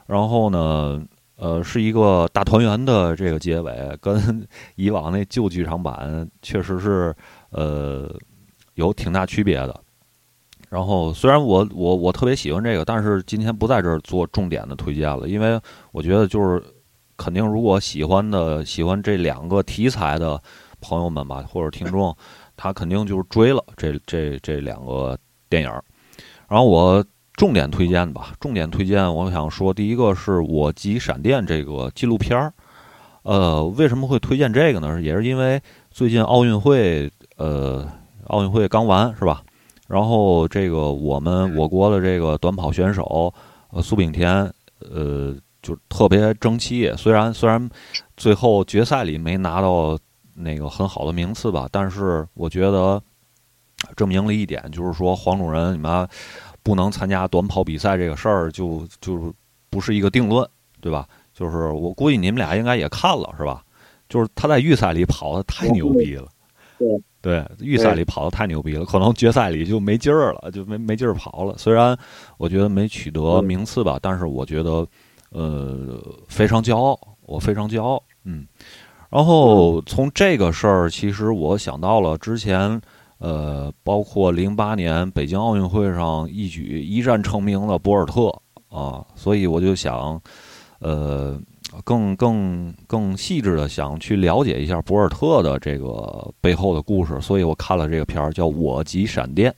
[0.06, 1.04] 然后呢，
[1.36, 7.14] 呃，是一个大团圆的这个结尾，跟以往那旧剧场版确实是
[7.50, 8.10] 呃
[8.76, 9.78] 有挺大区别的。
[10.70, 15.60] 然后虽然我我我特别喜欢这个，但是今天不在这儿做重点的推荐了，因为
[15.90, 16.62] 我觉得就是
[17.16, 20.40] 肯定，如果喜欢的喜欢这两个题材的
[20.80, 22.16] 朋友们吧，或者听众，
[22.56, 25.18] 他肯定就是追了这这这两个
[25.48, 25.82] 电影儿。
[26.48, 32.52] 然后我重点推荐吧，重点推荐，我想说，第一个是我及闪电这个纪录片儿。
[33.22, 35.00] 呃，为什么会推荐这个呢？
[35.00, 35.60] 也是因为
[35.90, 37.86] 最近奥运会，呃，
[38.26, 39.42] 奥运会刚完是吧？
[39.86, 43.32] 然后这个我们我国的这个短跑选手，
[43.70, 46.92] 呃，苏炳添，呃，就特别争气。
[46.96, 47.70] 虽然虽然
[48.16, 49.98] 最后决赛里没拿到
[50.34, 53.00] 那个很好的名次吧，但是我觉得
[53.96, 56.06] 证明了一点，就是说黄种人你们
[56.62, 59.32] 不能参加短跑比赛这个事儿，就就
[59.70, 60.46] 不是一个定论，
[60.80, 61.06] 对吧？
[61.32, 63.64] 就是我估计你们俩应该也看了，是吧？
[64.08, 66.28] 就是他在预赛里跑的太牛逼了。
[66.78, 71.54] 对对，预赛里跑的太牛逼了，可能决赛里就没劲儿了，就没没劲儿跑了。
[71.56, 71.96] 虽然
[72.36, 74.86] 我觉得没取得名次吧，但是我觉得
[75.32, 75.98] 呃
[76.28, 78.02] 非常骄傲，我非常骄傲。
[78.24, 78.46] 嗯，
[79.10, 82.80] 然后从这个事儿，其实我想到了之前
[83.18, 88.32] 呃，包括零八年北京奥运会上一举一战成名的博尔特
[88.68, 90.20] 啊，所以我就想
[90.78, 91.40] 呃。
[91.84, 99.50] 更更更细致的想去了解一下博尔特的这个背后的故事，所以我看了这个片儿叫《我及闪电》。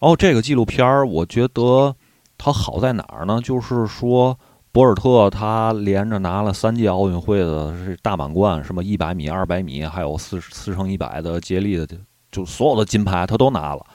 [0.00, 1.94] 然后这个纪录片儿，我觉得
[2.42, 3.40] 它好在哪儿呢？
[3.40, 4.36] 就是说
[4.72, 11.86] 博尔特他连着拿了三届奥运会的是大满贯，什么一百米、二百米，还有四四乘一百的接力的，
[12.32, 13.86] 就所有的金牌他都拿了。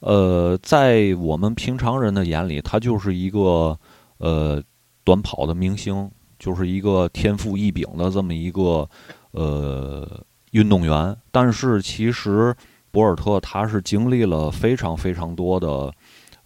[0.00, 3.78] 呃，在我们平常人的眼里，他就是一个
[4.18, 4.62] 呃。
[5.04, 8.86] 短跑的明星就是一个天赋异禀的这么一个
[9.30, 10.06] 呃
[10.50, 12.54] 运动员，但是其实
[12.90, 15.90] 博尔特他是经历了非常非常多的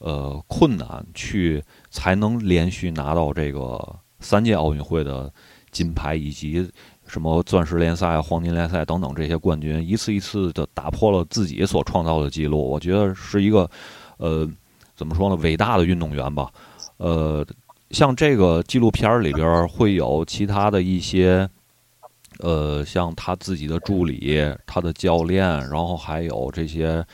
[0.03, 3.79] 呃困难，去才能连续拿到这个
[4.21, 5.33] 三届奥运会的
[5.71, 6.71] 金牌，以及
[7.07, 12.63] 什么钻石联赛、黄金联赛等等这些冠军，一次一次的打破了自己所创造的记录。
[12.63, 13.71] 我觉得是一个
[14.19, 14.47] 呃
[14.95, 16.51] 怎么说呢，伟大的运动员吧，
[16.99, 17.47] 呃。
[17.91, 21.47] 像这个纪录片里边会有其他的一些，
[22.39, 27.05] 呃，像他自己的助理、他的教练，然后还有这些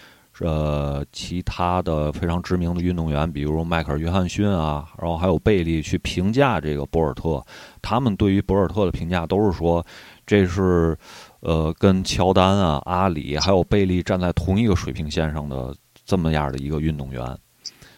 [0.40, 7.44] 呃其他的非常知名的运动员，比如迈克尔·约翰逊啊，然后还有贝利去评价这个博尔特。
[7.82, 9.85] 他们对于博尔特的评价都是说，
[10.27, 10.97] 这是
[11.40, 15.74] 呃跟乔丹啊、阿里还有贝利站在同一个水平线上的
[16.05, 17.39] 这么样的一个运动员。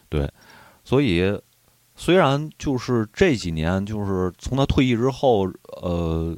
[0.08, 0.30] 对，
[0.84, 1.38] 所以。
[1.96, 5.46] 虽然就是这几年，就是从他退役之后，
[5.82, 6.34] 呃，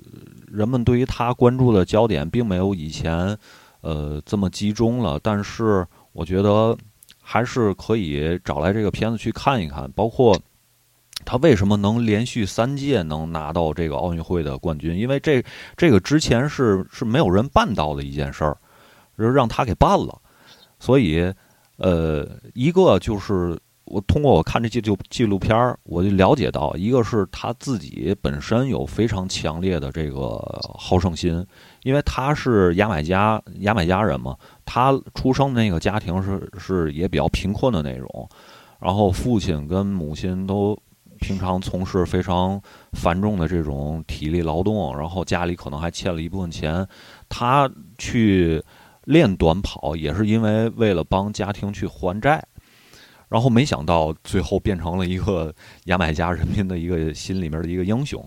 [0.48, 3.38] 人们对于他关注的焦点并没有以前，
[3.82, 5.20] 呃，这么集中了。
[5.22, 6.76] 但是我觉得
[7.20, 10.36] 还是可以找来这个片子去看一看，包括
[11.24, 15.44] 他为什么能连续三届能拿到这个奥运会的冠军，因为这
[15.76, 18.56] 这个之前是是没有人办到的一件事儿，
[19.18, 20.18] 是让他给办了。
[20.80, 21.32] 所以，
[21.76, 23.56] 呃，一个就是。
[23.84, 30.38] 我通过我看这纪录纪录片儿，我就了解到，一个是他自己本身有非常强烈的这个
[30.78, 31.44] 好胜心，
[31.82, 38.28] 因为他是牙买加牙买加人嘛，他出生的那个家庭是是也比较贫困的那种，
[38.80, 40.78] 然后父亲跟母亲都
[41.20, 42.60] 平常从事非常
[42.92, 46.86] 繁重的这种体力劳动，然后家里可能还欠了一部分钱，
[47.28, 48.62] 他去
[49.04, 52.44] 练短跑也是因为为了帮家庭去还债。
[53.28, 55.54] 然后没想到，最后变成了一个
[55.84, 58.22] 牙买加人民的一个心里面的一个英雄。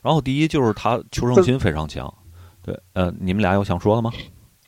[0.00, 2.12] 然后第一就是他求胜心非常强，
[2.62, 4.10] 对，呃，你们俩有想说的吗？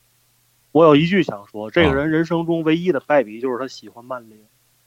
[0.72, 4.40] 我有一句想说，这个人人生中唯一的败笔就是他喜欢曼联。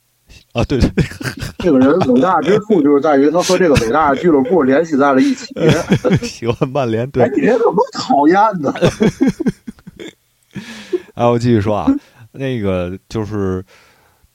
[0.51, 0.89] 啊，对对，
[1.59, 5.53] 这个人伟大之处就是在于他和这个伟大的俱乐部联系在了一起。
[6.21, 8.73] 喜欢曼联，对，你这怎么讨厌呢？
[11.13, 11.88] 哎，我继续说啊，
[12.34, 13.63] 那个就是。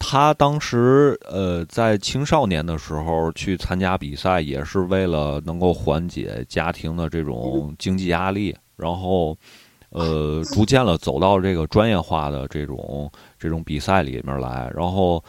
[0.04, 9.38] 他当时呃，在青少年的时候去参加比赛，也是为了能够缓解家庭的这种经济压力，然后
[9.90, 13.08] 呃，逐渐了走到这个专业化的这种
[13.38, 14.68] 这种比赛里面来。
[14.74, 15.22] 然后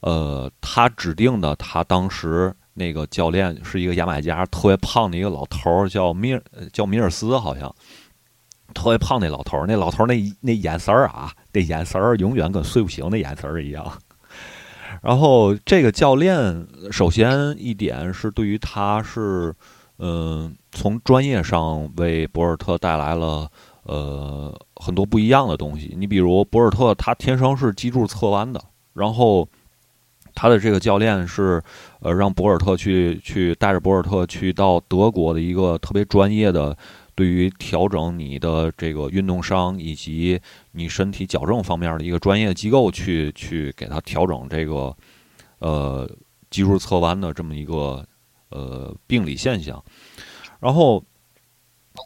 [0.00, 6.42] 呃，他指定的他当时那个教练是一个牙买加特别胖的一个老头儿，叫米尔
[6.74, 7.74] 叫米尔斯，好像。
[8.74, 13.90] 特别胖那老头儿，那老头儿那那眼神儿啊，那眼神儿永远跟睡不醒的眼神儿一样。
[15.02, 19.54] 然后这个教练，首先一点是对于他是，
[19.98, 23.48] 嗯，从专业上为博尔特带来了
[23.82, 25.94] 呃很多不一样的东西。
[25.98, 29.46] 你比如博尔特他天生是脊柱侧弯的，然后
[30.34, 31.62] 他的这个教练是
[32.00, 36.76] 呃让博尔特去去带着博尔特去到德国的一个特别专业的。
[37.14, 40.40] 对于调整你的这个运动伤以及
[40.72, 44.96] 你身体矫正方面的一个专业机构去去给他调整这个
[45.58, 46.10] 呃
[46.50, 48.06] 脊柱侧弯的这么一个
[48.50, 49.82] 呃病理现象，
[50.60, 51.02] 然后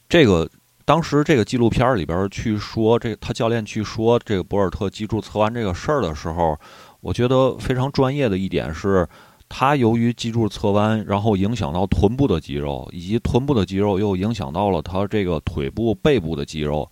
[0.08, 0.48] 这个
[0.84, 6.58] 当时这个纪录片里边去说这他教练去说这个博尔特脊柱侧弯这个事儿的时候，
[7.00, 9.06] 我觉得非常专业的一点是，
[9.48, 16.90] 他由于脊柱侧弯，然后影响到臀部的肌肉，以及臀部的肌肉又影响到了他这个腿部、背部的肌肉，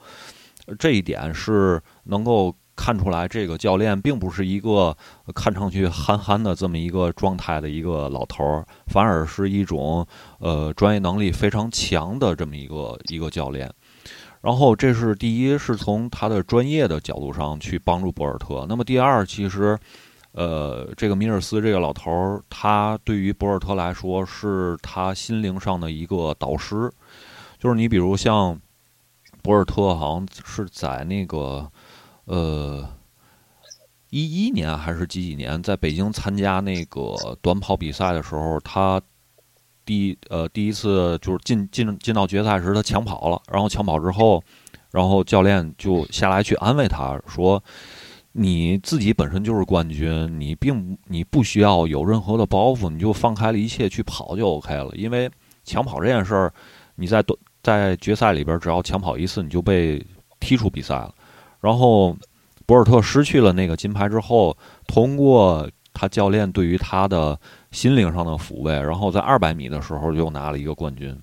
[0.79, 2.55] 这一点是能够。
[2.79, 4.95] 看出来，这个教练并不是一个
[5.35, 10.07] 看上去憨憨的这么一个状态的一个老头儿，反而是一种
[10.41, 13.73] 呃专业能力非常强的这么一个一个教练。
[14.43, 18.67] 然后，这是第一，是从他的专业的角度上去帮助博尔特。
[18.69, 19.79] 那么，第二，其实
[20.37, 26.93] 呃，这个米尔斯这个老头儿，他对于博尔特来说是他心灵上的一个导师。
[27.59, 28.61] 就是你比如像
[29.43, 31.69] 博尔特，好像是在那个。
[32.27, 32.85] 呃，
[34.11, 39.01] 一一年还是几几年，在北京参加那个短跑比赛的时候，他
[39.85, 43.41] 第呃第一次就是进进进到决赛时，他抢跑了。
[43.49, 44.43] 然后抢跑之后，
[44.91, 47.63] 然后教练就下来去安慰他说
[48.39, 54.91] ：“你自己本身就是冠军，你并你不需要有任何的包袱，你就放开了一切去跑就 OK 了。
[54.95, 55.31] 因为
[55.65, 56.53] 抢跑这件事儿，
[56.97, 57.25] 你在
[57.63, 60.05] 在决赛里边只要抢跑一次，你就被
[60.39, 61.15] 踢出比赛了。”
[61.63, 62.15] 然后，
[62.67, 64.55] 博尔特失去了那个金牌之后，
[64.87, 67.41] 通过他教练对于他的
[67.71, 71.19] 心灵上的抚慰，然后在二百米的时候又拿了一个冠军。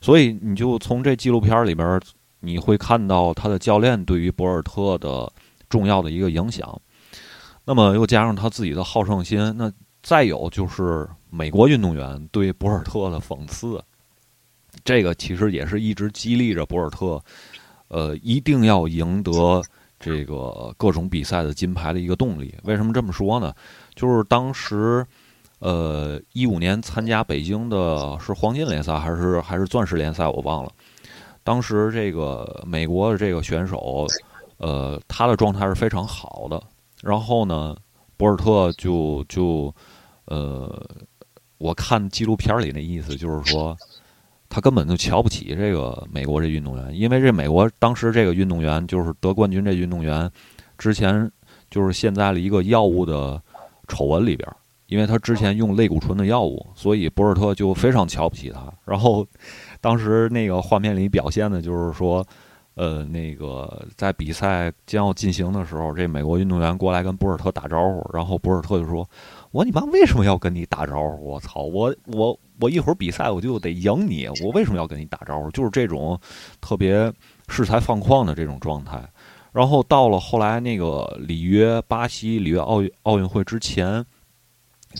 [0.00, 2.00] 所以，你就从这纪录片里边，
[2.38, 5.30] 你会看到他的教练对于博尔特的
[5.68, 6.80] 重要的一个影响。
[7.64, 9.72] 那么，又加上他自己的好胜心，那
[10.02, 13.82] 再有就是美国运动员对博尔特的讽刺，
[14.84, 17.22] 这个其实也是一直激励着博尔特。
[17.88, 19.62] 呃，一定要赢得
[20.00, 22.52] 这个各种比赛的金牌的一个动力。
[22.64, 23.54] 为什么这么说呢？
[23.94, 25.06] 就是当时，
[25.60, 30.72] 呃，一五年参加北京的是黄金联赛还是还是钻石联赛，我忘了。
[31.44, 34.04] 当时这个美国的这个选手，
[34.58, 36.62] 呃，他的状态是非常好的。
[37.02, 37.76] 然后呢，
[38.16, 39.74] 博尔特就就，
[40.26, 40.86] 呃，
[41.58, 43.76] 我看纪录片里那意思就是说。
[44.48, 50.30] 他根本就瞧不起这个美国这运动员，因为这美国当时这个运动员就是得冠军这运动员，
[50.78, 51.28] 之前
[51.68, 53.42] 就是陷在了一个药物的
[53.88, 54.48] 丑闻里边，
[54.86, 58.72] 因为他之前用类固醇的药物，所以博尔特就非常瞧不起他。
[58.84, 59.26] 然后
[59.80, 62.24] 当时那个画面里表现的就是说，
[62.76, 69.06] 呃，那个在比赛将要进行的时候，这美国运动员过来跟博尔特打招呼，然后博尔特就说
[69.52, 71.32] ：“我你妈为什么要跟你打招呼？
[71.32, 75.50] 我操，我我。”我一会儿比赛我就得赢你，我为什么要跟你打招呼？
[75.50, 76.18] 就是这种
[76.58, 77.12] 特别
[77.48, 78.98] 恃才放旷的这种状态。
[79.52, 84.02] 然后到了后来那个里约巴西里约奥运奥运会之前，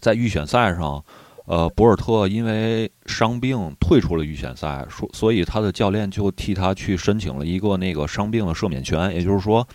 [0.03, 1.03] 在预选赛上，
[1.47, 9.66] 呃，博尔特因为伤病退出了预选赛，说所以他的教练就替他去申请了一个那个伤病的赦免权，也就是说，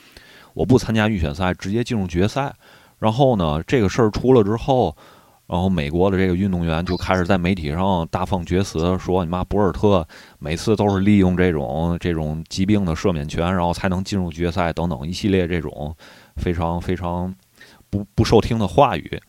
[0.53, 2.53] 我不参加预选赛，直接进入决赛。
[2.99, 4.95] 然后呢，这个事儿出了之后。
[5.47, 10.07] 然后美国的这个运动员就开始在媒体上大放厥词，说你妈博尔特
[10.39, 15.93] 每次都是利用这种这种疾病的赦免权，然后才能进入决赛等等一系列这种
[16.37, 17.35] 非常非常
[17.89, 19.21] 不不受听的话语。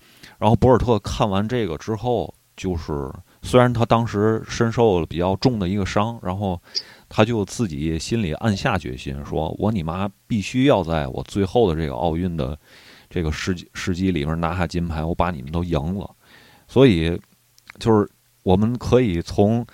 [0.43, 3.09] 然后博尔特看完这个之后，就是
[3.43, 6.61] 虽然他当时身受了比较重的一个伤，然后
[7.09, 12.59] 他就自己心里暗下决心，说我你妈必须要在我最后的这个奥运的。
[13.15, 16.11] 这个时时机里面拿下金牌，我把你们都赢了，
[16.67, 17.11] 所以
[17.79, 18.09] 就是
[18.43, 19.67] 我们可以从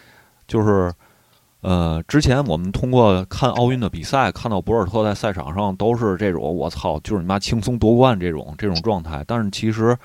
[0.48, 0.92] 就是
[1.60, 9.96] 呃之前我们通过看奥运的比赛，看到博尔特在赛场上都是这种我操，就是你妈轻松夺冠这种这种状态，但是其实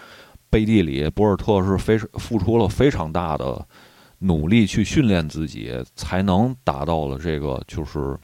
[0.54, 3.68] 背地里博尔特是非付出了非常大的
[4.20, 8.16] 努力去训练自己，才能达到了这个就是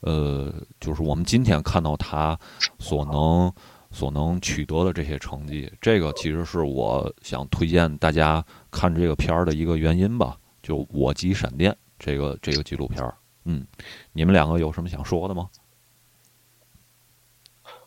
[0.00, 0.50] 呃
[0.80, 2.38] 就是我们今天看到他
[2.78, 3.52] 所能。
[3.92, 10.36] 所能取得的这些成绩，这个其实是我想推荐大家看这个片儿的一个原因吧。
[10.62, 13.12] 就《我即闪电》这个这个纪录片儿，
[13.46, 13.66] 嗯，
[14.12, 15.48] 你们两个有什么想说的吗？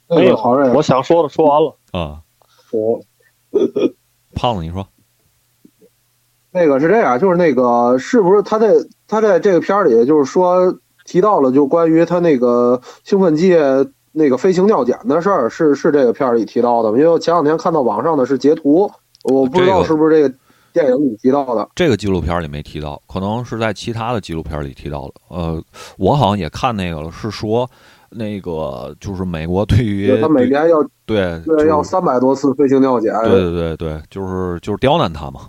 [0.10, 0.36] 没有，
[0.76, 1.78] 我想说的说完了。
[1.94, 2.22] 啊，
[2.74, 3.02] 我
[4.36, 4.88] 胖子，你说，
[6.52, 8.74] 那个是这样，就是那个是不是他在
[9.08, 13.58] 他在这个片儿里，就是说提到了，就关于他那个兴奋剂。
[14.16, 18.88] 那个飞行尿检的事儿是是这个片儿里提到的，因为我前两天看到网上的是截图，
[19.24, 20.32] 我不知道是不是这个
[20.72, 21.68] 电影里提到的。
[21.74, 25.14] 这个纪录片里没提到，可能是在其他的纪录片里提到的。
[25.30, 25.60] 呃，
[25.98, 27.68] 我好像也看那个了，是说
[28.16, 35.42] 那个就是美国对于他每年要对对要三百多次飞行尿检，对对对对，就是就是刁难他嘛，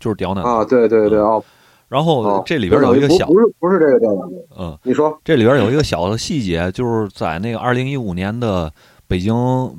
[0.00, 1.40] 就是刁难啊，对对对啊。
[1.88, 4.22] 然后哦这里边有一个小不，是不是这个刁难，
[4.58, 5.14] 嗯，你说。
[5.22, 8.72] 这里边有一个小的细节，就是在那个二零一五年的
[9.06, 9.34] 北京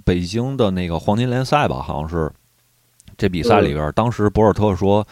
[0.06, 2.32] 北京的那个黄金联赛吧，好像是
[3.18, 5.04] 这比赛里边，当时博尔特说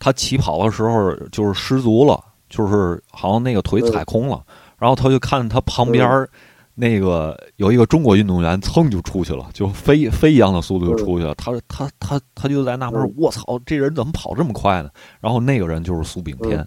[0.00, 4.42] 他起跑的时候就是失足了，就是好像那个腿踩空了，
[4.78, 6.28] 然后他就看他旁边儿
[6.74, 14.90] 那个有一个中国运动员噌就出去了，就飞飞一样的速度就出去了，他他他他就在纳闷儿嗯，我操，这人怎么跑这么快呢？
[15.20, 16.64] 然后那个人就是苏炳添，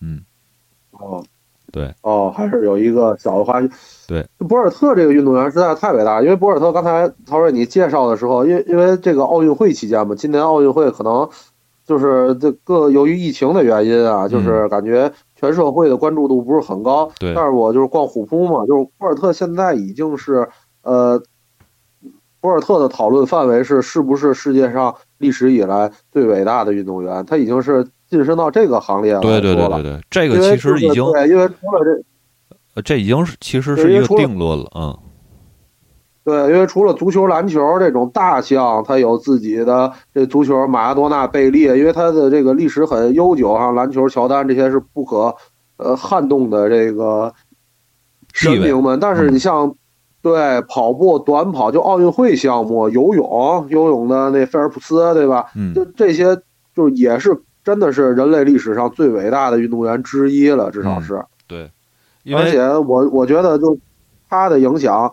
[0.00, 0.24] 嗯，
[0.92, 1.22] 哦，
[1.70, 3.70] 对，哦，还是有一个小的花絮。
[4.06, 11.28] 对，博尔特这个运动员实在是太伟大了，因为博尔特刚才曹瑞你介绍的时候，因为因为这个奥运会期间嘛，今年奥运会可能
[11.86, 17.10] 就是这个由于疫情的原因啊，就是感觉全社会的关注度不是很高。
[17.18, 20.48] 对但是我就是逛虎扑嘛，就是博尔特现在已经是
[20.82, 21.22] 呃，
[22.40, 32.04] 博尔特的讨论范围是是不是世界上历史以来最伟大的运动员，他已经是晋升到这个行列了对对对对对，这个其实已经对，因为除了这。
[32.74, 34.98] 呃，这已经是其实是一个定论了，嗯，
[36.24, 45.36] 对，因为除了足球、篮球这种大项，它有自己的这足球马拉多纳、贝利，因为它的这个历史很悠久，哈篮球、乔丹这些是不可
[45.76, 47.34] 呃撼动的这个
[48.32, 48.98] 神明们。
[48.98, 49.74] 但是你像
[50.22, 55.44] 对跑步、短跑，就奥运会项目，游泳，游泳的那菲尔普斯，对吧？
[55.54, 56.34] 嗯就这些，
[56.74, 61.22] 就是也是真的是人类历史上最伟大的运动员之一了，至少是。
[61.46, 61.70] 对，
[62.34, 63.76] 而且我我觉得就
[64.30, 65.12] 他的影响，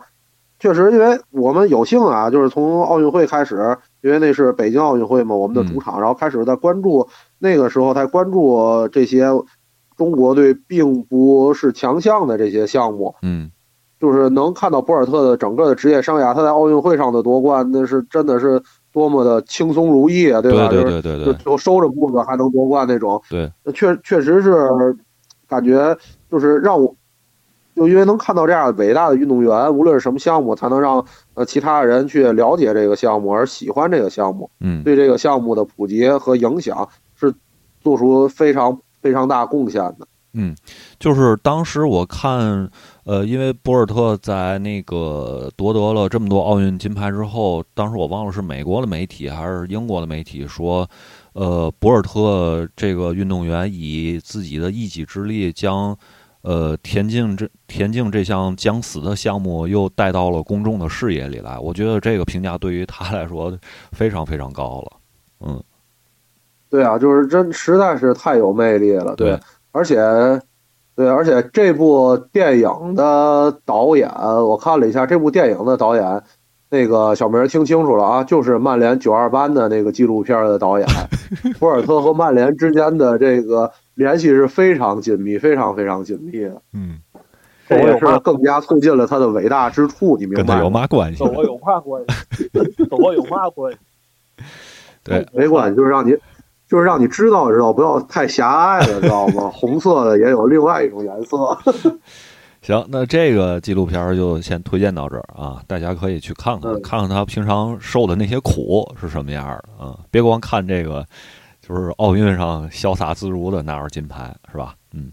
[0.62, 7.08] 确实，因为我们有幸啊，就是从奥运会开始，因为那是北京奥运会嘛，我们的主场，然后开始在关注
[7.40, 9.26] 那个时候才关注这些
[9.96, 13.50] 中国队并不是强项的这些项目，嗯。
[13.98, 18.60] 就是能看到博尔特的整个的职业生涯，他在奥运会上的夺冠，那是真的是
[18.92, 20.68] 多么的轻松如意啊，对吧？
[20.68, 21.32] 对就是对对对。
[21.32, 23.20] 就就收着步子还能夺冠那种。
[23.30, 24.52] 对，确确实是
[25.48, 25.96] 感觉
[26.30, 26.92] 就是让我，
[27.74, 37.32] 就因为能看到这样伟大的运动员，无论是什么项目，才能让呃其他人去了解这个项目而喜欢这个项目，嗯对这个项目的普及和影响是
[37.80, 40.06] 做出非常非常大贡献的。
[40.34, 40.54] 嗯，
[40.98, 42.70] 就是当时我看，
[43.04, 50.88] 呃，因为博尔特在那个夺得了这么多奥运金牌之后，当时我忘了是美国的媒体还是英国的媒体说，
[51.32, 55.96] 呃，博尔特这个运动员以自己的一己之力将。
[56.42, 63.56] 呃，田径这田径这项将死的项目又带到了公众的视野里来，我觉得这个评价对于他来说
[63.92, 64.92] 非常非常高了。
[65.46, 65.62] 嗯，
[66.68, 69.38] 对啊，就是真实在是太有魅力了，对
[69.70, 69.96] 而且，
[70.96, 76.22] 对，而且这部电影的导演，我看了一下，这部电影的导演，
[76.70, 80.88] 那个小明听清楚了啊，就是曼联九二班的那个纪录片的导演，
[81.60, 86.98] 博尔特和曼联之间的这个联系是非常紧密、非常非常紧密的，嗯，
[87.68, 90.46] 这也是更加促进了他的伟大之处，你明白吗？
[90.46, 91.34] 跟他有嘛关系跟？
[91.34, 92.02] 我有嘛关
[92.36, 92.48] 系？
[92.88, 93.78] 跟我有嘛 关系？
[95.04, 96.16] 对，没关系，就是让你，
[96.68, 99.50] 就是让你知道知道，不要太狭隘了，知道吗？
[99.54, 101.36] 红色的也有另外一种颜色。
[102.62, 111.04] 行，那这个纪录片就先推荐到这儿啊，大家可以去看看，嗯看看他平常受的那些苦是什么样的啊，别光看这个，
[111.66, 114.74] 就是奥运上潇洒自如的拿着金牌，是吧？
[114.92, 115.12] 嗯。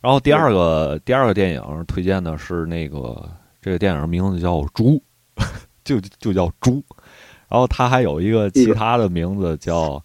[0.00, 3.28] 然后第二个第二个电影推荐的是那个
[3.60, 5.02] 这个电影名字叫《猪》，
[5.84, 6.72] 就就叫《猪》，
[7.48, 9.90] 然后它还有一个其他的名字叫《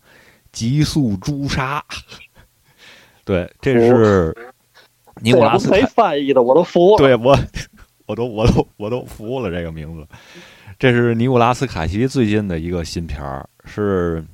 [0.51, 1.83] 极速诛杀》。
[3.23, 4.35] 对，这是
[5.21, 6.41] 尼古拉斯谁翻译的？
[6.41, 6.97] 我都服了。
[6.97, 7.37] 对我，
[8.07, 10.07] 我都我都我都服了这个名字。
[10.79, 14.25] 这是尼古拉斯凯奇最近的一个新片儿，是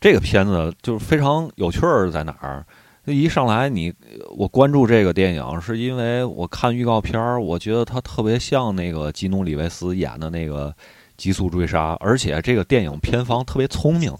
[0.00, 2.64] 这个片子就是非常有趣儿，在哪儿？
[3.06, 3.92] 一上来你
[4.36, 10.70] 我关注这个电影，是因为我看预告片儿，我觉得它特别像那个基努里维斯演的那个
[11.16, 14.14] 《极速追杀》，而且这个电影片方特别聪明，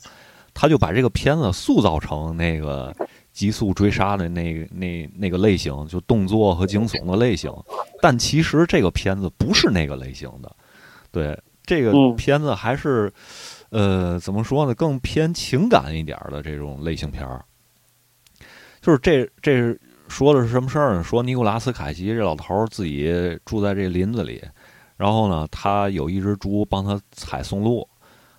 [0.52, 2.93] 他就把这个片子塑造成那个
[3.32, 7.52] 极速追杀的那个那那个类型，就动作和惊悚的类型。
[8.02, 10.51] 但其实这个片子不是那个类型的，
[11.12, 13.12] 对这个嗯片子还是、
[13.70, 17.44] 呃怎么说呢，更偏情感一点儿的这种类型片儿。
[18.80, 21.02] 就是这这是说的是什么事儿呢？
[21.02, 24.42] 说尼古拉斯凯奇这老头儿自己住在这林子里，
[24.97, 27.86] 然后呢，他有一只猪帮他采松露。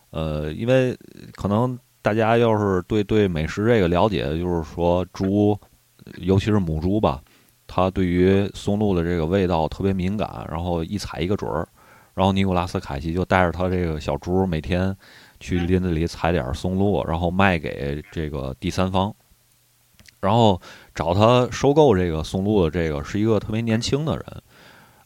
[0.10, 0.98] 呃，因为
[1.34, 5.58] 可能大家要是对对美食这个了解，就是说猪，
[6.18, 7.22] 尤其是母猪吧，
[7.68, 11.66] 它对于松露的这个味道特别敏感，然后一采一个准儿。
[12.14, 14.94] 然后尼古拉斯凯奇就带着他这个小猪，每天
[15.42, 19.14] 去林子里采点儿松露，然后卖给这个第三方。
[20.22, 20.62] 然后
[20.94, 24.44] 找他收购这个松露的这个是一个特别年轻的人，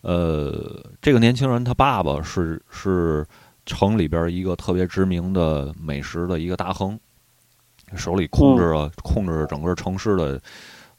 [0.01, 3.25] 呃，这个年轻人他爸爸是是
[3.65, 6.99] 城里边一个特别知名的美食的一个大亨，
[7.95, 10.37] 手里控制了、控制着整个城市的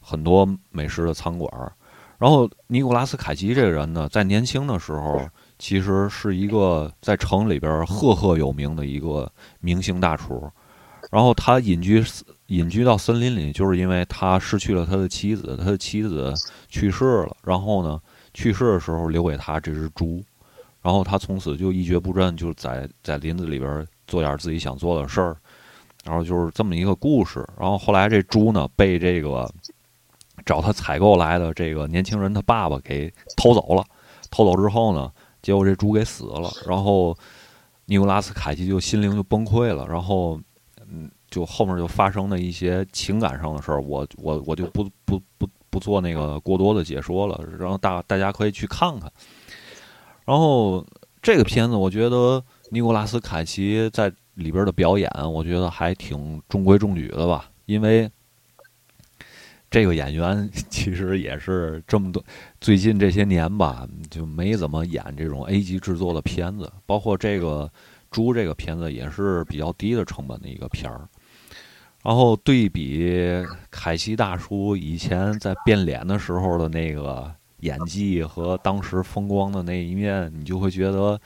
[0.01, 1.71] 很多美食的餐馆儿。
[2.17, 10.49] 然后尼古拉斯凯奇这个人呢，在年轻的时候其实是一个在城里边赫赫有名的一个明星大厨。
[11.09, 12.03] 然后他隐居
[12.47, 16.33] 隐居到森林里，就是因为他失去了他的妻子，他的妻子
[16.67, 17.37] 去世了。
[17.43, 17.99] 然后呢，
[18.33, 20.21] 去世的时候留给他这只猪，
[20.81, 25.37] 然后他从此就一蹶不振，就在在林子里边做点自己想做的事儿。
[26.03, 27.47] 然后就是这么一个故事。
[27.57, 29.49] 然后后来这猪呢，被这个
[30.45, 33.83] 找他采购来的这个年轻人他爸爸给偷走了。
[34.29, 35.09] 偷走之后呢，
[35.47, 36.51] 结果这猪给死了。
[36.67, 37.17] 然后
[37.85, 39.87] 尼古拉斯凯奇就心灵就崩溃了。
[39.87, 40.37] 然后。
[40.89, 49.11] 嗯，就后面就发生的一些情感上的事儿，我我我就不不不不做那个过多的解说了，然后大大家可以去看看。
[50.23, 50.85] 然后
[51.21, 58.09] 这个片子，我觉得尼古拉斯凯奇在里边的表演，我觉得还挺中规中矩的吧，因为
[59.69, 62.23] 这个演员 其实也是这么多
[62.59, 67.71] 最近这些年吧，就没怎么演这种 A 级制作的片子，包括这个。
[68.09, 71.07] 猪这个片子也是比较低的成本的一个片儿，
[72.01, 77.29] 然后对比凯奇大叔以前在变脸的时候的那个
[77.59, 81.19] 演技和当时风光的那一面，你就会觉得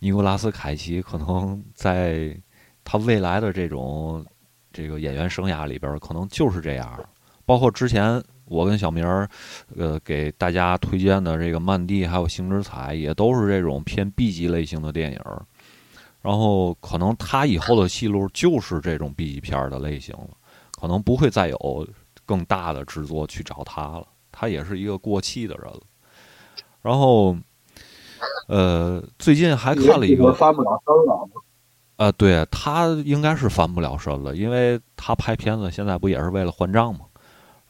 [0.00, 2.38] 尼古拉斯凯奇可能在
[2.84, 4.22] 他未来的这种
[4.70, 7.02] 这个演员生涯里边，可能就是这样。
[7.44, 9.28] 包括之前我跟小明儿
[9.76, 15.20] 呃给大家推荐的这个《曼蒂》还有《星之彩》，也都是这种偏 B 级类型的电影。
[16.20, 20.28] 然后可能他以后的戏路就是这种 B 级片的类型了，
[20.80, 21.88] 可能不会再有
[22.24, 24.06] 更大的制作去找他了。
[24.30, 25.80] 他也是一个过气的人了。
[26.80, 27.36] 然后，
[28.48, 31.28] 呃，最近还看了一个翻不了身了。
[31.96, 37.00] 呃，对他应该是翻不了身了，因为他拍片子现在不也是为了还账吗？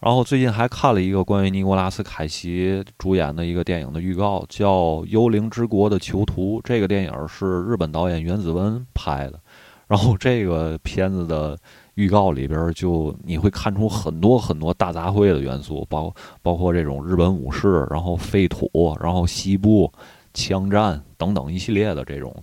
[0.02, 4.72] 然后最近还看了一个关于尼古拉斯凯奇主演的一个电影的预告，叫
[5.06, 6.58] 《幽灵之国的囚徒》。
[6.64, 9.38] 这个电影是日本导演原子温拍的。
[9.86, 11.56] 然后这个片子的
[11.94, 16.12] 预告里边，就你会看出很多很多大杂烩的元素，包
[16.42, 18.68] 包括这种日本武士，然后废土，
[19.00, 19.92] 然后西部
[20.34, 22.42] 枪战等等一系列的这种。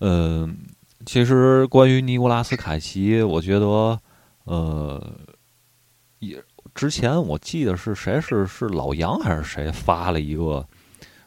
[0.00, 0.56] 嗯，
[1.06, 4.00] 其实关于尼古拉斯凯奇，我觉得，
[4.42, 5.00] 呃。
[6.20, 6.42] 也
[6.74, 10.64] 之前我记得是谁是是老杨还是谁发了一个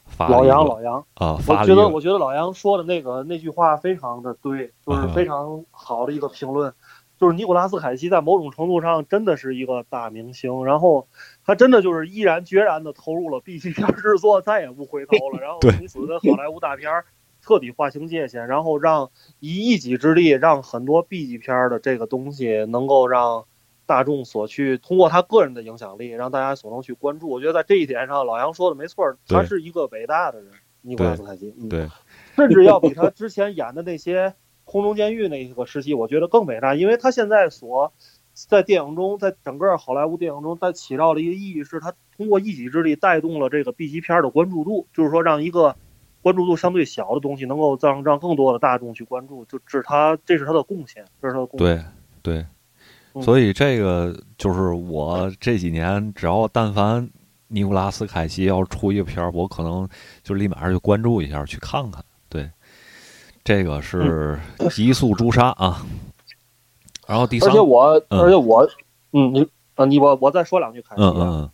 [0.06, 6.72] 发老杨老杨啊，我觉得我觉得老杨说的那个那句话非常的对，就是非常好的一个评论，
[7.20, 11.08] 就是尼古拉斯凯奇在某种程度上真的是一个大明星，然后
[11.44, 17.04] 他真的就是毅然决然的投入了 B 级片制作，再也不回头了，然后从此跟好莱坞大片
[17.42, 19.10] 彻底划清界限，然后让
[19.40, 23.46] 以一己之力让很多 B 级片的这个东西能够让。
[23.86, 27.30] 大众所去通过他个人的影响力，让大家所能去关注。
[27.30, 30.52] 我觉得在这一点上，老杨说的没错，他是一个伟大的人，
[30.82, 31.52] 尼古拉斯凯奇。
[31.70, 31.88] 对，
[32.36, 34.34] 甚至要比他之前演的那些
[34.64, 37.92] 空中监狱那个时期，我觉得更伟大，因为他现在所
[38.34, 45.76] 在电影中，在整个好莱坞电影中，他起到的一个意义是他通过一己之力带动了这个 B 级片的关注度，就是说让一个
[46.22, 51.68] 关注度相对小的东西能够让让更多的大众去关注，就是他这是他的贡献，这是他的贡献。
[52.24, 52.46] 对对。
[53.22, 57.08] 所以这个就是我这几年，只要但凡
[57.48, 59.88] 尼古拉斯凯奇要出一个片儿，我可能
[60.24, 62.04] 就立马就关注一下去看看。
[62.28, 62.50] 对，
[63.44, 64.40] 这个是
[64.72, 65.86] 极速诛杀啊。
[67.06, 68.68] 然后第三，而且我，而且我，
[69.12, 71.02] 嗯，你，啊，你我我再说两句凯奇。
[71.02, 71.50] 嗯嗯。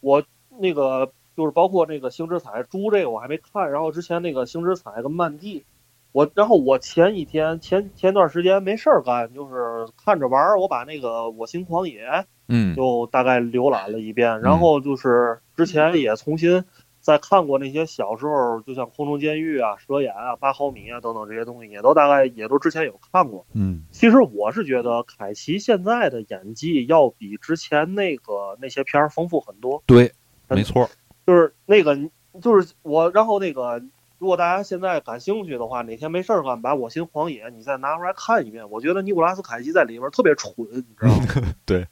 [0.00, 0.22] 我
[0.58, 5.64] 那个就是包括那个星之彩猪这个我还没看，然后之前那个星之彩跟曼蒂。
[6.12, 12.04] 我然后我前几天前前段时间没事儿干，就是看着玩儿，我把那个《我心狂野》
[12.48, 16.64] 嗯，就大概浏览了一遍，然后就是之前也重新
[17.00, 23.46] 再看过那些小时候，就像《空中监狱》啊、《蛇眼》啊、《八毫米》啊等等这些东西，也都大概也都之前有看过。
[23.54, 29.82] 嗯，其实我是觉得凯奇现在的演技要比之前那个那些片儿丰富很多。
[29.86, 30.12] 对，
[30.48, 30.90] 没错，
[31.26, 31.96] 就是那个
[32.42, 33.82] 就是我，然后那个。
[34.22, 38.70] 如果大家现在感兴趣的话，哪天没事儿干，把我心狂野你再拿出来看一遍。
[38.70, 41.26] 我觉得尼古拉斯凯奇在里边特别蠢，你知道吗？
[41.66, 41.88] 对，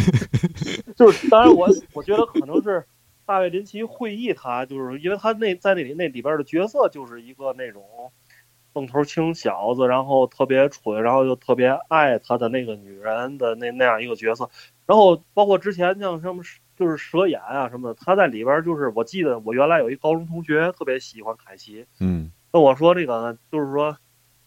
[0.94, 2.84] 就是当然我我觉得可能是
[3.24, 8.12] 大卫林奇会意他，就是因为他那在那里那里边的角色就是一个那种
[8.74, 14.50] 愣头青小子，然后特别蠢，然后又特别爱他的那个女人的那那样一个角色。
[14.84, 16.42] 然后包括之前像什么
[16.78, 22.30] 就是蛇眼啊什么的，他在里边就是我记得我原来有一高中同学特别喜欢凯奇，嗯。
[22.50, 23.94] 跟我说这个就是说，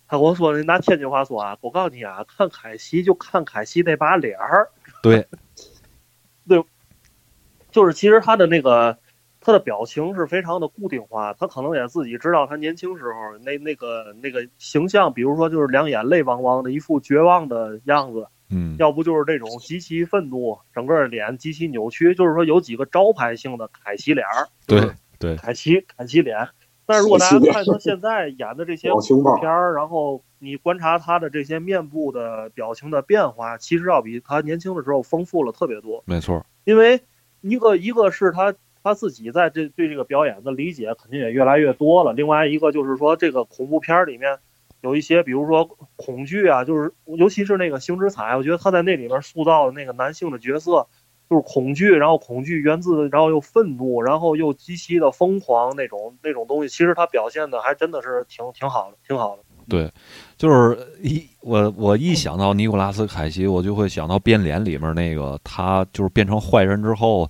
[0.08, 4.70] 他跟我说拿天津话说啊，我告诉你啊，看凯奇就看凯奇那把脸儿，
[5.03, 5.28] 对，
[7.70, 8.98] 就是其实他的那个
[9.40, 26.49] 他的表情是非常的固定化，他可能也自己知道他年轻时候那那个那个形象，比如说就是两眼泪汪汪的一副绝望的样子，嗯要不就是这种极其愤怒，整个脸极其扭曲，就是说有几个招牌性的凯奇脸儿，对对凯奇凯奇脸。
[26.86, 36.03] 但是如果大家 看他现在演的这些恐怖片儿，然后你观察他的这些面部的表情的变化，其实要比他年轻的时候丰富了特别多。
[36.06, 36.99] 没错，因为
[37.40, 38.53] 一个一个是他
[38.84, 44.40] 他自己在这对这个表演的理解肯定也越来越多了，另外一个就是说这个恐怖片儿里面
[44.82, 50.88] 有一些，比如说恐惧啊，就是尤其是那个星之彩，我觉得他在那里面塑造的那个男性的角色。
[51.30, 59.44] 就是恐惧，然后恐惧源自，然后又愤怒，然后又极其的疯狂那种那种东西，其实他表现的还真的是挺挺好的，挺好的。
[59.70, 59.90] 对，
[60.36, 67.26] 就是一我我一想到尼古拉斯凯奇，我就会想到变脸里面那个他就是变成坏人之后，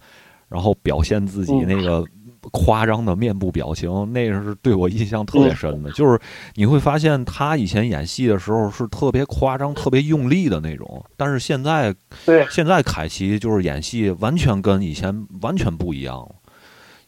[0.49, 2.03] 然后表现自己嗯那个
[2.51, 5.91] 夸张的面部表情，那个是对我印象特别深的。
[5.91, 6.19] 就是
[6.55, 11.93] 你会发现他以前演戏的时候是特别夸张、特别用力的那种，但是现在
[12.25, 16.35] 对，现在凯奇就是演戏完全跟以前完全不一样了，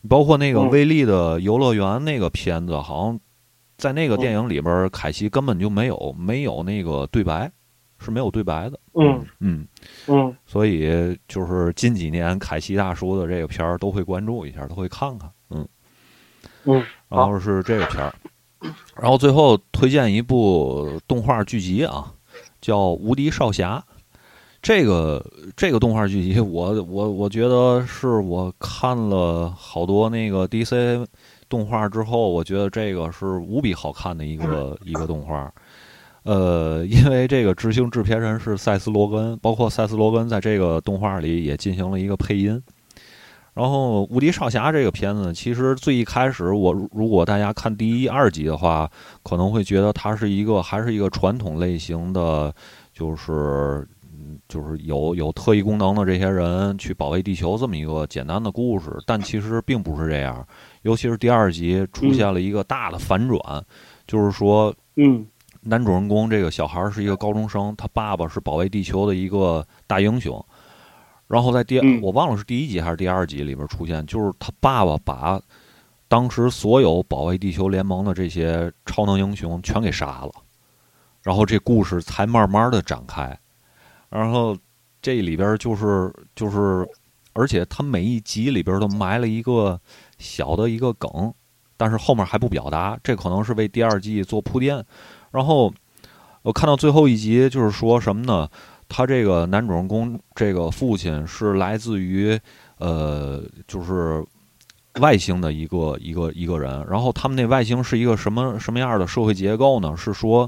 [0.08, 0.70] 包括那个嗯。
[0.70, 3.20] 威力的游乐园那个片子，好像
[3.78, 7.52] 在那个电影里边，凯奇根本就没有没有那个对白，
[8.04, 8.80] 是没有对白的。
[8.94, 9.68] 嗯嗯，
[10.08, 15.32] 嗯所以就是近几年凯西大叔的这个片儿都会关注一下，都会看看。
[15.50, 15.68] 嗯，
[16.66, 18.14] 嗯，然后是这个片儿，
[19.02, 22.14] 然后最后推荐一部动画剧集啊，
[22.62, 23.84] 叫《无敌少侠》。
[24.62, 25.22] 这个
[25.58, 31.06] 这个动画剧集我，我我觉得是我看了好多那个 DC
[31.50, 35.52] 动画之后，我觉得这个是无比好看的一个一个动画。
[36.24, 42.62] 呃，因为这个执行制片人是塞斯·罗根，包括塞斯·罗根在这个动画里也进行了一个配音。
[43.54, 48.90] 然后《无敌少侠》这个片子，其实最一开始我如如果大家看第一、二集的话，
[49.22, 52.52] 可能会觉得它是一个还是一个传统类型的，
[52.94, 60.44] 就是嗯就是有有特异功能的这些人去保卫地球这么一个简单的故事，但其实并不是这样。
[60.82, 63.40] 尤其是第二集出现了一个大的反转，
[64.08, 65.24] 就是说嗯
[65.64, 70.44] 男主人公这个小孩儿是一个高中生，他爸爸是保卫地球的一个大英雄。
[71.28, 75.42] 然后在第嗯我忘了是第一集还是第二集里边出现，就是他爸爸把
[76.08, 80.32] 当时所有保卫地球联盟的这些超能英雄全给杀了，
[81.24, 83.36] 然后这故事才慢慢的展开。
[84.10, 84.56] 然后
[85.02, 86.88] 这里边就是就是，
[87.34, 89.80] 而且他每一集里边都埋了一个
[90.20, 91.34] 小的一个梗，
[91.78, 94.86] 但是后面还不表达，这可能是为第二季做铺垫。
[95.34, 95.74] 然后
[96.44, 98.48] 我看到最后一集，就是说什么呢？
[98.88, 102.40] 他这个男主人公这个父亲是来自于
[102.78, 104.24] 呃，就是
[105.00, 106.86] 外星的一个一个一个人。
[106.88, 109.96] 然后他们那外星是一个什么什么样的社会结构呢？
[109.98, 110.48] 是说，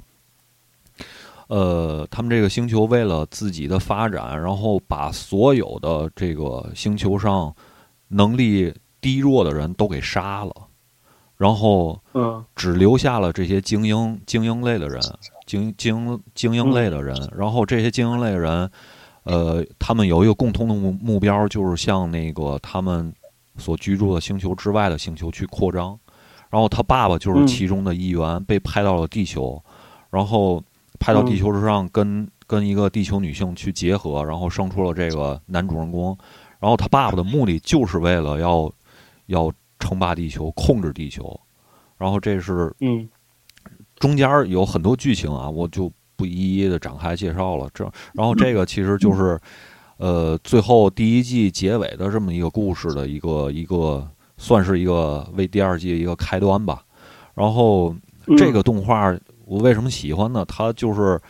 [1.48, 7.52] 呃，他们这个星球为了自己的发展，然后把所有的这个星球上
[8.10, 8.72] 能力
[9.02, 10.54] 低弱的人都给杀了，
[11.38, 15.02] 然后嗯只留下了这些精英精英类的人，
[15.46, 17.16] 精精精英类的人。
[17.36, 18.72] 然后这些精英类的人，
[19.24, 23.14] 呃，他们有一个共同的目目标，就是向那个他们
[23.58, 25.98] 所居住的星球之外的星球去扩张。
[26.50, 29.62] 然后他爸爸就是其中的一员，被派到了地球，
[30.10, 30.64] 然后
[31.00, 36.18] 派到地球之上跟跟一个地球女性去结合，然后生出了这个男主人公。
[36.60, 38.72] 然后他爸爸的目的就是为了要
[39.26, 39.52] 要
[39.86, 41.40] 称霸地球，控制地球。
[41.98, 43.08] 然后这是嗯
[43.98, 47.70] 中间儿有很多剧情啊，我就不一一的展开介绍了。
[47.74, 47.84] 这
[48.14, 49.40] 然后这个其实就是
[49.98, 54.06] 呃最后第一季结尾的这么一个故事的一个一个
[54.38, 56.84] 算是一个为第二季一个开端吧。
[57.34, 57.96] 然后
[58.28, 60.44] 嗯这个动画我为什么喜欢呢？
[60.46, 61.22] 它就是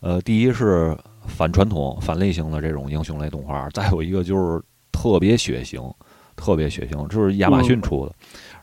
[0.00, 0.96] 呃第一是
[1.26, 4.62] 反传统、反类型的这种英雄类动画，再有一个就是
[4.92, 5.92] 特别血腥，
[6.36, 8.12] 特别血腥，这是亚马逊出的。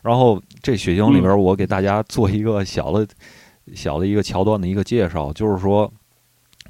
[0.02, 3.06] 然后这血腥里边，我给大家做一个小的、
[3.74, 5.90] 小的一个桥段的一个介绍，就是说，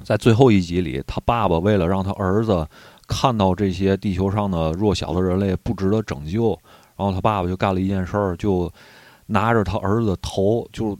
[0.03, 2.67] 在最后一集里，他爸爸为了让他儿子
[3.07, 6.57] 看到这些地球上的弱小的人类不值得拯救，
[6.95, 8.71] 然后他爸爸就干了一件事儿，就
[9.25, 10.97] 拿着他儿子的头，就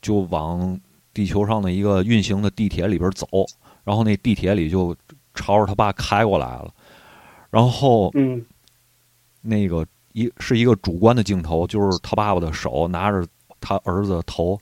[0.00, 0.78] 就往
[1.12, 3.26] 地球上的一个运行的地铁里边走，
[3.84, 4.94] 然后那地铁里就
[5.34, 6.72] 朝着他爸开过来了，
[7.50, 8.40] 然后嗯
[9.42, 13.26] 那个一是一个主观的镜头，就是他爸爸的手拿着
[13.60, 14.58] 他儿子的头，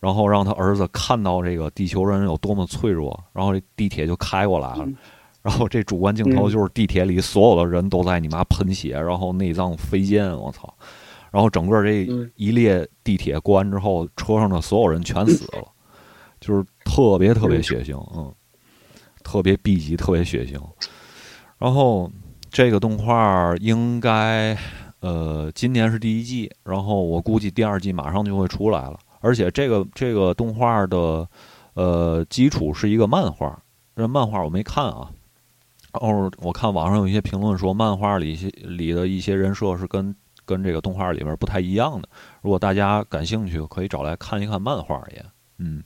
[0.00, 4.84] 然后让他儿子看到这个地球人有多么脆弱，然后这地铁就开过来了。
[4.86, 4.96] 嗯
[5.42, 10.72] 然后这主观镜头嗯就是地铁里所有的人都在你妈喷血，然后内脏飞溅，我操！
[11.32, 15.66] 然后整个这嗯一列地铁过完之后，车上的所有人全死了，
[16.38, 18.32] 就是特别特别血腥，嗯，
[19.24, 20.62] 特别 B 级，特别血腥。
[21.58, 22.08] 然后
[22.52, 24.54] 这个动画应该
[25.00, 28.98] 呃今年是第一季，然后我估计第二季马上就会出来了。
[29.20, 31.26] 而且这个这个动画的
[31.72, 33.58] 呃基础是一个漫画，
[33.96, 35.10] 这漫画我没看啊。
[35.94, 40.14] 哦我看网上有一些评论说，漫画里一些里的一些人设是跟
[40.44, 42.08] 跟这个动画里边不太一样的。
[42.42, 45.24] 如果大家感兴趣，可以找来看一看漫画也。
[45.56, 45.82] 嗯，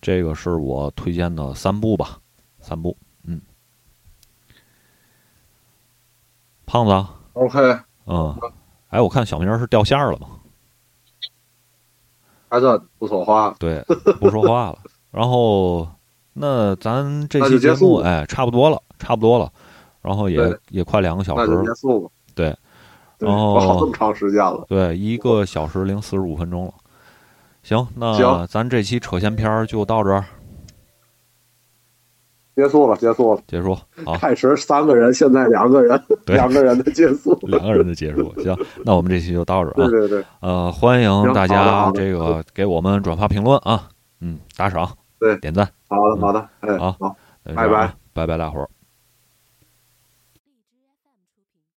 [0.00, 2.18] 这个是我推荐的三部吧，
[2.60, 2.96] 三部。
[6.68, 8.36] 胖子啊，OK，嗯，
[8.90, 10.28] 哎，我看小明儿是掉线儿了吗？
[12.50, 13.54] 还算不说话。
[13.58, 13.82] 对，
[14.20, 14.78] 不说话了。
[15.10, 15.88] 然后，
[16.34, 19.50] 那咱这期节目，哎，差不多了，差不多了。
[20.02, 22.10] 然后也也快两个小时了，结束吧。
[22.34, 22.54] 对，
[23.18, 24.66] 对，然后好这么长时间了。
[24.68, 26.74] 对，一个小时零四十五分钟了。
[27.62, 30.22] 行，那行咱这期扯闲篇儿就到这儿
[32.58, 33.40] 结束了，结束了。
[33.46, 33.72] 结束。
[34.04, 37.32] 好，开始三个人，现在两个人， 两个人的结束。
[37.46, 38.34] 两个人的结束。
[38.42, 39.88] 行，那我们这期就到这儿啊。
[39.88, 43.88] 对对对呃，欢迎大家这个给我们转发评论啊，
[44.20, 44.90] 嗯，打赏，
[45.20, 46.96] 对点赞，好的好的，哎，好
[47.44, 48.68] 拜拜，拜拜，大伙儿。